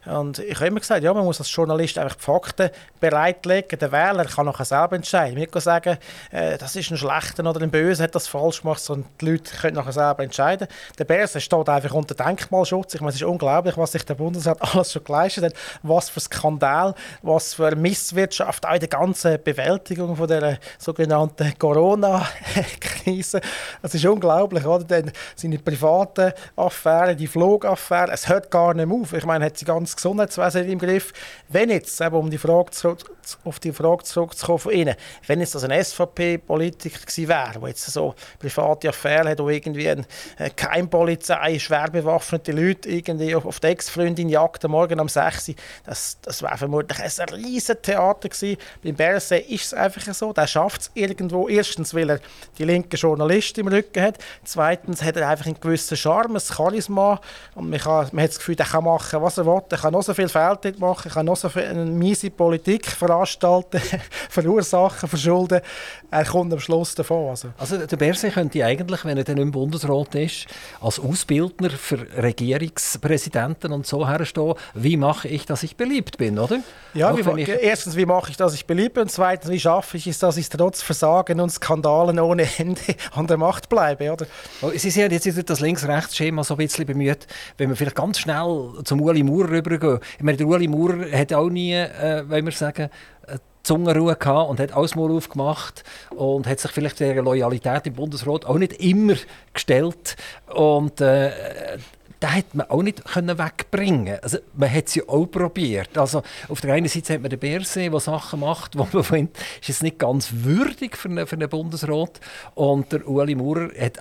Und 0.06 0.40
ich 0.40 0.56
habe 0.56 0.68
immer 0.68 0.80
gesagt, 0.80 1.04
ja, 1.04 1.14
man 1.14 1.26
muss 1.26 1.40
als 1.40 1.54
Journalist 1.54 1.98
einfach 1.98 2.16
die 2.16 2.24
Fakten 2.24 2.70
bereitlegen. 3.00 3.80
Der 3.80 3.92
Wähler 3.92 4.26
kann 4.26 4.46
nachher 4.46 4.66
selber 4.66 4.96
entscheiden. 4.96 5.38
Ich 5.38 5.50
kann 5.50 5.62
sagen, 5.62 5.98
äh, 6.32 6.58
das 6.58 6.76
ist 6.76 6.92
ein 6.92 6.98
Schlechter 6.98 7.48
oder 7.50 7.62
ein 7.62 7.72
Böser, 7.72 8.04
hat 8.04 8.14
das 8.14 8.28
falsch 8.28 8.62
gemacht, 8.62 8.82
sondern 8.82 9.10
die 9.22 9.32
Leute 9.32 9.56
können 9.56 9.76
nachher 9.76 9.92
selber 9.92 10.24
entscheiden. 10.24 10.68
Der 10.98 11.06
Börse 11.06 11.40
steht 11.40 11.70
einfach 11.70 11.94
unter 11.94 12.16
Denkmalschutz. 12.16 12.96
Ich 12.96 13.02
meine, 13.02 13.10
es 13.10 13.16
ist 13.18 13.24
unglaublich, 13.24 13.78
was 13.78 13.92
sich 13.94 14.06
der 14.06 14.16
Bundesrat 14.16 14.58
alles 14.76 14.92
schon 14.92 15.04
geleistet 15.04 15.46
hat. 15.46 15.54
Was 15.84 16.10
für 16.10 16.20
Skandal, 16.20 16.94
was 17.22 17.54
für 17.54 17.76
Misswirtschaft, 17.76 18.66
auch 18.66 18.74
in 18.74 18.80
der 18.80 18.90
ganzen 18.90 19.42
Bewältigung 19.44 20.16
von 20.16 20.28
der 20.28 20.60
sogenannten 20.78 21.58
Corona-Krise. 21.58 23.42
Es 23.82 23.96
ist 23.96 24.06
unglaublich, 24.06 24.66
oder? 24.66 24.84
Denn 24.84 25.12
seine 25.36 25.60
privaten 25.60 26.34
Affären, 26.56 27.18
die 27.18 27.28
Flugaffären, 27.28 28.12
es 28.12 28.28
hört 28.28 28.52
gar 28.52 28.74
nicht 28.74 28.92
auf. 28.92 29.14
Ich 29.14 29.26
meine, 29.26 29.46
hat 29.46 29.58
sie 29.58 29.66
ganz 29.66 29.96
Gesundheitswesen 29.96 30.70
im 30.70 30.80
Griff. 30.80 31.14
Wenn 31.50 31.70
jetzt, 31.70 32.00
eben, 32.02 32.16
um 32.16 32.30
die 32.30 32.38
Frage 32.38 32.72
zu, 32.72 32.96
auf 33.44 33.60
die 33.60 33.72
Frage 33.72 34.04
zurückzukommen 34.04 34.60
von 34.60 34.72
Ihnen, 34.72 34.96
wenn 35.28 35.40
jetzt 35.40 35.56
das 35.56 35.64
ein 35.64 35.84
SVP-Politiker 35.84 37.00
gewesen 37.00 37.28
wäre, 37.28 37.60
der 37.60 37.70
jetzt 37.70 37.86
so 37.86 38.14
private 38.40 38.90
Affären 38.90 39.05
hat, 39.10 39.40
wo 39.40 39.50
irgendwie 39.50 39.90
eine 39.90 40.06
Keimpolizei, 40.56 41.60
schwer 41.60 41.90
bewaffnete 41.90 42.52
Leute 42.52 42.90
irgendwie 42.90 43.36
auf 43.36 43.60
die 43.60 43.68
Ex-Freundin 43.68 44.30
jagt, 44.30 44.66
am 44.66 44.72
Morgen 44.72 45.00
um 45.00 45.08
6 45.08 45.50
Uhr, 45.50 45.56
das, 45.86 46.18
das 46.22 46.42
wäre 46.42 46.58
vermutlich 46.58 47.00
ein 47.00 47.30
riesen 47.30 47.82
Theater 47.82 48.30
gewesen. 48.30 48.58
Beim 48.84 48.96
Berse 48.96 49.38
ist 49.38 49.66
es 49.66 49.74
einfach 49.74 50.14
so, 50.14 50.34
der 50.34 50.48
schafft 50.48 50.82
es 50.82 50.92
irgendwo. 50.94 51.48
Erstens, 51.48 51.94
weil 51.94 52.10
er 52.10 52.20
die 52.58 52.64
linke 52.64 52.98
Journalisten 52.98 53.62
im 53.62 53.68
Rücken 53.68 54.02
hat. 54.02 54.18
Zweitens 54.44 55.02
hat 55.04 55.18
er 55.18 55.30
einfach 55.30 55.46
einen 55.46 55.60
gewissen 55.60 55.98
Charme, 55.98 56.36
ein 56.36 56.42
Charisma 56.42 57.20
und 57.56 57.70
man, 57.70 57.80
kann, 57.80 58.10
man 58.12 58.24
hat 58.24 58.32
das 58.32 58.40
Gefühl, 58.40 58.56
er 58.58 58.66
kann 58.66 58.84
machen, 58.84 59.22
was 59.22 59.38
er 59.38 59.46
will. 59.46 59.62
Er 59.70 59.78
kann 59.78 59.94
noch 59.94 60.04
so 60.04 60.14
viel 60.14 60.30
Fehltritt 60.30 60.80
machen, 60.80 61.10
er 61.10 61.14
kann 61.14 61.26
noch 61.26 61.36
so 61.36 61.50
viel 61.50 61.64
eine 61.64 61.86
miese 61.86 62.30
Politik 62.30 62.88
veranstalten, 62.88 63.82
verursachen, 64.30 65.10
verschulden. 65.10 65.62
Er 66.12 66.26
kommt 66.26 66.54
am 66.54 66.60
Schluss 66.60 66.96
davon. 66.96 67.30
Also, 67.30 67.50
also 67.58 67.86
der 67.86 67.98
Berse 67.98 68.30
könnte 68.30 68.64
eigentlich, 68.64 68.95
wenn 69.04 69.18
er 69.18 69.24
dann 69.24 69.38
im 69.38 69.52
Bundesrat 69.52 70.16
ist, 70.16 70.46
als 70.80 71.00
Ausbildner 71.00 71.72
für 71.72 72.08
Regierungspräsidenten 72.16 73.72
und 73.72 73.86
so 73.86 74.08
herstehen, 74.08 74.54
wie 74.74 74.96
mache 74.96 75.28
ich, 75.28 75.46
dass 75.46 75.64
ich 75.64 75.76
beliebt 75.76 76.18
bin, 76.18 76.40
oder? 76.40 76.60
Ja, 76.94 77.16
wie, 77.18 77.42
ich... 77.42 77.50
erstens, 77.50 77.98
wie 77.98 78.06
mache 78.06 78.32
ich, 78.32 78.38
dass 78.38 78.54
ich 78.54 78.66
beliebt 78.66 78.94
bin 78.94 79.04
und 79.04 79.12
zweitens, 79.12 79.52
wie 79.52 79.60
schaffe 79.60 79.98
ich 79.98 80.08
es, 80.08 80.20
dass 80.20 80.38
ich 80.38 80.48
trotz 80.48 80.82
Versagen 80.82 81.42
und 81.42 81.50
Skandalen 81.50 82.20
ohne 82.20 82.48
Ende 82.58 82.82
an 83.14 83.28
der 83.28 83.38
Macht 83.38 83.68
bleibe, 83.68 84.12
oder? 84.12 84.26
Oh, 84.62 84.72
Sie 84.74 84.90
sehen 84.90 85.12
jetzt 85.12 85.50
das 85.50 85.60
Links-Rechts-Schema 85.60 86.44
so 86.44 86.54
ein 86.54 86.58
bisschen 86.58 86.86
bemüht, 86.86 87.28
wenn 87.58 87.70
wir 87.70 87.76
vielleicht 87.76 87.96
ganz 87.96 88.20
schnell 88.20 88.74
zum 88.84 89.02
Uli 89.02 89.24
Maurer 89.24 89.50
rübergehen. 89.50 90.00
Ich 90.18 90.24
meine, 90.24 90.38
der 90.38 90.48
Uli 90.48 90.68
Maurer 90.68 91.12
hat 91.12 91.34
auch 91.34 91.50
nie, 91.50 91.74
äh, 91.74 92.24
wenn 92.28 92.46
wir 92.46 92.52
sagen, 92.52 92.90
Zungenruhe 93.66 94.16
gehabt 94.16 94.50
und 94.50 94.60
hat 94.60 94.74
alles 94.74 94.96
mal 94.96 95.12
aufgemacht 95.12 95.84
und 96.12 96.48
hat 96.48 96.60
sich 96.60 96.72
vielleicht 96.72 97.00
der 97.00 97.22
Loyalität 97.22 97.88
im 97.88 97.94
Bundesrat 97.94 98.46
auch 98.46 98.58
nicht 98.58 98.74
immer 98.74 99.16
gestellt 99.54 100.16
und 100.54 101.02
äh, 101.02 101.32
da 102.20 102.32
hat 102.32 102.56
man 102.56 102.70
auch 102.70 102.82
nicht 102.82 103.04
können 103.06 103.38
wegbringen 103.38 104.18
also 104.22 104.38
Man 104.54 104.74
hat 104.74 104.88
es 104.88 104.96
ja 104.96 105.04
auch 105.08 105.26
probiert. 105.26 105.98
Also, 105.98 106.24
auf 106.48 106.62
der 106.62 106.74
einen 106.74 106.88
Seite 106.88 107.14
hat 107.14 107.22
man 107.22 107.30
den 107.30 107.40
Bärsee, 107.40 107.90
der 107.90 108.00
Sachen 108.00 108.40
macht, 108.40 108.78
wo 108.78 108.88
man 108.92 109.04
findet, 109.04 109.38
ist 109.62 109.70
es 109.70 109.84
nicht 109.84 110.00
ganz 110.00 110.30
würdig 110.32 110.98
für 110.98 111.10
einen, 111.10 111.28
für 111.28 111.36
einen 111.36 111.50
Bundesrat. 111.50 112.20
Und 112.56 112.92
der 112.92 113.08
Ueli 113.08 113.36
Maurer 113.36 113.70
hat, 113.80 114.00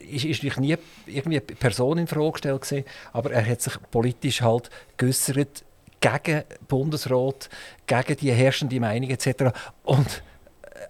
ist, 0.00 0.24
ist 0.24 0.42
natürlich 0.42 0.56
nie 0.58 0.76
irgendwie 1.06 1.38
eine 1.38 1.56
Person 1.56 1.98
in 1.98 2.06
Frage 2.06 2.32
gestellt, 2.32 2.86
aber 3.12 3.32
er 3.32 3.46
hat 3.46 3.62
sich 3.62 3.74
politisch 3.90 4.42
halt 4.42 4.68
geäußert 4.96 5.64
gegen 6.02 6.42
Bundesrat, 6.68 7.48
gegen 7.86 8.16
die 8.16 8.32
herrschende 8.32 8.78
Meinung 8.80 9.08
etc. 9.08 9.44
Und 9.84 10.22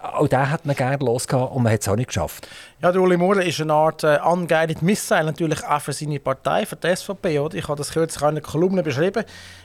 auch 0.01 0.29
den 0.29 0.51
hat 0.51 0.67
man 0.67 0.77
gerne 0.77 1.05
losgehauen 1.05 1.49
und 1.49 1.63
man 1.63 1.73
hat 1.73 1.81
es 1.81 1.89
auch 1.89 1.97
nicht 1.97 2.09
geschafft. 2.09 2.49
Ja, 2.83 2.91
der 2.91 3.01
Uli 3.01 3.17
Maurer 3.17 3.45
ist 3.45 3.61
eine 3.61 3.73
Art 3.73 4.03
äh, 4.03 4.19
unguided 4.25 4.83
Missile, 4.83 5.25
natürlich 5.25 5.65
auch 5.65 5.81
für 5.81 5.93
seine 5.93 6.19
Partei, 6.19 6.67
für 6.67 6.77
die 6.77 6.95
SVP. 6.95 7.39
Oder? 7.39 7.57
Ich 7.57 7.69
habe 7.69 7.77
das 7.77 7.93
kürzlich 7.93 8.21
in 8.23 8.29
einer 8.29 8.41
Kolumne 8.41 8.83
beschrieben. 8.83 9.25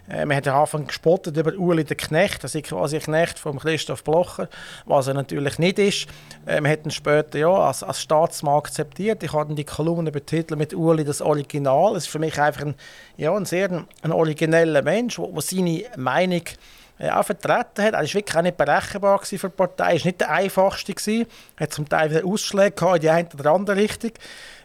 Äh, 0.09 0.25
man 0.25 0.38
hat 0.38 0.47
am 0.47 0.59
Anfang 0.59 0.86
gespottet 0.86 1.36
über 1.36 1.53
Uli 1.53 1.84
den 1.84 1.97
Knecht, 1.97 2.43
das 2.43 2.53
ist 2.53 2.67
quasi 2.67 2.97
ein 2.97 3.01
Knecht 3.01 3.39
von 3.39 3.57
Christoph 3.57 4.03
Blocher, 4.03 4.49
was 4.86 5.07
er 5.07 5.15
natürlich 5.15 5.57
nicht 5.57 5.80
ist. 5.80 6.07
Äh, 6.45 6.61
man 6.61 6.71
hat 6.71 6.86
ihn 6.86 6.91
später 6.91 7.39
ja, 7.39 7.49
als, 7.49 7.82
als 7.82 8.01
Staatsmann 8.01 8.57
akzeptiert. 8.57 9.23
Ich 9.23 9.34
habe 9.34 9.55
die 9.55 9.63
Kolumne 9.63 10.11
betitelt 10.11 10.59
mit 10.59 10.73
Uli 10.73 11.03
das 11.03 11.21
Original. 11.21 11.95
Es 11.95 12.03
ist 12.03 12.09
für 12.09 12.19
mich 12.19 12.39
einfach 12.39 12.61
ein, 12.61 12.75
ja, 13.17 13.36
ein 13.36 13.45
sehr 13.45 13.86
ein 14.03 14.11
origineller 14.11 14.84
Mensch, 14.84 15.15
der 15.15 15.41
seine 15.41 15.84
Meinung 15.95 16.43
äh, 17.00 17.10
auch 17.10 17.26
vertreten 17.26 17.84
hat. 17.84 17.93
Er 17.93 17.93
war 17.93 18.14
wirklich 18.14 18.36
auch 18.36 18.41
nicht 18.41 18.58
berechenbar 18.58 19.20
für 19.24 19.38
die 19.38 19.48
Partei. 19.50 19.93
Er 19.93 20.00
war 20.00 20.06
nicht 20.06 20.20
der 20.20 20.32
einfachste. 20.32 20.93
Er 21.58 21.64
hat 21.64 21.74
zum 21.74 21.88
Teil 21.88 22.10
wieder 22.10 22.26
Ausschläge 22.26 22.93
in 22.95 23.02
die 23.02 23.10
eine 23.10 23.30
oder 23.38 23.52
andere 23.52 23.78
Richtung. 23.78 24.12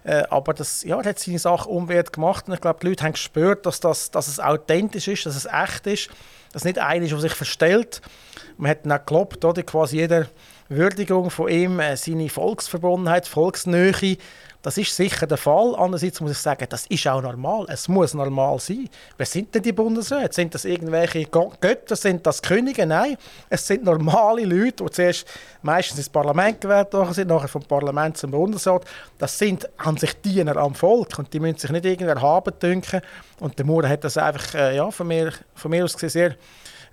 Äh, 0.05 0.25
aber 0.31 0.55
das, 0.55 0.83
ja, 0.83 0.99
er 1.01 1.11
hat 1.11 1.19
seine 1.19 1.39
Sache 1.39 1.69
unwert 1.69 2.13
gemacht 2.13 2.49
und 2.49 2.55
ich 2.55 2.61
glaube, 2.61 2.81
die 2.83 2.89
Leute 2.89 3.05
haben 3.05 3.13
gespürt, 3.13 3.67
dass, 3.67 3.81
das, 3.81 4.11
dass 4.11 4.29
es 4.29 4.41
authentisch 4.41 5.09
ist, 5.09 5.27
dass 5.27 5.37
es 5.37 5.47
echt 5.47 5.87
ist, 5.87 6.11
dass 6.53 6.65
nicht 6.65 6.79
einer 6.79 7.05
ist, 7.05 7.13
der 7.13 7.21
sich 7.21 7.35
verstellt. 7.35 8.01
Man 8.57 8.71
hat 8.71 8.85
dann 8.85 8.93
auch 8.93 8.99
geglaubt, 9.07 9.45
oder, 9.45 9.63
quasi 9.63 9.99
jeder 9.99 10.27
Würdigung 10.69 11.31
von 11.31 11.49
ihm, 11.49 11.79
äh, 11.79 11.97
seine 11.97 12.29
Volksverbundenheit, 12.29 13.29
Volksnähe 13.29 14.17
das 14.63 14.79
ist 14.79 14.95
sicher 14.95 15.27
der 15.27 15.37
Fall. 15.37 15.75
Andererseits 15.77 16.21
muss 16.21 16.31
ich 16.31 16.39
sagen, 16.39 16.67
das 16.69 16.87
ist 16.87 17.07
auch 17.09 17.21
normal. 17.21 17.67
Es 17.69 17.89
muss 17.89 18.15
normal 18.15 18.61
sein. 18.61 18.89
Wer 19.17 19.27
sind 19.27 19.53
denn 19.55 19.63
die 19.63 19.73
Bundesräte? 19.73 20.33
Sind 20.33 20.55
das 20.55 20.65
irgendwelche 20.65 21.25
Götter? 21.25 21.97
Sind 21.97 22.25
das 22.25 22.41
Könige? 22.41 22.87
Nein, 22.87 23.17
es 23.51 23.67
sind 23.67 23.83
normale 23.83 24.45
Leute, 24.45 24.85
die 24.85 24.91
zuerst 24.91 25.27
meistens 25.63 25.99
ins 25.99 26.09
Parlament 26.09 26.61
gewählt 26.61 26.93
worden 26.93 27.13
sind, 27.13 27.29
nachher 27.29 27.49
vom 27.49 27.63
Parlament 27.63 28.17
zum 28.17 28.31
Bundesrat. 28.31 28.85
Das 29.19 29.37
sind 29.37 29.69
an 29.79 29.97
sich 29.97 30.15
Diener 30.21 30.57
am 30.57 30.77
Volk 30.77 31.19
und 31.19 31.33
die 31.33 31.41
müssen 31.41 31.59
sich 31.59 31.71
nicht 31.71 31.85
irgendwie 31.85 32.13
haben 32.13 32.53
dünken. 32.61 33.01
Und 33.41 33.59
der 33.59 33.67
Maurer 33.67 33.89
hat 33.89 34.05
das 34.05 34.17
einfach, 34.17 34.55
äh, 34.55 34.77
ja, 34.77 34.89
von 34.93 35.09
mir, 35.09 35.33
von 35.55 35.73
mir 35.73 35.85
aus 35.85 35.95
gesehen 35.95 36.11
sehr 36.11 36.37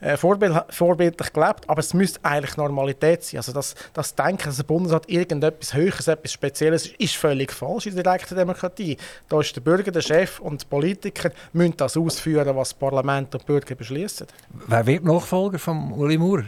äh, 0.02 0.18
vorbild, 0.18 0.56
vorbildlich 0.70 1.34
gelebt, 1.34 1.68
aber 1.68 1.80
es 1.80 1.94
müsste 1.94 2.24
eigentlich 2.24 2.58
Normalität 2.58 3.24
sein. 3.24 3.40
Also 3.40 3.52
das, 3.52 3.76
das 3.94 4.16
Denken, 4.16 4.46
dass 4.46 4.58
der 4.58 4.64
Bundesrat 4.64 5.10
irgendetwas 5.10 5.74
Höheres, 5.74 6.08
etwas 6.08 6.32
Spezielles 6.32 6.88
ist, 6.88 6.96
ist 6.96 7.16
völlig 7.16 7.52
falsch 7.52 7.88
in 7.88 7.96
der 7.96 8.04
direkten 8.04 8.36
Demokratie. 8.36 8.98
Da 9.28 9.40
ist 9.40 9.56
der 9.56 9.62
Bürger, 9.62 9.92
der 9.92 10.02
Chef 10.02 10.40
und 10.40 10.62
die 10.62 10.66
Politiker 10.66 11.32
müssen 11.54 11.78
das 11.78 11.98
ausführen, 11.98 12.56
was 12.56 12.70
das 12.70 12.78
Parlament 12.78 13.34
und 13.34 13.42
die 13.42 13.46
Bürger 13.46 13.76
beschließen. 13.76 14.28
Wer 14.68 14.86
wird 14.86 15.04
Nachfolger 15.04 15.60
von 15.60 15.92
Uli 15.94 16.18
Maurer? 16.18 16.46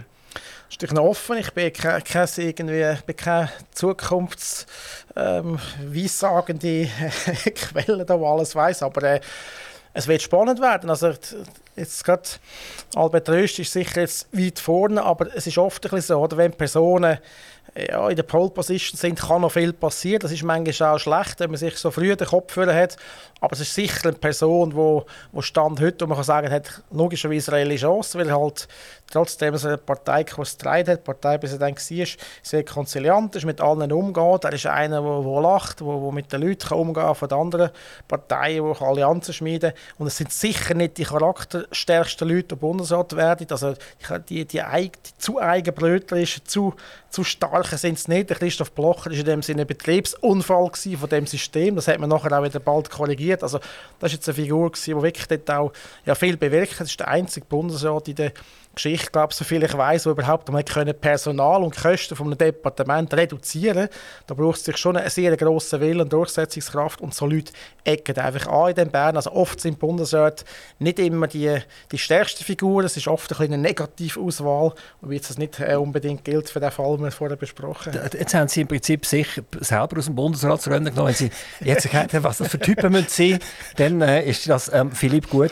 Das 0.80 0.90
ist 0.90 0.94
noch 0.94 1.04
offen. 1.04 1.38
Ich 1.38 1.52
bin 1.52 1.74
keine, 1.74 2.02
keine, 2.02 2.30
irgendwie, 2.38 2.96
bin 3.06 3.16
keine 3.16 3.52
zukunftsweissagende 3.72 6.68
ähm, 6.68 6.90
Quelle, 7.56 8.06
die 8.06 8.14
alles 8.14 8.56
weiß, 8.56 8.84
aber 8.84 9.04
äh, 9.04 9.20
es 9.94 10.08
wird 10.08 10.22
spannend 10.22 10.62
werden. 10.62 10.90
Also 10.90 11.14
jetzt 11.76 12.04
gerade 12.04 12.24
Albert 12.96 13.30
Röst 13.30 13.60
ist 13.60 13.74
sicher 13.74 14.02
jetzt 14.02 14.28
weit 14.32 14.60
vorne, 14.60 15.04
aber 15.04 15.36
es 15.36 15.48
ist 15.48 15.58
oft 15.58 15.86
ein 15.86 15.90
bisschen 15.92 16.16
so, 16.16 16.20
oder 16.22 16.38
wenn 16.38 16.54
Personen 16.54 17.18
ja, 17.76 18.10
in 18.10 18.16
der 18.16 18.24
Pole 18.24 18.50
Position 18.50 18.98
sind, 18.98 19.20
kann 19.20 19.42
noch 19.42 19.52
viel 19.52 19.72
passieren. 19.72 20.20
Das 20.20 20.32
ist 20.32 20.44
manchmal 20.44 20.96
auch 20.96 21.00
schlecht, 21.00 21.40
wenn 21.40 21.52
man 21.52 21.58
sich 21.58 21.78
so 21.78 21.90
früh 21.90 22.16
den 22.16 22.28
Kopf 22.28 22.58
hat. 22.58 22.98
Aber 23.40 23.54
es 23.54 23.62
ist 23.62 23.74
sicher 23.74 24.10
eine 24.10 24.18
Person, 24.18 24.76
wo, 24.76 25.06
wo 25.32 25.42
Stand 25.42 25.80
heute, 25.80 26.06
wo 26.06 26.10
man 26.10 26.18
kann 26.18 26.26
sagen, 26.26 26.52
hat 26.52 26.84
logischerweise 26.92 27.54
reelle 27.54 27.76
Chance, 27.76 28.20
weil 28.20 28.32
halt 28.32 28.68
trotzdem 29.10 29.56
so 29.58 29.68
eine 29.68 29.78
Partei 29.78 30.26
Streit 30.44 30.88
hat, 30.88 31.04
Parteipräsident 31.04 31.78
war, 31.78 32.08
sehr 32.44 32.66
konziliant 32.66 33.36
ist, 33.36 33.46
mit 33.46 33.60
allen 33.62 33.92
umgeht. 33.92 34.44
Er 34.44 34.54
ist 34.54 34.66
einer, 34.68 35.02
der, 35.02 35.22
der 35.22 35.42
lacht, 35.42 35.80
der, 35.80 35.88
der 35.88 36.12
mit 36.12 36.32
den 36.32 36.42
Leuten 36.42 36.74
umgehen 36.74 37.04
kann, 37.04 37.16
von 37.16 37.30
den 37.30 37.38
anderen 37.38 37.70
Parteien, 38.08 38.64
die 38.64 38.84
Allianzen 38.84 39.34
schmieden 39.34 39.74
Und 39.98 40.08
es 40.08 40.18
sind 40.18 40.32
sicher 40.32 40.74
nicht 40.74 40.98
die 40.98 41.06
charakterstärksten 41.06 42.28
Leute, 42.28 42.50
die 42.50 42.56
Bundesrat 42.56 43.16
werden. 43.16 43.48
Also 43.50 43.74
die, 44.30 44.46
die, 44.46 44.46
die, 44.46 44.62
die 44.62 44.92
zu 45.18 45.42
eigenbrötlerischen, 45.42 46.46
zu, 46.46 46.76
zu 47.10 47.24
starken 47.52 47.78
sind 47.78 47.98
es 47.98 48.08
nicht. 48.08 48.30
Christoph 48.30 48.72
Blocher 48.72 49.12
war 49.12 49.18
in 49.18 49.26
dem 49.26 49.42
Sinne 49.42 49.62
ein 49.62 49.68
Betriebsunfall 49.68 50.72
von 50.74 51.10
dem 51.10 51.28
System. 51.28 51.76
Das 51.76 51.88
hat 51.88 52.00
man 52.00 52.10
nachher 52.10 52.38
auch 52.38 52.44
wieder 52.44 52.60
bald 52.60 52.90
korrigiert. 52.90 53.44
Also 53.44 53.60
das 54.00 54.12
ist 54.12 54.18
jetzt 54.18 54.30
eine 54.30 54.36
Figur, 54.36 54.72
die 54.72 55.02
wirklich 55.02 55.28
dort 55.28 55.52
auch 55.52 55.74
ja, 56.06 56.16
viel 56.16 56.38
bewirkt 56.38 56.74
hat. 56.74 56.82
Das 56.82 56.92
ist 56.92 57.00
der 57.00 57.10
einzige 57.10 57.46
Bundesrat 57.46 58.08
in 58.08 58.16
der 58.16 58.32
Geschichte, 58.74 59.12
glaube 59.12 59.34
so 59.34 59.44
viel 59.44 59.64
ich 59.64 59.78
weiß, 59.78 60.06
wo 60.06 60.12
überhaupt 60.12 60.48
einmal 60.48 60.64
können 60.64 60.94
Personal 61.00 61.64
und 61.64 61.76
Kosten 61.76 62.16
vom 62.16 62.38
Departement 62.38 63.14
reduzieren. 63.14 63.90
Da 64.28 64.34
braucht 64.34 64.58
es 64.58 64.66
sich 64.66 64.78
schon 64.78 64.96
einen 64.98 65.10
sehr 65.10 65.36
grossen 65.36 65.82
Willen 65.82 66.02
und 66.02 66.14
Durchsetzungskraft 66.14 67.02
und 67.02 67.14
so 67.14 67.26
Leute 67.26 67.52
ecken 67.84 68.18
einfach 68.18 68.48
an 68.48 68.70
in 68.70 68.76
den 68.76 68.92
Bern. 68.92 69.16
Also 69.18 69.32
oft 69.32 69.60
sind 69.60 69.80
Bundesräte 69.80 70.46
nicht 70.80 71.00
immer 71.00 71.28
die, 71.28 71.58
die 71.92 71.98
stärkste 71.98 72.44
Figur, 72.44 72.84
es 72.84 72.96
ist 72.96 73.08
oft 73.08 73.32
ein 73.32 73.52
eine 73.52 73.58
Negativauswahl, 73.58 74.74
wie 75.02 75.20
das 75.20 75.38
nicht 75.38 75.60
äh, 75.60 75.76
unbedingt 75.76 76.24
gilt 76.24 76.50
für 76.50 76.60
den 76.60 76.72
Fall, 76.72 76.96
den 76.96 77.06
wir 77.06 77.12
vorher 77.12 77.38
besprochen 77.38 77.94
haben. 77.94 78.10
Jetzt 78.14 78.34
haben 78.34 78.48
Sie 78.48 78.62
im 78.62 78.68
Prinzip 78.68 79.06
sich 79.06 79.28
selber 79.60 79.98
aus 79.98 80.06
dem 80.06 80.16
Bundesratsrennen 80.16 80.94
genommen. 80.94 81.10
Wenn 81.10 81.16
Sie 81.16 81.32
jetzt 81.60 81.86
erkennen, 81.92 82.24
was 82.24 82.38
das 82.38 82.50
für 82.50 82.60
Typen 82.60 82.92
müssen, 82.92 83.40
dann 83.76 84.02
äh, 84.02 84.24
ist 84.24 84.48
das 84.48 84.72
ähm, 84.74 84.92
Philipp 84.92 85.30
gut 85.30 85.52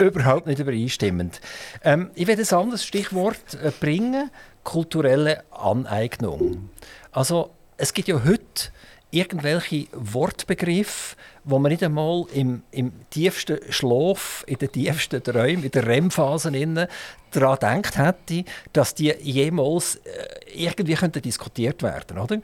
überhaupt 0.00 0.46
nicht 0.46 0.58
übereinstimmend. 0.58 1.40
Ähm, 1.84 2.10
ich 2.14 2.26
werde 2.26 2.42
ein 2.42 2.58
anderes 2.58 2.84
Stichwort 2.84 3.54
äh, 3.62 3.70
bringen: 3.78 4.30
kulturelle 4.64 5.44
Aneignung. 5.50 6.70
Also, 7.12 7.50
es 7.76 7.94
gibt 7.94 8.08
ja 8.08 8.22
heute 8.24 8.70
irgendwelche 9.10 9.86
Wortbegriffe, 9.92 11.16
wo 11.44 11.58
man 11.58 11.72
nicht 11.72 11.82
einmal 11.82 12.26
im, 12.34 12.62
im 12.70 12.92
tiefsten 13.10 13.58
Schlaf, 13.70 14.44
in 14.46 14.58
den 14.58 14.70
tiefsten 14.70 15.22
Träumen, 15.22 15.64
in 15.64 15.70
der 15.70 15.86
REM-Phase 15.86 16.50
daran 17.30 17.82
gedacht 17.82 17.96
hätte, 17.96 18.44
dass 18.72 18.94
die 18.94 19.14
jemals 19.20 19.96
äh, 19.96 20.00
irgendwie 20.52 20.94
könnten 20.94 21.22
diskutiert 21.22 21.82
werden 21.82 22.18
oder? 22.18 22.40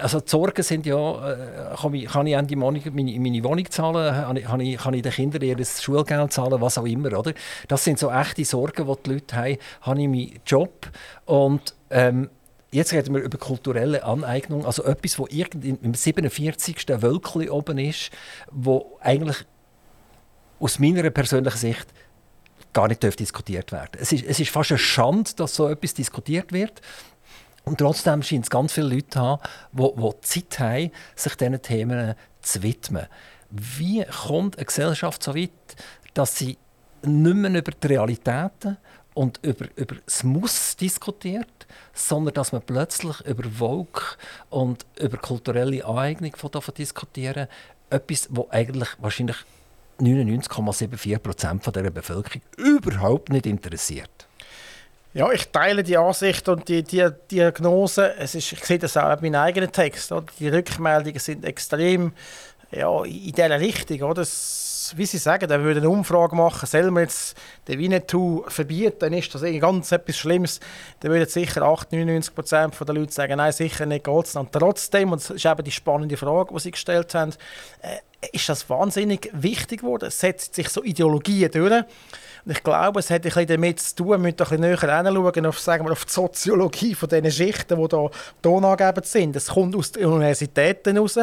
Also 0.00 0.20
die 0.20 0.30
Sorgen 0.30 0.62
sind 0.62 0.86
ja, 0.86 1.32
äh, 1.32 1.76
kann, 1.76 1.94
ich, 1.94 2.06
kann 2.06 2.26
ich 2.26 2.40
die 2.46 2.60
Wohnung, 2.60 2.82
meine, 2.92 3.18
meine 3.18 3.44
Wohnung 3.44 3.70
zahlen, 3.70 4.44
kann 4.44 4.60
ich, 4.60 4.78
kann 4.78 4.94
ich 4.94 5.02
den 5.02 5.12
Kindern 5.12 5.42
ihr 5.42 5.64
Schulgeld 5.64 6.32
zahlen, 6.32 6.60
was 6.60 6.78
auch 6.78 6.86
immer. 6.86 7.18
Oder? 7.18 7.32
Das 7.68 7.84
sind 7.84 7.98
so 7.98 8.10
echte 8.10 8.44
Sorgen, 8.44 8.86
die 8.86 9.02
die 9.04 9.10
Leute 9.10 9.36
haben. 9.36 9.56
Habe 9.82 10.00
ich 10.00 10.08
meinen 10.08 10.40
Job? 10.46 10.88
Und 11.26 11.74
ähm, 11.90 12.30
Jetzt 12.72 12.92
reden 12.92 13.14
wir 13.14 13.22
über 13.22 13.36
kulturelle 13.36 14.04
Aneignung, 14.04 14.64
also 14.64 14.84
etwas, 14.84 15.18
wo 15.18 15.26
im 15.26 15.94
47. 15.94 16.86
Wölkli 17.02 17.50
oben 17.50 17.78
ist, 17.78 18.10
wo 18.50 18.96
eigentlich 19.00 19.44
aus 20.60 20.78
meiner 20.78 21.08
persönlichen 21.10 21.58
Sicht 21.58 21.86
gar 22.72 22.86
nicht 22.86 23.02
diskutiert 23.02 23.72
werden 23.72 23.98
es 23.98 24.12
ist, 24.12 24.24
es 24.24 24.38
ist 24.38 24.50
fast 24.50 24.70
eine 24.70 24.78
Schande, 24.78 25.32
dass 25.34 25.56
so 25.56 25.68
etwas 25.68 25.94
diskutiert 25.94 26.52
wird. 26.52 26.80
Und 27.64 27.78
trotzdem 27.78 28.22
scheint 28.22 28.44
es 28.44 28.50
ganz 28.50 28.72
viele 28.72 28.94
Leute 28.94 29.10
zu 29.10 29.20
haben, 29.20 29.42
die, 29.72 29.90
die 29.96 30.20
Zeit 30.20 30.58
haben, 30.60 30.90
sich 31.16 31.34
diesen 31.34 31.62
Themen 31.62 32.14
zu 32.40 32.62
widmen. 32.62 33.06
Wie 33.50 34.04
kommt 34.04 34.56
eine 34.56 34.64
Gesellschaft 34.64 35.22
so 35.22 35.34
weit, 35.34 35.50
dass 36.14 36.38
sie 36.38 36.56
nicht 37.02 37.34
mehr 37.34 37.50
über 37.50 37.72
die 37.72 37.86
Realitäten 37.86 38.76
und 39.14 39.40
über, 39.42 39.66
über 39.76 39.96
das 40.04 40.22
Muss 40.22 40.76
diskutiert, 40.76 41.59
sondern 41.92 42.34
dass 42.34 42.52
man 42.52 42.62
plötzlich 42.62 43.20
über 43.22 43.48
Volk 43.48 44.18
und 44.48 44.86
über 44.98 45.16
kulturelle 45.18 45.84
Aneignung 45.84 46.32
davon 46.50 46.74
diskutieren. 46.74 47.48
Etwas, 47.90 48.28
wo 48.30 48.48
eigentlich 48.50 48.88
wahrscheinlich 48.98 49.36
99,74 50.00 51.18
Prozent 51.18 51.76
der 51.76 51.90
Bevölkerung 51.90 52.42
überhaupt 52.56 53.30
nicht 53.30 53.46
interessiert. 53.46 54.28
Ja, 55.12 55.30
ich 55.32 55.48
teile 55.48 55.82
die 55.82 55.96
Ansicht 55.96 56.48
und 56.48 56.68
die, 56.68 56.84
die 56.84 57.08
Diagnose. 57.30 58.14
Es 58.16 58.36
ist, 58.36 58.52
ich 58.52 58.64
sehe 58.64 58.78
das 58.78 58.96
auch 58.96 59.20
in 59.20 59.32
meinem 59.32 59.42
eigenen 59.42 59.72
Text. 59.72 60.12
Oder? 60.12 60.26
Die 60.38 60.48
Rückmeldungen 60.48 61.18
sind 61.18 61.44
extrem 61.44 62.12
ja, 62.70 63.02
in 63.02 63.32
dieser 63.32 63.58
Richtung. 63.58 64.02
Oder? 64.02 64.22
Es 64.22 64.69
wie 64.96 65.06
Sie 65.06 65.18
sagen, 65.18 65.48
der 65.48 65.62
würde 65.62 65.80
eine 65.80 65.88
Umfrage 65.88 66.36
machen, 66.36 66.66
soll 66.66 66.90
man 66.90 67.04
jetzt 67.04 67.36
den 67.68 67.78
Winnetou 67.78 68.44
verbieten, 68.48 68.96
dann 69.00 69.12
ist 69.12 69.34
das 69.34 69.42
ganz 69.60 69.92
etwas 69.92 70.16
Schlimmes. 70.16 70.60
Dann 71.00 71.12
würden 71.12 71.28
sicher 71.28 71.62
8, 71.62 71.92
99 71.92 72.34
Prozent 72.34 72.74
der 72.80 72.94
Leute 72.94 73.12
sagen, 73.12 73.36
nein, 73.36 73.52
sicher 73.52 73.86
nicht 73.86 74.04
geht's. 74.04 74.36
Und 74.36 74.52
trotzdem, 74.52 75.12
und 75.12 75.20
das 75.20 75.30
ist 75.30 75.46
eben 75.46 75.64
die 75.64 75.70
spannende 75.70 76.16
Frage, 76.16 76.52
die 76.54 76.60
Sie 76.60 76.70
gestellt 76.70 77.14
haben, 77.14 77.32
äh, 77.82 77.98
ist 78.32 78.48
das 78.48 78.68
wahnsinnig 78.68 79.30
wichtig 79.32 79.80
geworden. 79.80 80.10
Setzt 80.10 80.54
sich 80.54 80.68
so 80.68 80.82
Ideologien 80.82 81.50
durch. 81.50 81.84
Und 82.44 82.52
ich 82.52 82.62
glaube, 82.62 83.00
es 83.00 83.10
hat 83.10 83.26
ein 83.36 83.46
damit 83.46 83.80
zu 83.80 83.96
tun, 83.96 84.08
wir 84.08 84.18
müssen 84.18 84.32
ein 84.32 84.36
bisschen 84.36 84.60
näher 84.60 84.80
hinschauen 84.80 85.46
auf, 85.46 85.58
sagen 85.58 85.84
wir, 85.84 85.92
auf 85.92 86.04
die 86.04 86.12
Soziologie 86.12 86.94
von 86.94 87.08
diesen 87.08 87.30
Schichten, 87.30 87.76
die 87.76 87.96
hier 87.96 88.10
tonangebend 88.42 89.06
sind. 89.06 89.36
Es 89.36 89.48
kommt 89.48 89.76
aus 89.76 89.92
den 89.92 90.06
Universitäten 90.06 90.94
heraus. 90.94 91.18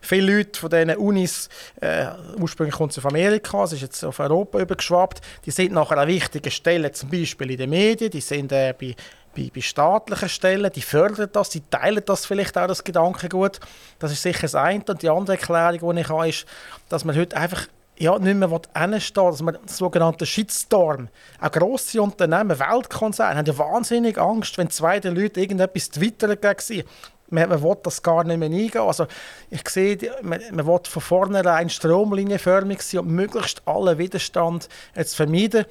Viele 0.00 0.36
Leute 0.36 0.60
von 0.60 0.70
diesen 0.70 0.96
Unis, 0.96 1.48
äh, 1.80 2.06
ursprünglich 2.38 2.74
kommt 2.74 2.92
es 2.92 2.98
aus 2.98 3.06
Amerika, 3.06 3.64
es 3.64 3.72
ist 3.72 3.82
jetzt 3.82 4.04
auf 4.04 4.18
Europa 4.20 4.58
übergeschwappt, 4.58 5.20
die 5.44 5.50
sind 5.50 5.72
nachher 5.72 5.98
an 5.98 6.08
wichtigen 6.08 6.50
Stellen, 6.50 6.92
zum 6.94 7.10
Beispiel 7.10 7.50
in 7.50 7.58
den 7.58 7.70
Medien, 7.70 8.10
die 8.10 8.20
sind 8.20 8.52
äh, 8.52 8.74
bei 8.78 8.94
bei, 9.34 9.50
bei 9.52 9.60
staatlichen 9.60 10.28
Stellen, 10.28 10.70
die 10.72 10.82
fördern 10.82 11.28
das, 11.32 11.50
die 11.50 11.60
teilen 11.68 12.02
das 12.06 12.24
vielleicht 12.24 12.56
auch, 12.56 12.66
das 12.66 12.84
Gedankengut. 12.84 13.60
Das 13.98 14.12
ist 14.12 14.22
sicher 14.22 14.42
das 14.42 14.54
eine. 14.54 14.84
Und 14.88 15.02
die 15.02 15.08
andere 15.08 15.36
Erklärung, 15.36 15.96
die 15.96 16.02
ich 16.02 16.08
habe, 16.08 16.28
ist, 16.28 16.46
dass 16.88 17.04
man 17.04 17.16
heute 17.16 17.36
einfach 17.36 17.66
ja, 17.98 18.18
nicht 18.18 18.36
mehr 18.36 18.60
hinstehen 18.76 19.26
dass 19.26 19.42
man 19.42 19.58
das 19.64 19.78
sogenannte 19.78 20.26
Shitstorm, 20.26 21.08
auch 21.40 21.50
grosse 21.50 22.02
Unternehmen, 22.02 22.58
Weltkonzerne, 22.58 23.38
haben 23.38 23.46
ja 23.46 23.58
wahnsinnig 23.58 24.18
Angst, 24.18 24.58
wenn 24.58 24.70
zwei 24.70 25.00
der 25.00 25.12
Leute 25.12 25.40
irgendetwas 25.40 25.90
twittern 25.90 26.36
gegen 26.40 26.60
sie. 26.60 26.84
Man, 27.30 27.48
man 27.48 27.62
will 27.62 27.76
das 27.82 28.02
gar 28.02 28.22
nicht 28.24 28.38
mehr 28.38 28.48
eingehen. 28.48 28.82
Also 28.82 29.06
ich 29.50 29.68
sehe, 29.68 29.98
man, 30.22 30.40
man 30.52 30.66
will 30.66 30.80
von 30.86 31.02
vornherein 31.02 31.70
stromlinienförmig 31.70 32.82
sein 32.82 33.00
und 33.00 33.08
möglichst 33.08 33.62
allen 33.66 33.98
Widerstand 33.98 34.68
jetzt 34.94 35.16
vermeiden. 35.16 35.64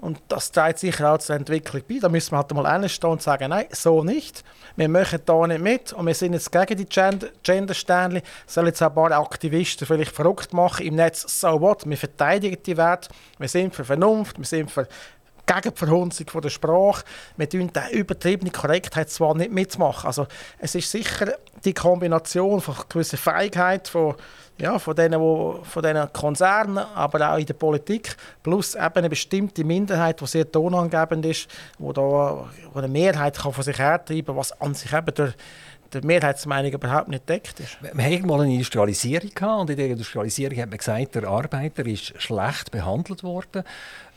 Und 0.00 0.20
das 0.28 0.52
trägt 0.52 0.78
sicher 0.78 1.12
auch 1.12 1.18
zur 1.18 1.36
Entwicklung 1.36 1.82
bei. 1.88 1.98
Da 1.98 2.08
müssen 2.08 2.32
wir 2.32 2.38
halt 2.38 2.52
mal 2.52 2.80
hinstehen 2.80 3.12
und 3.12 3.22
sagen, 3.22 3.50
nein, 3.50 3.66
so 3.70 4.04
nicht. 4.04 4.44
Wir 4.76 4.88
machen 4.88 5.20
da 5.24 5.46
nicht 5.46 5.62
mit 5.62 5.92
und 5.94 6.06
wir 6.06 6.14
sind 6.14 6.34
jetzt 6.34 6.52
gegen 6.52 6.76
die 6.76 6.86
Gender-Sternchen. 6.86 8.22
Sollen 8.46 8.66
jetzt 8.66 8.82
ein 8.82 8.94
paar 8.94 9.12
Aktivisten 9.12 9.86
vielleicht 9.86 10.12
verrückt 10.12 10.52
machen 10.52 10.86
im 10.86 10.96
Netz, 10.96 11.40
so 11.40 11.60
what? 11.60 11.88
Wir 11.88 11.96
verteidigen 11.96 12.62
die 12.62 12.76
Werte, 12.76 13.08
wir 13.38 13.48
sind 13.48 13.74
für 13.74 13.84
Vernunft, 13.84 14.38
wir 14.38 14.44
sind 14.44 14.70
für 14.70 14.86
gegen 15.46 15.74
die 15.74 15.78
Verhunzung 15.78 16.26
der 16.42 16.50
Sprache. 16.50 17.04
Wir 17.36 17.48
tun 17.48 17.70
die 17.72 17.96
übertriebene 17.96 18.50
Korrektheit 18.50 19.10
zwar 19.10 19.34
nicht 19.34 19.52
mitmachen. 19.52 20.06
Also 20.06 20.26
es 20.58 20.74
ist 20.74 20.90
sicher 20.90 21.34
die 21.64 21.72
Kombination 21.72 22.60
von 22.60 22.74
gewisser 22.88 23.16
Feigheit 23.16 23.88
von 23.88 24.16
ja, 24.58 24.78
von 24.78 24.96
diesen, 24.96 25.20
wo, 25.20 25.60
von 25.64 25.82
diesen 25.82 26.12
Konzernen, 26.12 26.78
aber 26.78 27.32
auch 27.32 27.38
in 27.38 27.44
der 27.46 27.54
Politik, 27.54 28.16
plus 28.42 28.74
eben 28.74 28.94
eine 28.94 29.10
bestimmte 29.10 29.64
Minderheit, 29.64 30.20
die 30.20 30.26
sehr 30.26 30.50
tonangebend 30.50 31.26
ist, 31.26 31.48
wo, 31.78 31.92
da, 31.92 32.48
wo 32.72 32.78
eine 32.78 32.88
Mehrheit 32.88 33.38
kann 33.38 33.52
von 33.52 33.62
sich 33.62 33.78
hertreiben 33.78 34.26
kann, 34.26 34.36
was 34.36 34.58
an 34.60 34.72
sich 34.74 34.92
eben 34.92 35.14
durch 35.14 35.34
die 35.92 36.00
Mehrheitsmeinung 36.06 36.72
überhaupt 36.72 37.08
nicht 37.08 37.28
deckt 37.28 37.60
ist. 37.60 37.78
Wir 37.80 38.04
hatten 38.04 38.26
mal 38.26 38.40
eine 38.40 38.52
Industrialisierung 38.52 39.30
gehabt, 39.34 39.60
und 39.60 39.70
in 39.70 39.76
der 39.76 39.86
Industrialisierung 39.88 40.58
hat 40.58 40.70
man 40.70 40.78
gesagt, 40.78 41.14
der 41.14 41.24
Arbeiter 41.24 41.86
ist 41.86 42.20
schlecht 42.20 42.70
behandelt 42.70 43.22
worden. 43.22 43.62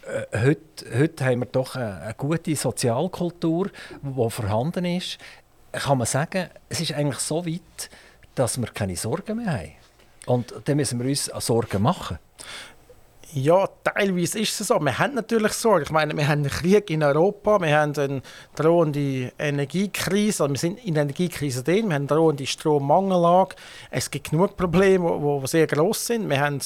Äh, 0.10 0.42
heute, 0.42 1.00
heute 1.00 1.26
haben 1.26 1.40
wir 1.42 1.46
doch 1.46 1.76
eine, 1.76 2.02
eine 2.02 2.14
gute 2.16 2.56
Sozialkultur, 2.56 3.70
die 4.02 4.30
vorhanden 4.30 4.86
ist. 4.86 5.20
Kann 5.72 6.00
man 6.00 6.08
sagen, 6.08 6.50
es 6.68 6.82
ist 6.82 6.94
eigentlich 6.94 7.20
so 7.20 7.46
weit, 7.46 7.90
dass 8.34 8.60
wir 8.60 8.68
keine 8.68 8.96
Sorgen 8.96 9.38
mehr 9.38 9.54
haben. 9.54 9.72
Und 10.26 10.54
dann 10.66 10.78
müssen 10.78 11.00
wir 11.00 11.08
uns 11.08 11.26
Sorgen 11.26 11.84
machen. 11.84 12.18
Ja, 13.32 13.68
teilweise 13.84 14.40
ist 14.40 14.60
es 14.60 14.68
so. 14.70 14.80
Wir 14.80 14.98
haben 14.98 15.14
natürlich 15.14 15.54
Sorge. 15.54 15.84
Ich 15.84 15.92
meine, 15.92 16.18
wir 16.18 16.28
haben 16.28 16.40
einen 16.40 16.50
Krieg 16.50 16.90
in 16.90 17.04
Europa, 17.04 17.62
wir 17.62 17.78
haben 17.78 17.96
eine 17.96 18.24
drohende 18.56 19.32
Energiekrise, 19.38 20.42
also 20.42 20.54
wir 20.54 20.58
sind 20.58 20.84
in 20.84 20.96
der 20.96 21.04
Energiekrise 21.04 21.64
drin, 21.64 21.90
wir 21.90 21.96
haben 21.96 22.02
eine 22.02 22.08
drohende 22.08 22.48
Strommangellage. 22.48 23.56
Es 23.92 24.10
gibt 24.10 24.32
genug 24.32 24.58
Probleme, 24.58 25.40
die 25.44 25.48
sehr 25.48 25.68
groß 25.68 26.08
sind. 26.08 26.28
Wir 26.28 26.40
haben 26.40 26.60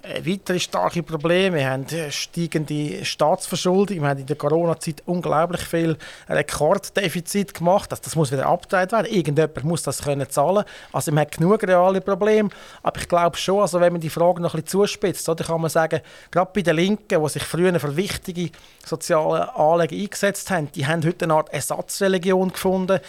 äh, 0.00 0.22
weitere 0.24 0.58
starke 0.58 1.02
Probleme, 1.02 1.58
wir 1.58 1.70
haben 1.70 1.84
äh, 1.88 2.10
steigende 2.10 3.04
Staatsverschuldung, 3.04 4.00
wir 4.00 4.08
haben 4.08 4.20
in 4.20 4.26
der 4.26 4.36
Corona-Zeit 4.36 5.02
unglaublich 5.04 5.60
viel 5.60 5.98
Rekorddefizit 6.30 7.52
gemacht. 7.52 7.92
Das, 7.92 8.00
das 8.00 8.16
muss 8.16 8.32
wieder 8.32 8.46
abgeteilt 8.46 8.92
werden. 8.92 9.12
Irgendjemand 9.12 9.64
muss 9.64 9.82
das 9.82 10.02
können 10.02 10.30
zahlen. 10.30 10.64
Also 10.94 11.12
wir 11.12 11.20
haben 11.20 11.30
genug 11.30 11.62
reale 11.62 12.00
Probleme. 12.00 12.48
Aber 12.82 12.98
ich 12.98 13.06
glaube 13.08 13.36
schon, 13.36 13.60
also 13.60 13.82
wenn 13.82 13.92
man 13.92 14.00
die 14.00 14.08
Frage 14.08 14.40
noch 14.40 14.54
ein 14.54 14.62
bisschen 14.62 14.80
zuspitzt, 14.80 15.28
oder, 15.28 15.44
kann 15.44 15.60
man 15.60 15.68
sagen, 15.68 16.00
gerade 16.30 16.50
bei 16.54 16.62
den 16.62 16.76
Linken, 16.76 17.22
die 17.22 17.28
sich 17.28 17.42
früher 17.42 17.78
für 17.78 17.96
wichtige 17.96 18.50
soziale 18.84 19.54
Anliegen 19.56 20.02
eingesetzt 20.02 20.50
haben, 20.50 20.70
die 20.72 20.86
haben 20.86 21.04
heute 21.04 21.24
eine 21.24 21.34
Art 21.34 21.52
Ersatzreligion 21.52 22.52
gefunden. 22.52 23.00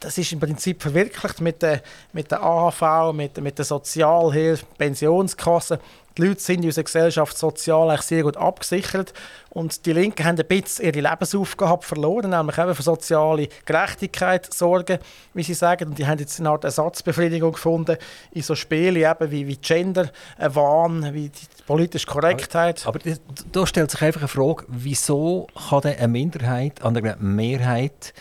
Das 0.00 0.18
ist 0.18 0.32
im 0.32 0.40
Prinzip 0.40 0.82
verwirklicht 0.82 1.40
mit 1.40 1.62
der, 1.62 1.82
mit 2.12 2.30
der 2.30 2.42
AHV, 2.42 3.12
mit, 3.12 3.40
mit 3.40 3.58
der 3.58 3.64
Sozialhilfe, 3.64 4.64
Pensionskasse. 4.76 5.80
Die 6.18 6.22
Leute 6.26 6.40
sind 6.40 6.62
in 6.62 6.66
unserer 6.66 6.84
Gesellschaft 6.84 7.38
sozial 7.38 7.96
sehr 8.02 8.24
gut 8.24 8.36
abgesichert 8.36 9.12
und 9.50 9.86
die 9.86 9.92
Linken 9.92 10.24
haben 10.24 10.36
ein 10.36 10.46
bisschen 10.46 10.86
ihre 10.86 11.08
Lebensaufgabe 11.08 11.84
verloren, 11.84 12.30
nämlich 12.30 12.58
eben 12.58 12.74
für 12.74 12.82
soziale 12.82 13.48
Gerechtigkeit 13.64 14.52
sorgen, 14.52 14.98
wie 15.34 15.44
sie 15.44 15.54
sagen. 15.54 15.90
Und 15.90 15.98
die 15.98 16.08
haben 16.08 16.18
jetzt 16.18 16.40
eine 16.40 16.50
Art 16.50 16.64
Ersatzbefriedigung 16.64 17.52
gefunden 17.52 17.96
in 18.32 18.42
so 18.42 18.56
Spielen 18.56 18.96
eben 18.96 19.30
wie, 19.30 19.46
wie 19.46 19.56
Gender, 19.58 20.10
äh, 20.38 20.52
Wahn, 20.52 21.14
wie 21.14 21.28
die 21.28 21.46
politische 21.66 22.08
Korrektheit. 22.08 22.84
Aber, 22.84 22.98
aber 22.98 23.16
da 23.52 23.66
stellt 23.66 23.92
sich 23.92 24.02
einfach 24.02 24.22
eine 24.22 24.28
Frage, 24.28 24.64
wieso 24.66 25.46
kann 25.68 25.84
eine 25.84 26.08
Minderheit 26.08 26.82
an 26.82 26.96
einer 26.96 27.16
Mehrheit 27.16 28.12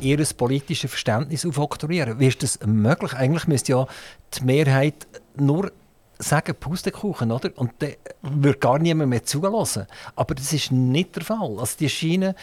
ihr 0.00 0.24
politisches 0.36 0.90
Verständnis 0.90 1.44
aufoktroyieren? 1.44 2.20
Wie 2.20 2.28
ist 2.28 2.44
das 2.44 2.60
möglich? 2.64 3.14
Eigentlich 3.14 3.48
müsste 3.48 3.72
ja 3.72 3.86
die 4.34 4.44
Mehrheit 4.44 5.08
nur 5.36 5.72
sagen 6.18 6.54
Pustekuchen, 6.58 7.30
oder? 7.30 7.50
Und 7.56 7.72
dann 7.78 7.94
würde 8.22 8.58
gar 8.58 8.78
niemand 8.78 9.10
mehr 9.10 9.24
zulassen. 9.24 9.86
Aber 10.16 10.34
das 10.34 10.52
ist 10.52 10.72
nicht 10.72 11.16
der 11.16 11.24
Fall. 11.24 11.58
Also 11.58 11.76
die 11.78 11.88
scheinen 11.88 12.34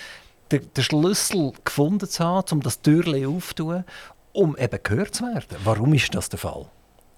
den, 0.52 0.70
den 0.74 0.84
Schlüssel 0.84 1.54
gefunden 1.64 2.08
zu 2.08 2.24
haben, 2.24 2.46
um 2.52 2.62
das 2.62 2.82
Türchen 2.82 3.26
aufzutun, 3.26 3.84
um 4.34 4.58
eben 4.58 4.80
gehört 4.82 5.16
zu 5.16 5.24
werden. 5.24 5.58
Warum 5.64 5.94
ist 5.94 6.14
das 6.14 6.30
der 6.30 6.40
Fall? 6.40 6.68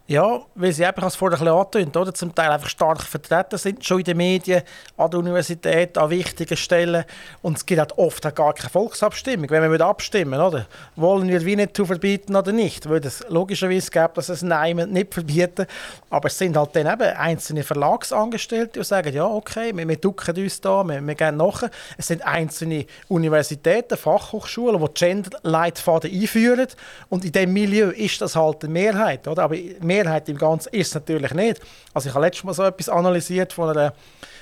Ja, 0.09 0.41
weil 0.55 0.71
sie 0.71 0.85
einfach, 0.85 1.03
als 1.03 1.17
vorher 1.17 1.41
angetönt 1.41 1.97
oder 1.97 2.13
zum 2.13 2.33
Teil 2.33 2.49
einfach 2.49 2.69
stark 2.69 3.03
vertreten 3.03 3.57
sind, 3.57 3.83
schon 3.83 3.99
in 3.99 4.05
den 4.05 4.15
Medien, 4.15 4.61
an 4.95 5.11
der 5.11 5.19
Universität, 5.19 5.97
an 5.97 6.09
wichtigen 6.09 6.55
Stellen. 6.55 7.03
Und 7.41 7.57
es 7.57 7.65
gibt 7.65 7.81
halt 7.81 7.97
oft 7.97 8.25
auch 8.25 8.33
gar 8.33 8.53
keine 8.53 8.69
Volksabstimmung. 8.69 9.49
Wenn 9.49 9.69
wir 9.69 9.81
abstimmen 9.81 10.39
oder 10.39 10.65
wollen 10.95 11.27
wir 11.27 11.43
Winnetou 11.43 11.83
verbieten 11.83 12.37
oder 12.37 12.53
nicht, 12.53 12.87
würde 12.87 13.09
es 13.09 13.25
logischerweise 13.27 13.91
geben, 13.91 14.13
dass 14.13 14.29
es 14.29 14.43
Nein 14.43 14.77
nicht 14.77 15.13
verbieten. 15.13 15.65
Aber 16.09 16.27
es 16.27 16.37
sind 16.37 16.55
halt 16.55 16.73
dann 16.77 16.87
eben 16.87 17.17
einzelne 17.17 17.63
Verlagsangestellte, 17.63 18.79
die 18.79 18.85
sagen, 18.85 19.13
ja, 19.13 19.25
okay, 19.25 19.75
wir, 19.75 19.85
wir 19.85 19.97
ducken 19.97 20.37
uns 20.37 20.61
da, 20.61 20.85
wir, 20.85 21.05
wir 21.05 21.15
gehen 21.15 21.35
nachher. 21.35 21.69
Es 21.97 22.07
sind 22.07 22.25
einzelne 22.25 22.85
Universitäten, 23.09 23.97
Fachhochschulen, 23.97 24.79
die 24.79 24.93
Gender-Leitfaden 24.93 26.09
einführen. 26.09 26.67
Und 27.09 27.25
in 27.25 27.33
diesem 27.33 27.51
Milieu 27.51 27.89
ist 27.89 28.21
das 28.21 28.37
halt 28.37 28.63
eine 28.63 28.71
Mehrheit. 28.71 29.27
Oder? 29.27 29.43
Aber 29.43 29.57
Mehrheit 29.97 30.29
im 30.29 30.37
Ganzen 30.37 30.69
ist 30.73 30.89
es 30.89 30.95
natürlich 30.95 31.33
nicht. 31.33 31.61
Also 31.93 32.09
ich 32.09 32.15
habe 32.15 32.25
letztes 32.25 32.43
Mal 32.43 32.53
so 32.53 32.63
etwas 32.63 32.89
analysiert 32.89 33.53
von 33.53 33.69
einer, 33.69 33.93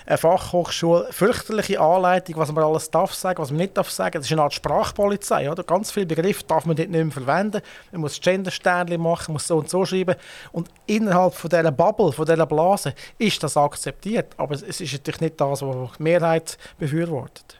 einer 0.05 0.17
Fachhochschule. 0.17 1.07
Fürchterliche 1.11 1.79
Anleitung, 1.79 2.35
was 2.37 2.51
man 2.51 2.63
alles 2.63 2.91
darf 2.91 3.13
sagen, 3.13 3.41
was 3.41 3.51
man 3.51 3.57
nicht 3.57 3.77
darf 3.77 3.89
sagen. 3.89 4.13
Das 4.15 4.25
ist 4.25 4.31
eine 4.31 4.41
Art 4.41 4.53
Sprachpolizei. 4.53 5.49
Oder? 5.49 5.63
Ganz 5.63 5.91
viele 5.91 6.05
Begriffe 6.05 6.43
darf 6.43 6.65
man 6.65 6.75
dort 6.75 6.89
nicht 6.89 7.03
mehr 7.03 7.11
verwenden. 7.11 7.61
Man 7.91 8.01
muss 8.01 8.19
Gendersternchen 8.19 9.01
machen, 9.01 9.33
muss 9.33 9.47
so 9.47 9.57
und 9.57 9.69
so 9.69 9.85
schreiben. 9.85 10.15
Und 10.51 10.69
innerhalb 10.85 11.33
von 11.33 11.49
dieser 11.49 11.71
Bubble, 11.71 12.11
von 12.11 12.25
dieser 12.25 12.45
Blase, 12.45 12.93
ist 13.17 13.41
das 13.41 13.57
akzeptiert. 13.57 14.33
Aber 14.37 14.55
es 14.55 14.61
ist 14.63 14.91
natürlich 14.91 15.21
nicht 15.21 15.39
das, 15.39 15.61
was 15.61 15.97
die 15.97 16.03
Mehrheit 16.03 16.57
befürwortet. 16.77 17.59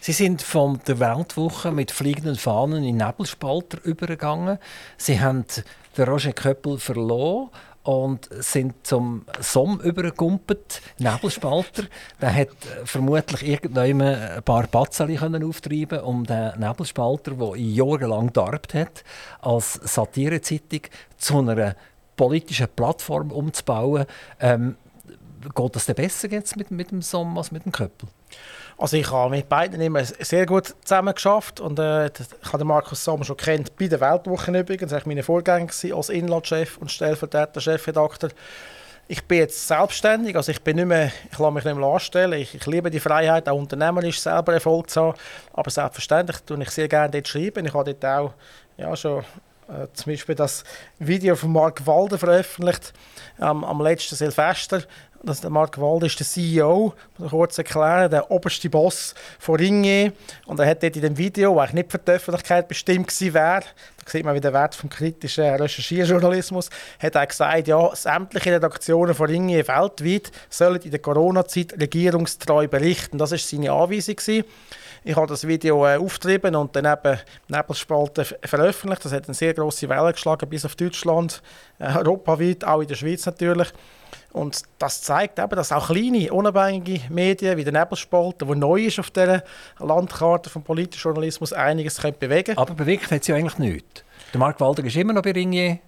Sie 0.00 0.12
sind 0.12 0.42
von 0.42 0.80
der 0.86 1.00
Weltwoche 1.00 1.72
mit 1.72 1.90
fliegenden 1.90 2.36
Fahnen 2.36 2.84
in 2.84 2.98
Nebelspalter 2.98 3.78
übergegangen. 3.82 4.58
Sie 4.96 5.20
haben 5.20 5.44
den 5.96 6.08
Roger 6.08 6.32
Köppel 6.32 6.78
verloren 6.78 7.50
und 7.86 8.28
sind 8.42 8.84
zum 8.84 9.24
Somm 9.38 9.80
übergegumpelt, 9.80 10.82
Nebelspalter. 10.98 11.84
Der 12.20 12.34
hat 12.34 12.48
vermutlich 12.84 13.46
irgendjemand 13.46 14.18
ein 14.18 14.42
paar 14.42 14.66
Batzeli 14.66 15.18
auftreiben 15.18 16.00
um 16.00 16.24
den 16.24 16.58
Nebelspalter, 16.58 17.32
der 17.32 17.56
jahrelang 17.56 18.32
darbt 18.32 18.74
hat, 18.74 19.04
als 19.40 19.74
Satirezeitung 19.74 20.80
zu 21.16 21.38
einer 21.38 21.76
politischen 22.16 22.68
Plattform 22.74 23.30
umzubauen. 23.30 24.06
Ähm, 24.40 24.76
geht 25.54 25.76
das 25.76 25.86
denn 25.86 25.94
besser 25.94 26.28
jetzt 26.28 26.56
mit, 26.56 26.72
mit 26.72 26.90
dem 26.90 27.02
Somm 27.02 27.38
als 27.38 27.52
mit 27.52 27.64
dem 27.64 27.72
Köppel? 27.72 28.08
Also 28.78 28.98
ich 28.98 29.10
habe 29.10 29.30
mit 29.30 29.48
beiden 29.48 29.80
immer 29.80 30.04
sehr 30.04 30.44
gut 30.44 30.74
zusammen 30.84 31.14
und 31.60 31.78
äh, 31.78 32.06
ich 32.08 32.52
habe 32.52 32.64
Markus 32.64 33.02
Sommer 33.02 33.24
schon 33.24 33.38
kennt 33.38 33.74
bei 33.76 33.88
der 33.88 34.00
Weltwoche 34.00 34.50
übrigens, 34.58 34.92
war 34.92 35.00
meine 35.06 35.22
Vorgänger 35.22 35.70
als 35.94 36.08
Inlandchef 36.10 36.76
und 36.76 36.92
stellvertretender 36.92 37.60
Chefredakteur. 37.62 38.30
Ich 39.08 39.24
bin 39.24 39.38
jetzt 39.38 39.66
selbstständig, 39.66 40.36
also 40.36 40.52
ich 40.52 40.60
bin 40.60 40.76
nicht 40.76 40.86
mehr, 40.86 41.10
ich 41.30 41.38
lasse 41.38 41.52
mich 41.52 41.64
nicht 41.64 41.76
mehr 41.76 41.86
anstellen. 41.86 42.32
Ich, 42.34 42.54
ich 42.54 42.66
liebe 42.66 42.90
die 42.90 43.00
Freiheit, 43.00 43.48
auch 43.48 43.56
unternehmerisch 43.56 44.20
selber 44.20 44.52
Erfolg 44.52 44.90
zu 44.90 45.00
haben, 45.00 45.18
aber 45.54 45.70
selbstverständlich 45.70 46.40
tue 46.40 46.60
ich 46.60 46.70
sehr 46.70 46.88
gerne 46.88 47.10
dort 47.10 47.28
schreiben. 47.28 47.64
Ich 47.64 47.72
habe 47.72 47.94
dort 47.94 48.04
auch 48.04 48.34
ja, 48.76 48.94
schon 48.94 49.20
äh, 49.68 49.86
zum 49.94 50.12
Beispiel 50.12 50.34
das 50.34 50.64
Video 50.98 51.34
von 51.34 51.52
Mark 51.52 51.86
Walder 51.86 52.18
veröffentlicht 52.18 52.92
ähm, 53.40 53.64
am 53.64 53.80
letzten 53.80 54.16
Silvester 54.16 54.82
das 55.26 55.40
der 55.40 55.50
Mark 55.50 55.80
Wald 55.80 56.04
ist 56.04 56.18
der 56.20 56.26
CEO, 56.26 56.94
muss 57.18 57.26
ich 57.26 57.30
kurz 57.30 57.58
erklären, 57.58 58.10
der 58.10 58.30
oberste 58.30 58.70
Boss 58.70 59.14
von 59.38 59.56
Ringe. 59.56 60.12
Und 60.46 60.60
er 60.60 60.66
hat 60.66 60.82
dort 60.82 60.94
in 60.94 61.02
dem 61.02 61.18
Video, 61.18 61.56
das 61.56 61.72
nicht 61.72 61.90
für 61.90 61.98
die 61.98 62.12
Öffentlichkeit 62.12 62.68
bestimmt 62.68 63.08
gewesen 63.08 63.34
wäre, 63.34 63.62
da 64.04 64.10
sieht 64.10 64.24
man 64.24 64.34
wieder 64.36 64.50
den 64.50 64.54
Wert 64.54 64.76
vom 64.76 64.88
kritischen 64.88 65.44
Recherchierjournalismus, 65.44 66.70
hat 67.00 67.16
er 67.16 67.26
gesagt, 67.26 67.66
ja, 67.66 67.94
sämtliche 67.94 68.52
Redaktionen 68.52 69.14
von 69.14 69.26
Ringe 69.26 69.66
weltweit 69.66 70.30
sollen 70.48 70.80
in 70.82 70.92
der 70.92 71.00
Corona-Zeit 71.00 71.72
regierungstreu 71.80 72.68
berichten. 72.68 73.18
Das 73.18 73.32
war 73.32 73.38
seine 73.38 73.72
Anweisung. 73.72 74.16
Gewesen. 74.16 74.44
Ich 75.08 75.14
habe 75.14 75.28
das 75.28 75.46
Video 75.46 75.86
äh, 75.86 75.98
aufgetrieben 75.98 76.56
und 76.56 76.74
dann 76.74 76.84
eben 76.84 77.20
Nebelspalten 77.46 78.24
veröffentlicht. 78.24 79.04
Das 79.04 79.12
hat 79.12 79.26
eine 79.26 79.34
sehr 79.34 79.54
große 79.54 79.88
Welle 79.88 80.12
geschlagen 80.12 80.48
bis 80.48 80.64
auf 80.64 80.74
Deutschland, 80.74 81.42
äh, 81.78 81.94
europaweit, 81.94 82.64
auch 82.64 82.80
in 82.80 82.88
der 82.88 82.96
Schweiz 82.96 83.24
natürlich. 83.24 83.68
Und 84.32 84.62
das 84.80 85.02
zeigt 85.02 85.38
eben, 85.38 85.54
dass 85.54 85.70
auch 85.70 85.86
kleine, 85.86 86.32
unabhängige 86.32 87.02
Medien 87.08 87.56
wie 87.56 87.62
der 87.62 87.72
Nebelspalter, 87.72 88.46
der 88.46 88.56
neu 88.56 88.86
ist 88.86 88.98
auf 88.98 89.12
dieser 89.12 89.44
Landkarte 89.78 90.50
vom 90.50 90.64
politischen 90.64 91.04
Journalismus, 91.04 91.52
einiges 91.52 91.98
können 91.98 92.16
bewegen 92.18 92.58
Aber 92.58 92.74
bewegt 92.74 93.08
hat 93.12 93.22
sie 93.22 93.32
eigentlich 93.32 93.58
nichts. 93.58 94.02
Der 94.32 94.40
Mark 94.40 94.58
Walder 94.58 94.84
ist 94.84 94.96
immer 94.96 95.12
noch 95.12 95.22
bei 95.22 95.30
Ringier. 95.30 95.78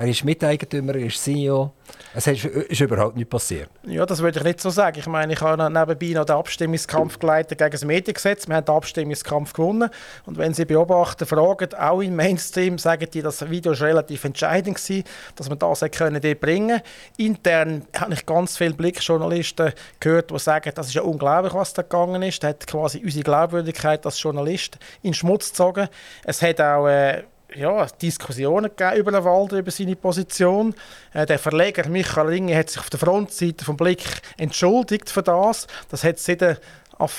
Er 0.00 0.06
ist 0.06 0.24
Miteigentümer, 0.24 0.94
er 0.94 1.06
ist 1.06 1.20
CEO. 1.20 1.72
Es 2.14 2.28
ist, 2.28 2.44
ist 2.44 2.80
überhaupt 2.80 3.16
nichts 3.16 3.30
passiert. 3.30 3.68
Ja, 3.82 4.06
das 4.06 4.22
würde 4.22 4.38
ich 4.38 4.44
nicht 4.44 4.60
so 4.60 4.70
sagen. 4.70 4.96
Ich 4.96 5.08
meine, 5.08 5.32
ich 5.32 5.40
habe 5.40 5.64
nebenbei 5.64 6.16
noch 6.16 6.24
den 6.24 6.36
Abstimmungskampf 6.36 7.18
geleitet 7.18 7.58
gegen 7.58 7.72
das 7.72 7.84
Mediengesetz. 7.84 8.46
Wir 8.46 8.54
haben 8.54 8.64
den 8.64 8.76
Abstimmungskampf 8.76 9.52
gewonnen. 9.54 9.90
Und 10.24 10.38
wenn 10.38 10.54
Sie 10.54 10.66
beobachten, 10.66 11.26
fragen, 11.26 11.74
auch 11.74 12.00
im 12.00 12.14
Mainstream, 12.14 12.78
sagen 12.78 13.08
die, 13.12 13.22
das 13.22 13.50
Video 13.50 13.72
war 13.72 13.88
relativ 13.88 14.24
entscheidend 14.24 14.78
war, 14.88 15.02
dass 15.34 15.48
man 15.48 15.58
das 15.58 15.80
können 15.90 16.38
bringen 16.38 16.80
Intern 17.16 17.84
habe 17.96 18.14
ich 18.14 18.24
ganz 18.24 18.56
viele 18.56 18.74
Blickjournalisten 18.74 19.72
gehört, 19.98 20.30
die 20.30 20.38
sagen, 20.38 20.70
das 20.76 20.86
ist 20.86 20.94
ja 20.94 21.02
unglaublich, 21.02 21.54
was 21.54 21.72
da 21.72 21.82
gegangen 21.82 22.22
ist. 22.22 22.44
Das 22.44 22.50
hat 22.50 22.66
quasi 22.68 23.02
unsere 23.02 23.24
Glaubwürdigkeit 23.24 24.06
als 24.06 24.22
Journalist 24.22 24.78
in 25.02 25.12
Schmutz 25.12 25.50
gezogen. 25.50 25.88
Es 26.22 26.40
hat 26.40 26.60
auch... 26.60 26.86
Äh, 26.86 27.24
ja, 27.54 27.86
Diskussionen 27.86 28.70
über 28.96 29.12
den 29.12 29.24
Wald, 29.24 29.52
über 29.52 29.70
seine 29.70 29.96
Position. 29.96 30.74
Äh, 31.12 31.26
der 31.26 31.38
Verleger 31.38 31.88
Michael 31.88 32.26
Ringe 32.26 32.56
hat 32.56 32.70
sich 32.70 32.80
auf 32.80 32.90
der 32.90 32.98
Frontseite 32.98 33.64
vom 33.64 33.76
Blick 33.76 34.02
entschuldigt 34.36 35.10
für 35.10 35.22
das. 35.22 35.66
Das 35.90 36.04
hat 36.04 36.18
seit 36.18 36.40
der, 36.40 36.58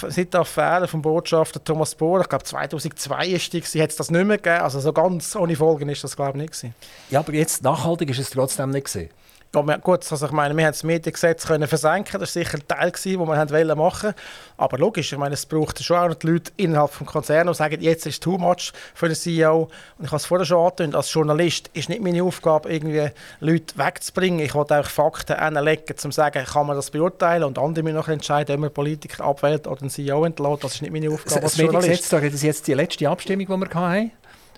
seit 0.07 0.33
der 0.33 0.41
Affäre 0.41 0.87
vom 0.87 1.01
Botschafter 1.01 1.63
Thomas 1.63 1.95
Bohr, 1.95 2.21
ich 2.21 2.29
glaube 2.29 2.43
2002 2.43 3.27
ist 3.27 3.53
die, 3.53 3.61
hat 3.81 3.89
es 3.89 3.95
das 3.95 4.11
nicht 4.11 4.25
mehr 4.25 4.37
gegeben. 4.37 4.61
Also 4.61 4.79
so 4.79 4.93
ganz 4.93 5.35
ohne 5.35 5.55
Folgen 5.55 5.89
ist 5.89 6.03
das 6.03 6.15
glaube 6.15 6.31
ich 6.31 6.41
nicht 6.43 6.53
gewesen. 6.53 6.75
Ja, 7.09 7.19
aber 7.19 7.33
jetzt 7.33 7.63
nachhaltig 7.63 8.09
ist 8.09 8.19
es 8.19 8.29
trotzdem 8.29 8.69
nicht 8.69 8.85
gewesen. 8.85 9.09
Wir, 9.51 9.79
gut, 9.79 10.11
also 10.11 10.25
ich 10.27 10.31
meine, 10.31 10.55
wir 10.55 10.65
haben 10.65 10.73
das 10.73 10.83
Mediengesetz 10.83 11.47
können 11.47 11.67
versenken, 11.67 12.19
das 12.19 12.35
war 12.35 12.43
sicher 12.43 12.59
ein 12.59 12.67
Teil, 12.67 12.91
den 12.91 13.19
wir 13.19 13.27
wollen 13.27 13.77
machen 13.79 14.13
Aber 14.57 14.77
logisch, 14.77 15.11
ich 15.11 15.17
meine, 15.17 15.33
es 15.33 15.47
braucht 15.47 15.83
schon 15.83 15.97
auch 15.97 16.13
die 16.13 16.27
Leute 16.27 16.51
innerhalb 16.57 16.95
des 16.95 17.07
Konzerns, 17.07 17.49
die 17.49 17.57
sagen, 17.57 17.81
jetzt 17.81 18.05
ist 18.05 18.13
es 18.13 18.19
too 18.19 18.37
much 18.37 18.71
für 18.93 19.07
den 19.07 19.15
CEO. 19.15 19.69
Und 19.97 20.05
ich 20.05 20.11
habe 20.11 20.17
es 20.17 20.25
vorher 20.27 20.45
schon 20.45 20.63
angetönt, 20.63 20.95
als 20.95 21.11
Journalist 21.11 21.71
ist 21.73 21.89
nicht 21.89 21.99
meine 21.99 22.23
Aufgabe, 22.23 22.71
irgendwie 22.71 23.09
Leute 23.39 23.75
wegzubringen. 23.75 24.39
Ich 24.41 24.53
wollte 24.53 24.79
auch 24.79 24.85
Fakten 24.85 25.35
hinlegen, 25.35 25.83
um 25.89 25.97
zu 25.97 26.11
sagen, 26.11 26.45
kann 26.45 26.67
man 26.67 26.75
das 26.75 26.91
beurteilen 26.91 27.43
und 27.43 27.57
andere 27.57 27.83
müssen 27.83 27.95
noch 27.95 28.07
entscheiden, 28.07 28.53
ob 28.53 28.61
man 28.61 28.73
Politiker 28.73 29.25
abwählt 29.25 29.65
oder 29.65 29.81
einen 29.81 29.89
CEO 29.89 30.25
entlässt. 30.25 30.63
Das 30.63 30.75
ist 30.75 30.83
nicht 30.83 30.91
meine 30.91 31.09
Aufgabe 31.09 31.41
das, 31.41 31.43
als 31.43 31.57
Journalist. 31.57 32.13
Das 32.13 32.23
ist 32.23 32.43
jetzt 32.43 32.67
die 32.67 32.75
letzte 32.75 33.09
Abstimmung, 33.09 33.47
die 33.47 33.51
wir 33.51 33.67
hatten 33.67 34.11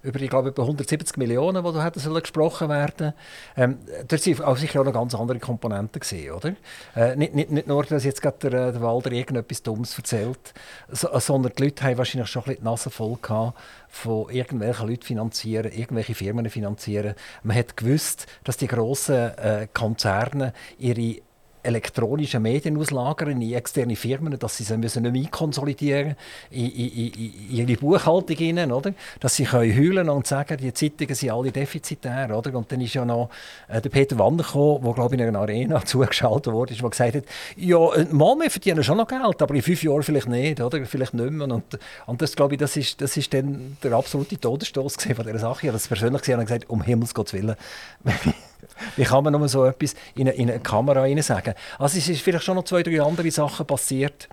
über, 0.04 0.20
ich 0.20 0.30
glaube, 0.30 0.50
über 0.50 0.64
170 0.64 1.18
Millionen, 1.18 1.64
die 1.64 1.72
da 1.72 1.84
hätten 1.84 2.14
gesprochen 2.14 2.70
werden 2.70 3.14
ähm, 3.56 3.80
Dort 4.08 4.28
waren 4.28 4.46
auch 4.46 4.58
sicher 4.58 4.82
auch 4.82 4.86
noch 4.86 4.94
ganz 4.94 5.16
andere 5.16 5.40
Komponenten, 5.40 6.00
gewesen, 6.00 6.32
oder? 6.32 6.56
Äh, 6.96 7.16
nicht, 7.16 7.34
nicht, 7.34 7.52
nicht 7.52 7.68
nur, 7.68 7.84
dass 7.84 8.04
jetzt 8.04 8.22
gerade 8.22 8.50
der, 8.50 8.68
äh, 8.68 8.72
der 8.72 8.82
Walder 8.82 9.12
irgendetwas 9.12 9.64
Dummes 9.64 9.98
erzählt, 9.98 10.54
so, 10.90 11.08
sondern 11.20 11.54
die 11.58 11.64
Leute 11.64 11.84
haben 11.84 11.98
wahrscheinlich 11.98 12.30
schon 12.30 12.44
ein 12.44 12.46
bisschen 12.46 12.64
die 12.64 12.66
Nase 12.66 12.90
voll 12.90 13.18
gehabt, 13.22 13.58
von 13.90 14.30
irgendwelchen 14.30 14.88
Leuten 14.88 15.04
finanzieren, 15.04 15.72
irgendwelche 15.72 16.16
Firmen 16.16 16.50
finanzieren. 16.50 17.16
Man 17.44 17.58
hat 17.58 17.78
gewusst, 17.78 18.28
dass 18.44 18.58
die 18.58 18.68
grossen 18.68 19.38
äh, 19.38 19.68
Konzerne 19.74 20.54
ihre 20.78 21.22
elektronische 21.64 22.40
Medien 22.40 22.78
auslagern 22.78 23.42
in 23.42 23.54
externe 23.54 23.96
Firmen, 23.96 24.38
dass 24.38 24.58
sie 24.58 24.64
sie 24.64 24.78
müssen 24.78 25.04
nicht 25.04 25.14
mehr 25.14 25.24
einkonsolidieren 25.24 26.16
in, 26.50 26.72
in, 26.72 27.14
in, 27.14 27.34
ihre 27.50 27.78
Buchhaltung 27.78 28.38
rein, 28.38 28.72
oder? 28.72 28.94
Dass 29.20 29.36
sie 29.36 29.46
können 29.46 29.76
heulen 29.76 30.10
und 30.10 30.28
sagen, 30.28 30.58
die 30.58 30.74
Zeitungen 30.74 31.16
sind 31.16 31.32
alle 31.32 31.52
defizitär, 31.52 32.36
oder? 32.36 32.54
Und 32.56 32.72
dann 32.72 32.82
ist 32.82 32.94
ja 32.94 33.06
noch 33.06 33.30
äh, 33.68 33.82
der 33.82 33.90
Peter 33.90 34.18
Wander 34.18 34.44
gekommen, 34.44 34.84
der 34.84 34.94
glaube 34.94 35.16
ich 35.16 35.22
in 35.22 35.28
einer 35.28 35.40
Arena 35.40 35.86
zugeschaltet 35.86 36.54
wurde, 36.54 36.74
der 36.74 36.90
gesagt 36.90 37.16
hat, 37.16 37.24
ja, 37.56 37.94
äh, 37.94 38.06
mal, 38.12 38.36
wir 38.40 38.50
verdienen 38.50 38.84
schon 38.84 38.98
noch 38.98 39.08
Geld, 39.08 39.42
aber 39.42 39.54
in 39.54 39.62
fünf 39.62 39.84
Jahren 39.84 40.04
vielleicht 40.04 40.28
nicht, 40.28 40.62
oder? 40.62 40.86
Vielleicht 40.86 41.14
nicht 41.14 41.32
mehr. 41.32 41.48
Und, 41.48 41.80
und 42.06 42.22
das 42.22 42.36
glaube 42.36 42.56
ich, 42.56 42.60
das 42.60 42.78
ist, 42.78 43.02
das 43.02 43.18
ist 43.18 43.34
dann 43.34 43.78
der 43.84 43.94
absolute 43.94 44.40
Todesstoß 44.40 44.96
von 44.96 45.26
dieser 45.26 45.40
Sache. 45.40 45.60
Ich 45.62 45.68
habe 45.68 45.74
das 45.74 45.88
persönlich 45.88 46.22
gesehen 46.22 46.40
und 46.40 46.46
gesagt, 46.46 46.70
um 46.70 46.82
Himmels 46.82 47.14
Gottes 47.14 47.34
Willen. 47.34 47.56
Wie 48.96 49.04
kann 49.04 49.24
man 49.24 49.34
nur 49.34 49.48
so 49.48 49.66
etwas 49.66 49.96
in 50.16 50.28
eine, 50.28 50.32
in 50.38 50.50
eine 50.50 50.60
Kamera 50.60 51.06
sagen? 51.22 51.54
Also 51.80 51.98
es 51.98 52.08
ist 52.08 52.22
vielleicht 52.22 52.46
schon 52.46 52.56
noch 52.56 52.66
zwei, 52.66 52.84
drei 52.84 53.02
andere 53.02 53.30
Sachen 53.32 53.66
passiert 53.66 54.28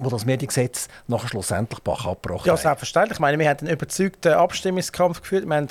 wo 0.00 0.08
das 0.08 0.24
Mediengesetz 0.24 0.88
nachher 1.08 1.28
schlussendlich 1.28 1.80
Bach 1.80 2.06
abgebrochen 2.06 2.46
Ja, 2.46 2.56
selbstverständlich. 2.56 3.16
Ich 3.16 3.20
meine, 3.20 3.38
wir 3.38 3.48
haben 3.48 3.60
einen 3.60 3.74
überzeugten 3.74 4.32
Abstimmungskampf 4.32 5.20
geführt. 5.20 5.46
Wir 5.46 5.56
haben 5.56 5.68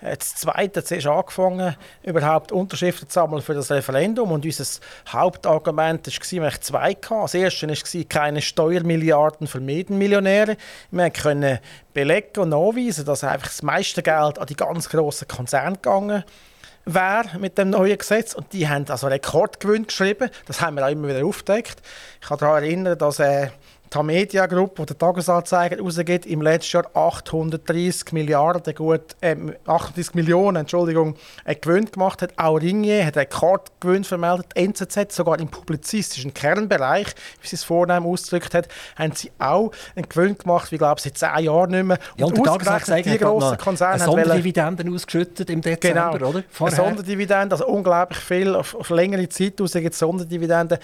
äh, 0.00 0.16
das 0.16 0.36
Zweite 0.36 0.84
zuerst 0.84 1.06
angefangen, 1.06 1.76
überhaupt 2.02 2.52
Unterschriften 2.52 3.08
zu 3.08 3.14
sammeln 3.14 3.42
für 3.42 3.54
das 3.54 3.70
Referendum. 3.70 4.30
Und 4.30 4.44
unser 4.44 4.64
Hauptargument 5.08 6.06
war, 6.06 6.42
wir 6.42 6.46
hatten 6.46 6.62
zwei. 6.62 6.94
Das 6.94 7.34
erste 7.34 7.68
war, 7.68 8.04
keine 8.04 8.42
Steuermilliarden 8.42 9.46
für 9.46 9.60
Medienmillionäre. 9.60 10.56
Wir 10.90 11.10
können 11.10 11.58
belegen 11.94 12.40
und 12.40 12.50
nachweisen, 12.50 13.04
dass 13.04 13.24
einfach 13.24 13.48
das 13.48 13.62
meiste 13.62 14.02
Geld 14.02 14.38
an 14.38 14.46
die 14.46 14.56
ganz 14.56 14.88
grossen 14.88 15.28
Konzerne 15.28 15.76
gegangen 15.76 16.18
ist 16.18 16.51
wäre 16.84 17.38
mit 17.38 17.58
dem 17.58 17.70
neuen 17.70 17.98
Gesetz. 17.98 18.34
Und 18.34 18.52
die 18.52 18.68
haben 18.68 18.86
also 18.88 19.06
Rekordgewinn 19.06 19.86
geschrieben. 19.86 20.30
Das 20.46 20.60
haben 20.60 20.76
wir 20.76 20.86
auch 20.86 20.90
immer 20.90 21.08
wieder 21.08 21.24
aufgedeckt. 21.24 21.80
Ich 22.20 22.28
kann 22.28 22.38
daran 22.38 22.62
erinnern, 22.62 22.98
dass 22.98 23.18
äh, 23.18 23.48
die 23.94 24.02
Media 24.02 24.46
Group, 24.46 24.76
die 24.76 24.86
den 24.86 24.98
Tagesanzeiger 24.98 25.78
rausgibt, 25.78 26.26
im 26.26 26.42
letzten 26.42 26.78
Jahr 26.78 26.90
830 26.94 28.12
Milliarden, 28.12 28.74
gut, 28.74 29.16
äh, 29.20 29.36
38 29.66 30.14
Millionen 30.14 30.56
Entschuldigung, 30.56 31.16
äh, 31.44 31.54
Gewinn 31.54 31.90
gemacht 31.90 32.22
hat. 32.22 32.32
Auch 32.38 32.56
Ringier 32.56 33.04
hat 33.04 33.16
einen 33.16 33.26
Rekordgewinn 33.26 34.04
vermeldet. 34.04 34.46
Die 34.56 34.64
NZZ, 34.64 35.12
sogar 35.12 35.38
im 35.40 35.48
publizistischen 35.48 36.32
Kernbereich, 36.32 37.08
wie 37.40 37.46
sie 37.46 37.56
es 37.56 37.64
vornehm 37.64 38.06
ausgedrückt 38.06 38.54
hat, 38.54 38.68
haben 38.96 39.12
sie 39.14 39.30
auch 39.38 39.72
einen 39.94 40.08
Gewinn 40.08 40.38
gemacht, 40.38 40.72
wie 40.72 40.78
glaube 40.78 41.00
seit 41.00 41.18
zehn 41.18 41.44
Jahren 41.44 41.70
nicht 41.70 41.84
mehr. 41.84 41.98
Ja, 42.16 42.26
und, 42.26 42.38
und 42.38 42.46
der 42.46 42.52
Tagesanzeiger 42.52 43.10
die 43.10 43.18
grossen 43.18 43.58
Konzerne 43.58 43.94
eine 43.94 44.04
Sonderdividenden 44.04 44.94
ausgeschüttet 44.94 45.50
im 45.50 45.60
Dezember, 45.60 46.12
genau, 46.12 46.28
oder? 46.28 46.44
Vorher. 46.48 46.78
Eine 46.78 46.88
Sonderdividende, 46.88 47.54
also 47.54 47.66
unglaublich 47.66 48.18
viel, 48.18 48.54
auf, 48.54 48.74
auf 48.74 48.90
längere 48.90 49.28
Zeit 49.28 49.60
aus 49.60 49.72
gibt 49.72 49.94
Sonderdividenden. 49.94 50.78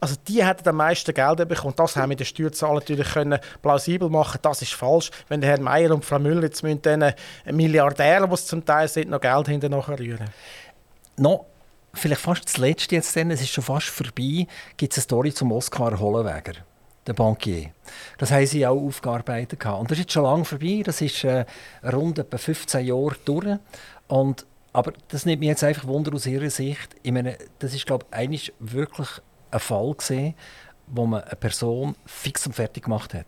Also 0.00 0.16
die 0.26 0.44
hätten 0.44 0.68
am 0.68 0.76
meisten 0.76 1.12
Geld 1.12 1.46
bekommen. 1.46 1.74
Das 1.76 1.94
haben 1.94 2.08
wir 2.08 2.16
den 2.16 2.26
Steuerzahlern 2.26 2.76
natürlich 2.76 3.12
können 3.12 3.38
plausibel 3.60 4.08
machen. 4.08 4.38
Das 4.40 4.62
ist 4.62 4.72
falsch. 4.72 5.10
Wenn 5.28 5.42
der 5.42 5.50
Herr 5.50 5.60
Meier 5.60 5.92
und 5.92 6.04
Frau 6.04 6.18
Müller 6.18 6.44
jetzt 6.44 6.62
müssen 6.62 6.80
den 6.80 7.12
Milliardären, 7.50 8.28
die 8.28 8.34
es 8.34 8.46
zum 8.46 8.64
Teil 8.64 8.88
sind, 8.88 9.10
noch 9.10 9.20
Geld 9.20 9.48
hinterher 9.48 9.98
rühren. 9.98 10.30
No 11.18 11.46
vielleicht 11.92 12.20
fast 12.20 12.44
das 12.44 12.56
Letzte 12.56 12.94
jetzt, 12.94 13.14
denn, 13.16 13.30
es 13.30 13.40
ist 13.40 13.50
schon 13.50 13.64
fast 13.64 13.88
vorbei, 13.88 14.46
gibt 14.76 14.92
es 14.92 14.98
eine 14.98 15.02
Story 15.02 15.32
zum 15.32 15.52
Oskar 15.52 15.98
Hollenweger, 15.98 16.54
der 17.06 17.12
Bankier. 17.12 17.70
Das 18.18 18.30
haben 18.30 18.46
sie 18.46 18.66
auch 18.66 18.80
aufgearbeitet. 18.80 19.64
Und 19.66 19.90
das 19.90 19.98
ist 19.98 20.04
jetzt 20.04 20.12
schon 20.12 20.24
lange 20.24 20.44
vorbei, 20.44 20.82
das 20.84 21.00
ist 21.00 21.24
äh, 21.24 21.44
rund 21.92 22.18
etwa 22.18 22.38
15 22.38 22.86
Jahre 22.86 23.16
durch. 23.24 23.58
Und, 24.08 24.46
aber 24.72 24.92
das 25.08 25.26
nimmt 25.26 25.40
mich 25.40 25.48
jetzt 25.48 25.64
einfach 25.64 25.86
Wunder 25.86 26.14
aus 26.14 26.26
ihrer 26.26 26.50
Sicht. 26.50 26.94
Ich 27.02 27.12
meine, 27.12 27.36
das 27.58 27.74
ist, 27.74 27.86
glaube 27.86 28.06
ich, 28.30 28.52
wirklich 28.58 29.08
einen 29.50 29.60
Fall 29.60 29.94
gesehen, 29.94 30.34
wo 30.86 31.06
man 31.06 31.22
eine 31.22 31.36
Person 31.36 31.94
fix 32.06 32.46
und 32.46 32.54
fertig 32.54 32.84
gemacht 32.84 33.14
hat. 33.14 33.26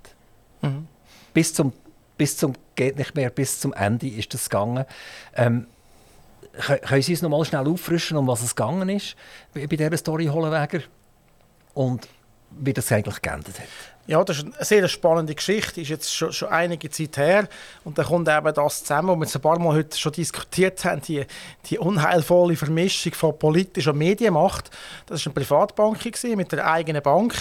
Mhm. 0.62 0.88
Bis 1.32 1.54
zum 1.54 1.72
bis 2.16 2.36
zum 2.36 2.52
geht 2.76 2.96
nicht 2.96 3.16
mehr, 3.16 3.30
bis 3.30 3.58
zum 3.58 3.72
Ende 3.72 4.06
ist 4.06 4.32
das 4.32 4.48
gegangen. 4.48 4.84
Ähm, 5.34 5.66
können 6.52 7.02
Sie 7.02 7.12
uns 7.12 7.22
noch 7.22 7.30
mal 7.30 7.44
schnell 7.44 7.66
auffrischen, 7.66 8.16
um 8.16 8.26
was 8.26 8.42
es 8.42 8.54
gegangen 8.54 8.88
ist 8.90 9.16
bei 9.54 9.66
dieser 9.66 9.96
Story 9.96 10.26
Hollenweger 10.26 10.82
und 11.74 12.08
wie 12.50 12.72
das 12.72 12.92
eigentlich 12.92 13.20
geendet 13.22 13.58
hat? 13.58 13.68
Ja, 14.08 14.24
das 14.24 14.38
ist 14.38 14.46
eine 14.46 14.64
sehr 14.64 14.88
spannende 14.88 15.32
Geschichte, 15.32 15.80
ist 15.80 15.88
jetzt 15.88 16.12
schon, 16.12 16.32
schon 16.32 16.48
einige 16.48 16.90
Zeit 16.90 17.16
her. 17.18 17.48
Und 17.84 17.98
dann 17.98 18.06
kommt 18.06 18.28
eben 18.28 18.52
das 18.52 18.80
zusammen, 18.80 19.10
was 19.10 19.16
wir 19.16 19.24
jetzt 19.26 19.36
ein 19.36 19.42
paar 19.42 19.60
Mal 19.60 19.76
heute 19.76 19.96
schon 19.96 20.10
diskutiert 20.10 20.84
haben, 20.84 21.00
die, 21.02 21.24
die 21.66 21.78
unheilvolle 21.78 22.56
Vermischung 22.56 23.12
von 23.12 23.38
politischer 23.38 23.92
Medienmacht. 23.92 24.70
Das 25.06 25.24
war 25.24 25.30
eine 25.30 25.34
Privatbank 25.34 26.04
mit 26.34 26.50
der 26.50 26.68
eigenen 26.68 27.00
Bank. 27.00 27.32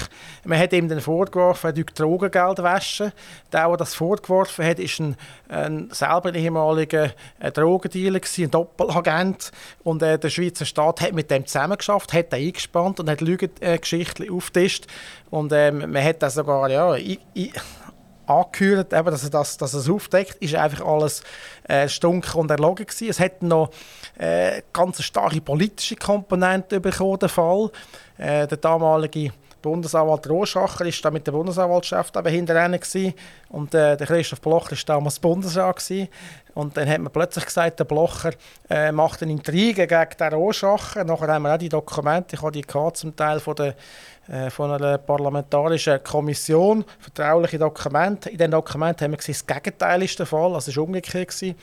Man 0.43 0.59
hat 0.59 0.71
ihm 0.73 0.87
dann 0.87 1.01
vorgeworfen, 1.01 1.71
er 1.71 1.75
würde 1.75 1.93
Drogengeld 1.93 2.59
waschen. 2.59 3.11
Der, 3.51 3.67
der 3.67 3.77
das 3.77 3.95
vorgeworfen 3.95 4.63
hat, 4.63 4.77
ist 4.77 4.99
ein, 4.99 5.17
ein 5.49 5.89
selber 5.91 6.31
ehemaliger 6.35 7.11
äh, 7.39 7.51
Drogendealer, 7.51 8.21
ein 8.37 8.51
Doppelagent. 8.51 9.51
Und 9.83 10.03
äh, 10.03 10.19
der 10.19 10.29
Schweizer 10.29 10.65
Staat 10.65 11.01
hat 11.01 11.13
mit 11.13 11.31
dem 11.31 11.47
zusammengeschafft, 11.47 12.13
hat 12.13 12.31
ihn 12.33 12.49
eingespannt 12.49 12.99
und 12.99 13.09
hat 13.09 13.19
Lügengeschichten 13.19 14.29
aufgetischt. 14.29 14.85
Und 15.31 15.53
ähm, 15.53 15.91
man 15.91 16.03
hat 16.03 16.21
das 16.21 16.35
sogar 16.35 16.50
ja, 16.67 16.95
ich, 16.95 17.19
ich, 17.33 17.53
angehört, 18.25 18.93
dass, 18.93 19.23
er 19.23 19.29
das, 19.29 19.57
dass 19.57 19.73
er 19.73 19.79
es 19.79 19.89
aufdeckt, 19.89 20.35
ist 20.35 20.55
einfach 20.55 20.85
alles 20.85 21.23
äh, 21.67 21.87
stunk 21.87 22.35
und 22.35 22.51
erlogen 22.51 22.85
gewesen. 22.85 23.09
Es 23.09 23.19
hat 23.19 23.41
noch 23.41 23.71
äh, 24.17 24.61
ganz 24.73 25.01
starke 25.03 25.41
politische 25.41 25.95
Komponente 25.95 26.79
bekommen, 26.79 27.19
der 27.19 27.29
Fall. 27.29 27.71
Äh, 28.17 28.47
der 28.47 28.57
damalige 28.57 29.31
Bundesanwalt 29.61 30.27
Roschacher 30.27 30.85
ist 30.85 31.03
da 31.05 31.11
mit 31.11 31.27
der 31.27 31.33
Bundesanwaltschaft 31.33 32.15
eben 32.17 32.27
hinterher 32.29 32.79
und 33.49 33.73
äh, 33.75 33.95
der 33.95 34.07
Christoph 34.07 34.41
Blocher 34.41 34.71
war 34.71 34.77
damals 34.85 35.19
Bundesrat 35.19 35.77
gewesen. 35.77 36.07
und 36.55 36.75
dann 36.75 36.89
hat 36.89 36.99
man 36.99 37.11
plötzlich 37.11 37.45
gesagt, 37.45 37.79
der 37.79 37.83
Blocher 37.83 38.31
äh, 38.69 38.91
macht 38.91 39.21
eine 39.21 39.31
Intrige 39.31 39.85
gegen 39.85 40.17
den 40.19 40.33
Roschacher. 40.33 41.03
Nachher 41.03 41.27
haben 41.27 41.43
wir 41.43 41.53
auch 41.53 41.59
die 41.59 41.69
Dokumente, 41.69 42.35
ich 42.35 42.41
habe 42.41 42.51
die 42.51 42.65
zum 42.93 43.15
Teil 43.15 43.39
von 43.39 43.55
der 43.55 43.75
von 44.49 44.71
einer 44.71 44.97
parlamentarischen 44.97 46.03
Kommission, 46.03 46.85
vertrauliche 46.99 47.57
Dokumente. 47.57 48.29
In 48.29 48.37
diesen 48.37 48.51
Dokumenten 48.51 49.05
haben 49.05 49.11
wir 49.11 49.17
gesehen, 49.17 49.35
das 49.45 49.45
Gegenteil 49.45 50.03
ist 50.03 50.17
der 50.19 50.25
Fall, 50.25 50.53
also 50.53 50.69
es 50.69 50.77
war 50.77 50.83
umgekehrt. 50.83 51.41
Die 51.41 51.55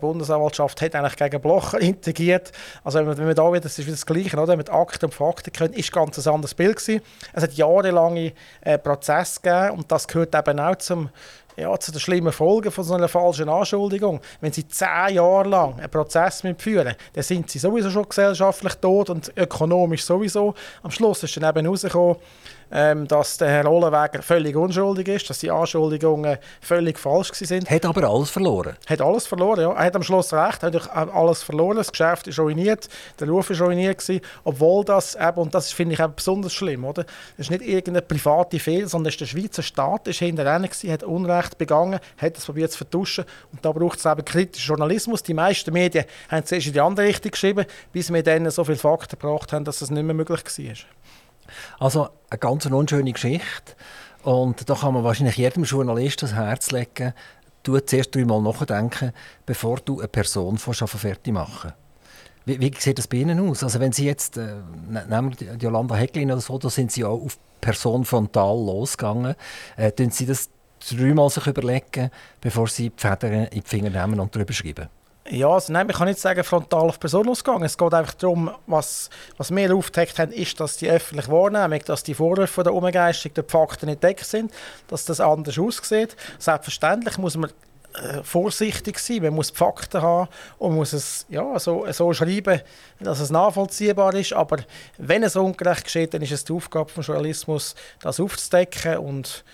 Bundesanwaltschaft 0.00 0.80
hat 0.80 0.94
eigentlich 0.94 1.16
gegen 1.16 1.40
Blocher 1.40 1.78
integriert. 1.80 2.52
Also 2.84 3.06
wenn 3.06 3.26
wir 3.26 3.34
da 3.34 3.50
wieder, 3.52 3.60
das 3.60 3.78
ist 3.78 3.86
wieder 3.86 3.96
das 3.96 4.06
Gleiche, 4.06 4.36
oder? 4.36 4.56
mit 4.56 4.70
Akten 4.70 5.06
und 5.06 5.14
Fakten 5.14 5.52
können, 5.52 5.74
ist 5.74 5.92
ganz 5.92 6.18
ein 6.18 6.32
anderes 6.32 6.54
Bild 6.54 6.76
gewesen. 6.76 7.02
Es 7.32 7.42
hat 7.42 7.52
jahrelange 7.52 8.32
äh, 8.62 8.78
Prozesse 8.78 9.40
gegeben 9.40 9.78
und 9.78 9.92
das 9.92 10.08
gehört 10.08 10.34
eben 10.34 10.60
auch 10.60 10.76
zum 10.76 11.10
ja, 11.56 11.78
zu 11.78 11.90
den 11.90 12.00
schlimmen 12.00 12.32
Folgen 12.32 12.70
von 12.70 12.84
so 12.84 12.94
einer 12.94 13.08
falschen 13.08 13.48
Anschuldigung. 13.48 14.20
Wenn 14.40 14.52
sie 14.52 14.68
zehn 14.68 15.14
Jahre 15.14 15.48
lang 15.48 15.78
einen 15.78 15.90
Prozess 15.90 16.42
mitführen, 16.42 16.94
dann 17.12 17.22
sind 17.22 17.50
sie 17.50 17.58
sowieso 17.58 17.90
schon 17.90 18.08
gesellschaftlich 18.08 18.74
tot 18.74 19.10
und 19.10 19.32
ökonomisch 19.36 20.04
sowieso. 20.04 20.54
Am 20.82 20.90
Schluss 20.90 21.22
ist 21.22 21.36
dann 21.36 21.48
eben 21.48 21.64
herausgekommen, 21.64 22.16
ähm, 22.70 23.06
dass 23.08 23.38
der 23.38 23.48
Herr 23.48 23.70
Ohlenweger 23.70 24.22
völlig 24.22 24.56
unschuldig 24.56 25.08
ist, 25.08 25.30
dass 25.30 25.38
die 25.38 25.50
Anschuldigungen 25.50 26.38
völlig 26.60 26.98
falsch 26.98 27.32
sind. 27.32 27.70
Hat 27.70 27.84
aber 27.84 28.08
alles 28.08 28.30
verloren. 28.30 28.76
Hat 28.86 29.00
alles 29.00 29.26
verloren, 29.26 29.60
ja. 29.60 29.72
Er 29.72 29.84
hat 29.84 29.96
am 29.96 30.02
Schluss 30.02 30.32
recht, 30.32 30.62
hat 30.62 31.14
alles 31.14 31.42
verloren. 31.42 31.76
Das 31.76 31.90
Geschäft 31.90 32.26
ist 32.26 32.38
ruiniert, 32.38 32.88
der 33.20 33.28
Ruf 33.28 33.50
ist 33.50 33.60
ruiniert 33.60 33.98
gewesen, 33.98 34.20
obwohl 34.44 34.84
das 34.84 35.14
eben, 35.14 35.38
und 35.38 35.54
das 35.54 35.72
finde 35.72 35.94
ich 35.94 36.00
eben 36.00 36.14
besonders 36.14 36.52
schlimm, 36.52 36.84
oder? 36.84 37.04
Das 37.36 37.46
ist 37.46 37.50
nicht 37.50 37.62
irgendeine 37.62 38.02
private 38.02 38.58
Fehler, 38.58 38.88
sondern 38.88 39.12
der 39.16 39.26
Schweizer 39.26 39.62
Staat 39.62 40.08
ist 40.08 40.18
hinter 40.18 40.44
gewesen, 40.58 40.92
hat 40.92 41.02
Unrecht 41.02 41.58
begangen, 41.58 42.00
hat 42.18 42.36
das 42.36 42.46
probiert 42.46 42.72
zu 42.72 42.78
vertuschen 42.78 43.24
und 43.52 43.64
da 43.64 43.72
braucht 43.72 43.98
es 43.98 44.04
eben 44.04 44.24
kritischen 44.24 44.68
Journalismus. 44.68 45.22
Die 45.22 45.34
meisten 45.34 45.72
Medien 45.72 46.04
haben 46.28 46.44
zuerst 46.44 46.66
in 46.66 46.72
die 46.72 46.80
andere 46.80 47.06
Richtung 47.06 47.30
geschrieben, 47.30 47.66
bis 47.92 48.12
wir 48.12 48.22
dann 48.22 48.50
so 48.50 48.64
viele 48.64 48.76
Fakten 48.76 49.18
gebracht 49.18 49.52
haben, 49.52 49.64
dass 49.64 49.82
es 49.82 49.90
nicht 49.90 50.02
mehr 50.02 50.14
möglich 50.14 50.42
war. 50.44 50.95
Also 51.78 52.08
eine 52.30 52.38
ganz 52.38 52.66
unschöne 52.66 53.12
Geschichte. 53.12 53.74
Und 54.22 54.68
da 54.68 54.74
kann 54.74 54.94
man 54.94 55.04
wahrscheinlich 55.04 55.36
jedem 55.36 55.64
Journalist 55.64 56.22
das 56.22 56.34
Herz 56.34 56.70
legen, 56.70 57.14
du 57.62 57.78
zuerst 57.80 58.14
dreimal 58.14 58.42
nachdenken, 58.42 59.12
bevor 59.44 59.78
du 59.78 60.00
eine 60.00 60.08
Person 60.08 60.58
fertig 60.58 61.32
machen 61.32 61.72
wie, 62.46 62.60
wie 62.60 62.72
sieht 62.78 62.98
das 62.98 63.08
bei 63.08 63.18
Ihnen 63.18 63.40
aus? 63.40 63.62
Also 63.62 63.80
wenn 63.80 63.92
Sie 63.92 64.06
jetzt, 64.06 64.38
äh, 64.38 64.54
ne, 64.88 65.04
nehmen 65.08 65.36
wir 65.38 65.56
die 65.56 65.64
Jolanda 65.64 65.96
Hecklin 65.96 66.30
oder 66.30 66.40
so, 66.40 66.58
da 66.58 66.70
sind 66.70 66.92
Sie 66.92 67.04
auch 67.04 67.20
auf 67.22 67.38
Person 67.60 68.04
frontal 68.04 68.56
losgegangen. 68.56 69.34
Äh, 69.76 69.92
Sie 70.10 70.26
das 70.26 70.48
dreimal 70.88 71.28
sich 71.28 71.46
überlegen, 71.46 72.10
bevor 72.40 72.68
Sie 72.68 72.90
die 72.90 72.94
Federn 72.96 73.32
in 73.46 73.50
die 73.50 73.68
Finger 73.68 73.90
nehmen 73.90 74.20
und 74.20 74.34
darüber 74.34 74.52
schreiben? 74.52 74.88
Ja, 75.30 75.48
also 75.48 75.72
nein, 75.72 75.86
man 75.86 75.96
kann 75.96 76.06
nicht 76.06 76.20
sagen, 76.20 76.44
frontal 76.44 76.88
auf 76.88 77.00
Person 77.00 77.28
ausgegangen. 77.28 77.64
Es 77.64 77.76
geht 77.76 77.92
einfach 77.92 78.14
darum, 78.14 78.50
was, 78.66 79.10
was 79.36 79.54
wir 79.54 79.74
aufgedeckt 79.74 80.18
haben, 80.18 80.32
ist, 80.32 80.60
dass 80.60 80.76
die 80.76 80.88
öffentliche 80.88 81.30
Wahrnehmung, 81.30 81.80
dass 81.84 82.02
die 82.04 82.14
Vorwürfe 82.14 82.62
der 82.62 82.72
Umgeistung 82.72 83.34
der 83.34 83.44
Fakten 83.44 83.86
nicht 83.86 84.02
deckt 84.02 84.24
sind, 84.24 84.52
dass 84.88 85.04
das 85.04 85.20
anders 85.20 85.58
aussieht. 85.58 86.16
Selbstverständlich 86.38 87.18
muss 87.18 87.36
man 87.36 87.50
äh, 87.94 88.22
vorsichtig 88.22 88.98
sein, 88.98 89.22
man 89.22 89.34
muss 89.34 89.52
die 89.52 89.56
Fakten 89.56 90.02
haben 90.02 90.28
und 90.58 90.74
muss 90.74 90.92
es 90.92 91.24
ja, 91.30 91.58
so, 91.58 91.86
so 91.90 92.12
schreiben, 92.12 92.60
dass 93.00 93.20
es 93.20 93.30
nachvollziehbar 93.30 94.14
ist. 94.14 94.34
Aber 94.34 94.58
wenn 94.98 95.22
es 95.22 95.34
ungerecht 95.34 95.84
geschieht, 95.84 96.12
dann 96.12 96.22
ist 96.22 96.32
es 96.32 96.44
die 96.44 96.52
Aufgabe 96.52 96.92
des 96.92 97.06
Journalismus, 97.06 97.74
das 98.00 98.20
aufzudecken 98.20 98.98
und 98.98 99.44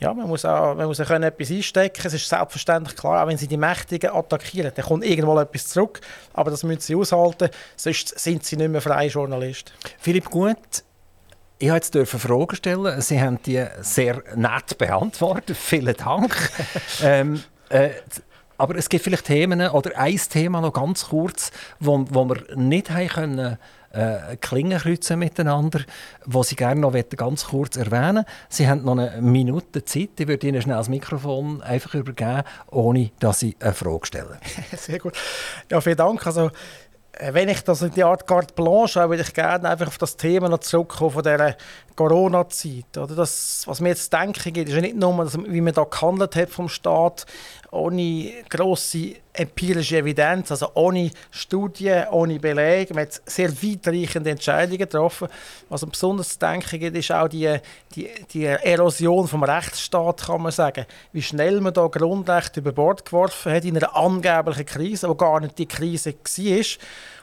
ja, 0.00 0.14
man 0.14 0.26
muss 0.26 0.44
auch, 0.44 0.74
man 0.74 0.86
muss 0.86 0.98
auch 1.00 1.06
können 1.06 1.24
etwas 1.24 1.50
einstecken. 1.50 2.02
Es 2.06 2.14
ist 2.14 2.28
selbstverständlich 2.28 2.96
klar, 2.96 3.22
auch 3.22 3.28
wenn 3.28 3.36
sie 3.36 3.46
die 3.46 3.58
Mächtigen 3.58 4.10
attackieren, 4.10 4.72
dann 4.74 4.84
kommt 4.84 5.04
irgendwo 5.04 5.38
etwas 5.38 5.68
zurück. 5.68 6.00
Aber 6.32 6.50
das 6.50 6.62
müssen 6.62 6.80
sie 6.80 6.94
aushalten, 6.94 7.50
sonst 7.76 8.18
sind 8.18 8.44
sie 8.44 8.56
nicht 8.56 8.70
mehr 8.70 8.80
freie 8.80 9.08
Journalisten. 9.08 9.72
Philipp 9.98 10.30
Gut, 10.30 10.56
ich 11.58 11.68
durfte 11.68 11.98
jetzt 11.98 12.10
Fragen 12.10 12.56
stellen. 12.56 13.00
Sie 13.02 13.20
haben 13.20 13.38
die 13.44 13.62
sehr 13.82 14.22
nett 14.34 14.78
beantwortet. 14.78 15.56
Vielen 15.60 15.94
Dank. 15.94 16.34
ähm, 17.02 17.42
äh, 17.68 17.90
aber 18.56 18.76
es 18.76 18.88
gibt 18.88 19.04
vielleicht 19.04 19.26
Themen 19.26 19.68
oder 19.68 19.98
ein 19.98 20.16
Thema 20.16 20.60
noch 20.62 20.72
ganz 20.72 21.08
kurz, 21.08 21.50
wo, 21.78 22.04
wo 22.10 22.24
wir 22.26 22.56
nicht 22.56 22.90
haben 22.90 23.08
können, 23.08 23.58
äh, 23.92 24.36
Klingen 24.36 24.78
kreuzen 24.78 25.18
miteinander, 25.18 25.80
wo 26.24 26.42
Sie 26.42 26.56
gerne 26.56 26.80
noch 26.80 26.94
ganz 27.16 27.44
kurz 27.44 27.76
erwähnen 27.76 28.24
Sie 28.48 28.68
haben 28.68 28.84
noch 28.84 28.96
eine 28.96 29.20
Minute 29.20 29.84
Zeit. 29.84 30.10
Ich 30.18 30.28
würde 30.28 30.46
Ihnen 30.46 30.62
schnell 30.62 30.76
das 30.76 30.88
Mikrofon 30.88 31.62
einfach 31.62 31.94
übergeben, 31.94 32.42
ohne 32.70 33.10
dass 33.18 33.40
Sie 33.40 33.56
eine 33.60 33.72
Frage 33.72 34.06
stellen. 34.06 34.38
Sehr 34.76 34.98
gut. 34.98 35.14
Ja, 35.70 35.80
vielen 35.80 35.96
Dank. 35.96 36.26
Also, 36.26 36.50
äh, 37.12 37.34
wenn 37.34 37.48
ich 37.48 37.62
das 37.62 37.82
in 37.82 37.90
die 37.90 38.04
Art 38.04 38.26
carte 38.26 38.54
blanche 38.54 39.00
habe, 39.00 39.10
würde 39.10 39.22
ich 39.22 39.34
gerne 39.34 39.68
einfach 39.68 39.88
auf 39.88 39.98
das 39.98 40.16
Thema 40.16 40.48
noch 40.48 40.60
zurückkommen 40.60 41.10
von 41.10 41.22
dieser 41.22 41.56
Corona-Zeit. 41.96 42.84
Das, 42.92 43.64
was 43.66 43.80
mir 43.80 43.90
jetzt 43.90 44.12
denken 44.12 44.52
geht, 44.52 44.68
ist 44.68 44.74
ja 44.74 44.80
nicht 44.80 44.96
nur, 44.96 45.32
wie 45.46 45.60
man 45.60 45.74
da 45.74 45.84
gehandelt 45.84 46.36
hat 46.36 46.50
vom 46.50 46.68
Staat, 46.68 47.26
ohne 47.72 48.32
grosse 48.48 49.16
empirische 49.32 49.98
Evidenz, 49.98 50.50
also 50.50 50.70
ohne 50.74 51.10
Studien, 51.30 52.08
ohne 52.08 52.40
Belege. 52.40 52.94
Man 52.94 53.04
hat 53.04 53.22
sehr 53.26 53.50
weitreichende 53.62 54.30
Entscheidungen 54.30 54.78
getroffen. 54.78 55.28
Was 55.68 55.86
besonders 55.86 56.30
zu 56.30 56.38
denken 56.40 56.80
gibt, 56.80 56.96
ist 56.96 57.12
auch 57.12 57.28
die, 57.28 57.58
die, 57.94 58.08
die 58.32 58.44
Erosion 58.44 59.28
vom 59.28 59.44
Rechtsstaat, 59.44 60.26
kann 60.26 60.42
man 60.42 60.52
sagen. 60.52 60.84
Wie 61.12 61.22
schnell 61.22 61.60
man 61.60 61.72
da 61.72 61.86
Grundrechte 61.86 62.60
über 62.60 62.72
Bord 62.72 63.04
geworfen 63.04 63.52
hat 63.52 63.64
in 63.64 63.76
einer 63.76 63.94
angeblichen 63.94 64.66
Krise, 64.66 65.08
wo 65.08 65.14
gar 65.14 65.40
nicht 65.40 65.58
die 65.58 65.66
Krise 65.66 66.12
war. 66.12 66.64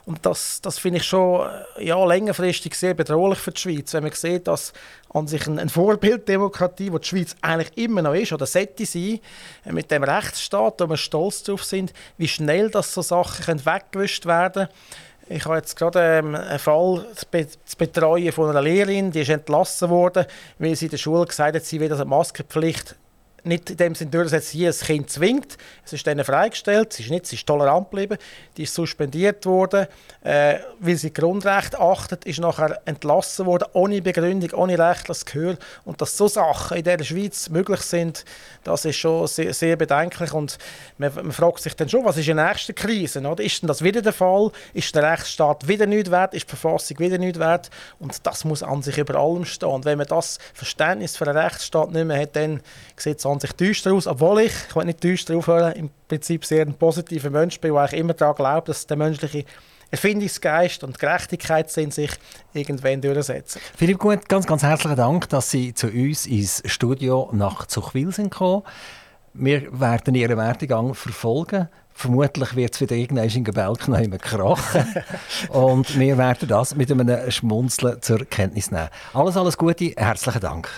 Und 0.08 0.26
das, 0.26 0.62
das 0.62 0.80
finde 0.80 1.00
ich 1.00 1.04
schon 1.04 1.46
ja, 1.80 2.02
längerfristig 2.06 2.74
sehr 2.76 2.94
bedrohlich 2.94 3.40
für 3.40 3.52
die 3.52 3.60
Schweiz, 3.60 3.94
wenn 3.94 4.04
man 4.04 4.14
sieht, 4.14 4.48
dass 4.48 4.72
an 5.14 5.28
sich 5.28 5.46
eine 5.46 5.68
Vorbilddemokratie, 5.68 6.94
wo 6.94 6.98
die 6.98 7.08
Schweiz 7.10 7.36
eigentlich 7.42 7.78
immer 7.78 8.02
noch 8.02 8.14
ist 8.14 8.32
oder 8.32 8.46
sollte 8.46 8.86
sein, 8.86 9.20
äh, 9.66 9.74
mit 9.74 9.92
dem 9.92 10.06
Rechtsstaat, 10.06 10.80
wo 10.80 10.88
wir 10.88 10.96
stolz 10.96 11.44
darauf 11.44 11.66
sind, 11.66 11.92
wie 12.18 12.30
schnell 12.30 12.70
das 12.70 12.94
so 12.94 13.02
Sachen 13.02 13.66
weggewischt 13.66 14.26
werden 14.26 14.68
können. 14.68 15.38
Ich 15.38 15.44
habe 15.44 15.58
jetzt 15.58 15.76
gerade 15.76 16.00
ähm, 16.00 16.36
einen 16.36 16.58
Fall 16.58 17.06
zu 17.14 17.78
betreuen 17.78 18.32
von 18.32 18.50
einer 18.50 18.62
Lehrerin, 18.62 19.12
die 19.12 19.20
ist 19.20 19.30
entlassen 19.30 19.90
worden, 19.90 20.26
weil 20.58 20.74
sie 20.78 20.86
in 20.86 20.92
der 20.92 20.98
Schule 21.00 21.26
gesagt 21.26 21.54
hat, 21.54 21.66
sie 21.66 21.82
will 21.82 21.92
eine 21.94 22.06
Maskenpflicht 22.06 22.96
nicht 23.48 23.70
in 23.70 23.78
dem 23.78 23.96
Sinne 23.96 24.12
durchsetzt, 24.12 24.50
hier 24.50 24.70
ein 24.70 24.78
Kind 24.78 25.10
zwingt. 25.10 25.58
Es 25.86 25.94
ist 25.94 26.06
dann 26.06 26.24
freigestellt, 26.24 26.94
sie 26.94 27.04
ist 27.04 27.10
nicht, 27.10 27.26
sie 27.26 27.36
ist 27.36 27.48
tolerant 27.48 27.90
geblieben, 27.90 28.18
die 28.58 28.64
ist 28.64 28.74
suspendiert 28.74 29.46
worden, 29.46 29.88
äh, 30.24 30.60
weil 30.80 30.96
sie 30.96 31.14
Grundrechte 31.14 31.80
achtet, 31.80 32.26
ist 32.26 32.40
nachher 32.40 32.82
entlassen 32.86 33.46
worden, 33.46 33.68
ohne 33.74 34.02
Begründung, 34.02 34.52
ohne 34.52 34.78
rechtliches 34.78 35.26
Gehör. 35.26 35.58
Und 35.86 36.02
dass 36.02 36.18
so 36.18 36.28
Sachen 36.28 36.78
in 36.78 36.84
der 36.84 37.04
Schweiz 37.04 37.50
möglich 37.50 37.82
sind, 37.82 38.26
das 38.64 38.86
ist 38.86 38.98
schon 38.98 39.28
sehr, 39.28 39.54
sehr 39.54 39.76
bedenklich 39.76 40.34
und 40.34 40.58
man, 40.98 41.14
man, 41.14 41.32
fragt 41.32 41.62
sich 41.62 41.76
dann 41.76 41.90
schon, 41.90 42.04
was 42.06 42.18
ist 42.18 42.28
die 42.28 42.34
nächste 42.34 42.74
Krise? 42.74 43.22
Oder? 43.22 43.44
Ist 43.44 43.62
denn 43.62 43.68
das 43.68 43.84
wieder 43.84 44.02
der 44.02 44.14
Fall? 44.14 44.52
Ist 44.74 44.94
der 44.96 45.04
Rechtsstaat 45.04 45.68
wieder 45.68 45.86
nicht 45.86 46.12
wert? 46.12 46.34
Ist 46.34 46.46
die 46.46 46.56
Verfassung 46.56 47.00
wieder 47.00 47.18
nicht 47.18 47.40
wert? 47.40 47.70
Und 48.00 48.26
das 48.26 48.44
muss 48.46 48.64
an 48.64 48.82
sich 48.82 48.98
über 48.98 49.16
allem 49.16 49.46
stehen. 49.46 49.70
Und 49.70 49.86
wenn 49.86 49.98
man 49.98 50.08
das 50.08 50.40
Verständnis 50.54 51.18
für 51.18 51.26
den 51.26 51.38
Rechtsstaat 51.38 51.92
nicht 51.92 52.06
mehr 52.06 52.20
hat, 52.20 52.36
dann 52.36 52.62
sieht 52.96 53.20
es 53.20 53.26
sich 53.40 53.52
düster 53.54 53.94
aus, 53.94 54.08
obwohl 54.08 54.42
ich, 54.42 54.54
ich 54.70 54.76
will 54.76 54.86
nicht 54.86 55.04
düster 55.04 55.36
aufhören, 55.36 55.74
im 55.74 55.90
Prinzip 56.08 56.46
sehr 56.46 56.66
ein 56.66 56.74
positiver 56.74 57.30
Mensch 57.30 57.60
bin, 57.60 57.74
weil 57.74 57.88
ich 57.88 58.00
immer 58.00 58.14
daran 58.14 58.36
glaube, 58.36 58.68
dass 58.68 58.88
der 58.88 58.98
menschliche 58.98 59.46
Erfindungsgeist 59.90 60.84
und 60.84 61.00
Gerechtigkeit 61.00 61.72
sind 61.72 61.94
sich 61.94 62.12
irgendwann 62.54 63.02
durchsetzen. 63.02 63.62
Philipp 63.76 64.00
Gut, 64.00 64.28
ganz, 64.28 64.46
ganz 64.46 64.64
herzlichen 64.64 64.98
Dank, 64.98 65.30
dass 65.30 65.50
Sie 65.50 65.74
zu 65.74 65.88
uns 65.88 66.26
ins 66.26 66.62
Studio 66.66 67.30
nach 67.32 67.68
Zuchwil 67.68 68.12
sind 68.12 68.32
gekommen. 68.32 68.64
Wir 69.34 69.80
werden 69.80 70.16
Ihren 70.16 70.38
Werdegang 70.38 70.94
verfolgen. 70.94 71.70
Vermutlich 71.94 72.56
wird 72.56 72.76
es 72.76 72.82
wieder 72.82 72.96
irgendwann 72.96 73.30
in 73.30 73.44
Gebälk 73.44 73.88
noch 73.88 74.18
krachen. 74.20 75.04
Und 75.50 75.98
wir 75.98 76.18
werden 76.18 76.48
das 76.48 76.76
mit 76.76 76.92
einem 76.92 77.32
Schmunzeln 77.32 78.02
zur 78.02 78.26
Kenntnis 78.26 78.72
nehmen. 78.72 78.90
Alles, 79.14 79.38
alles 79.38 79.58
Gute, 79.58 79.94
herzlichen 79.96 80.42
Dank. 80.42 80.70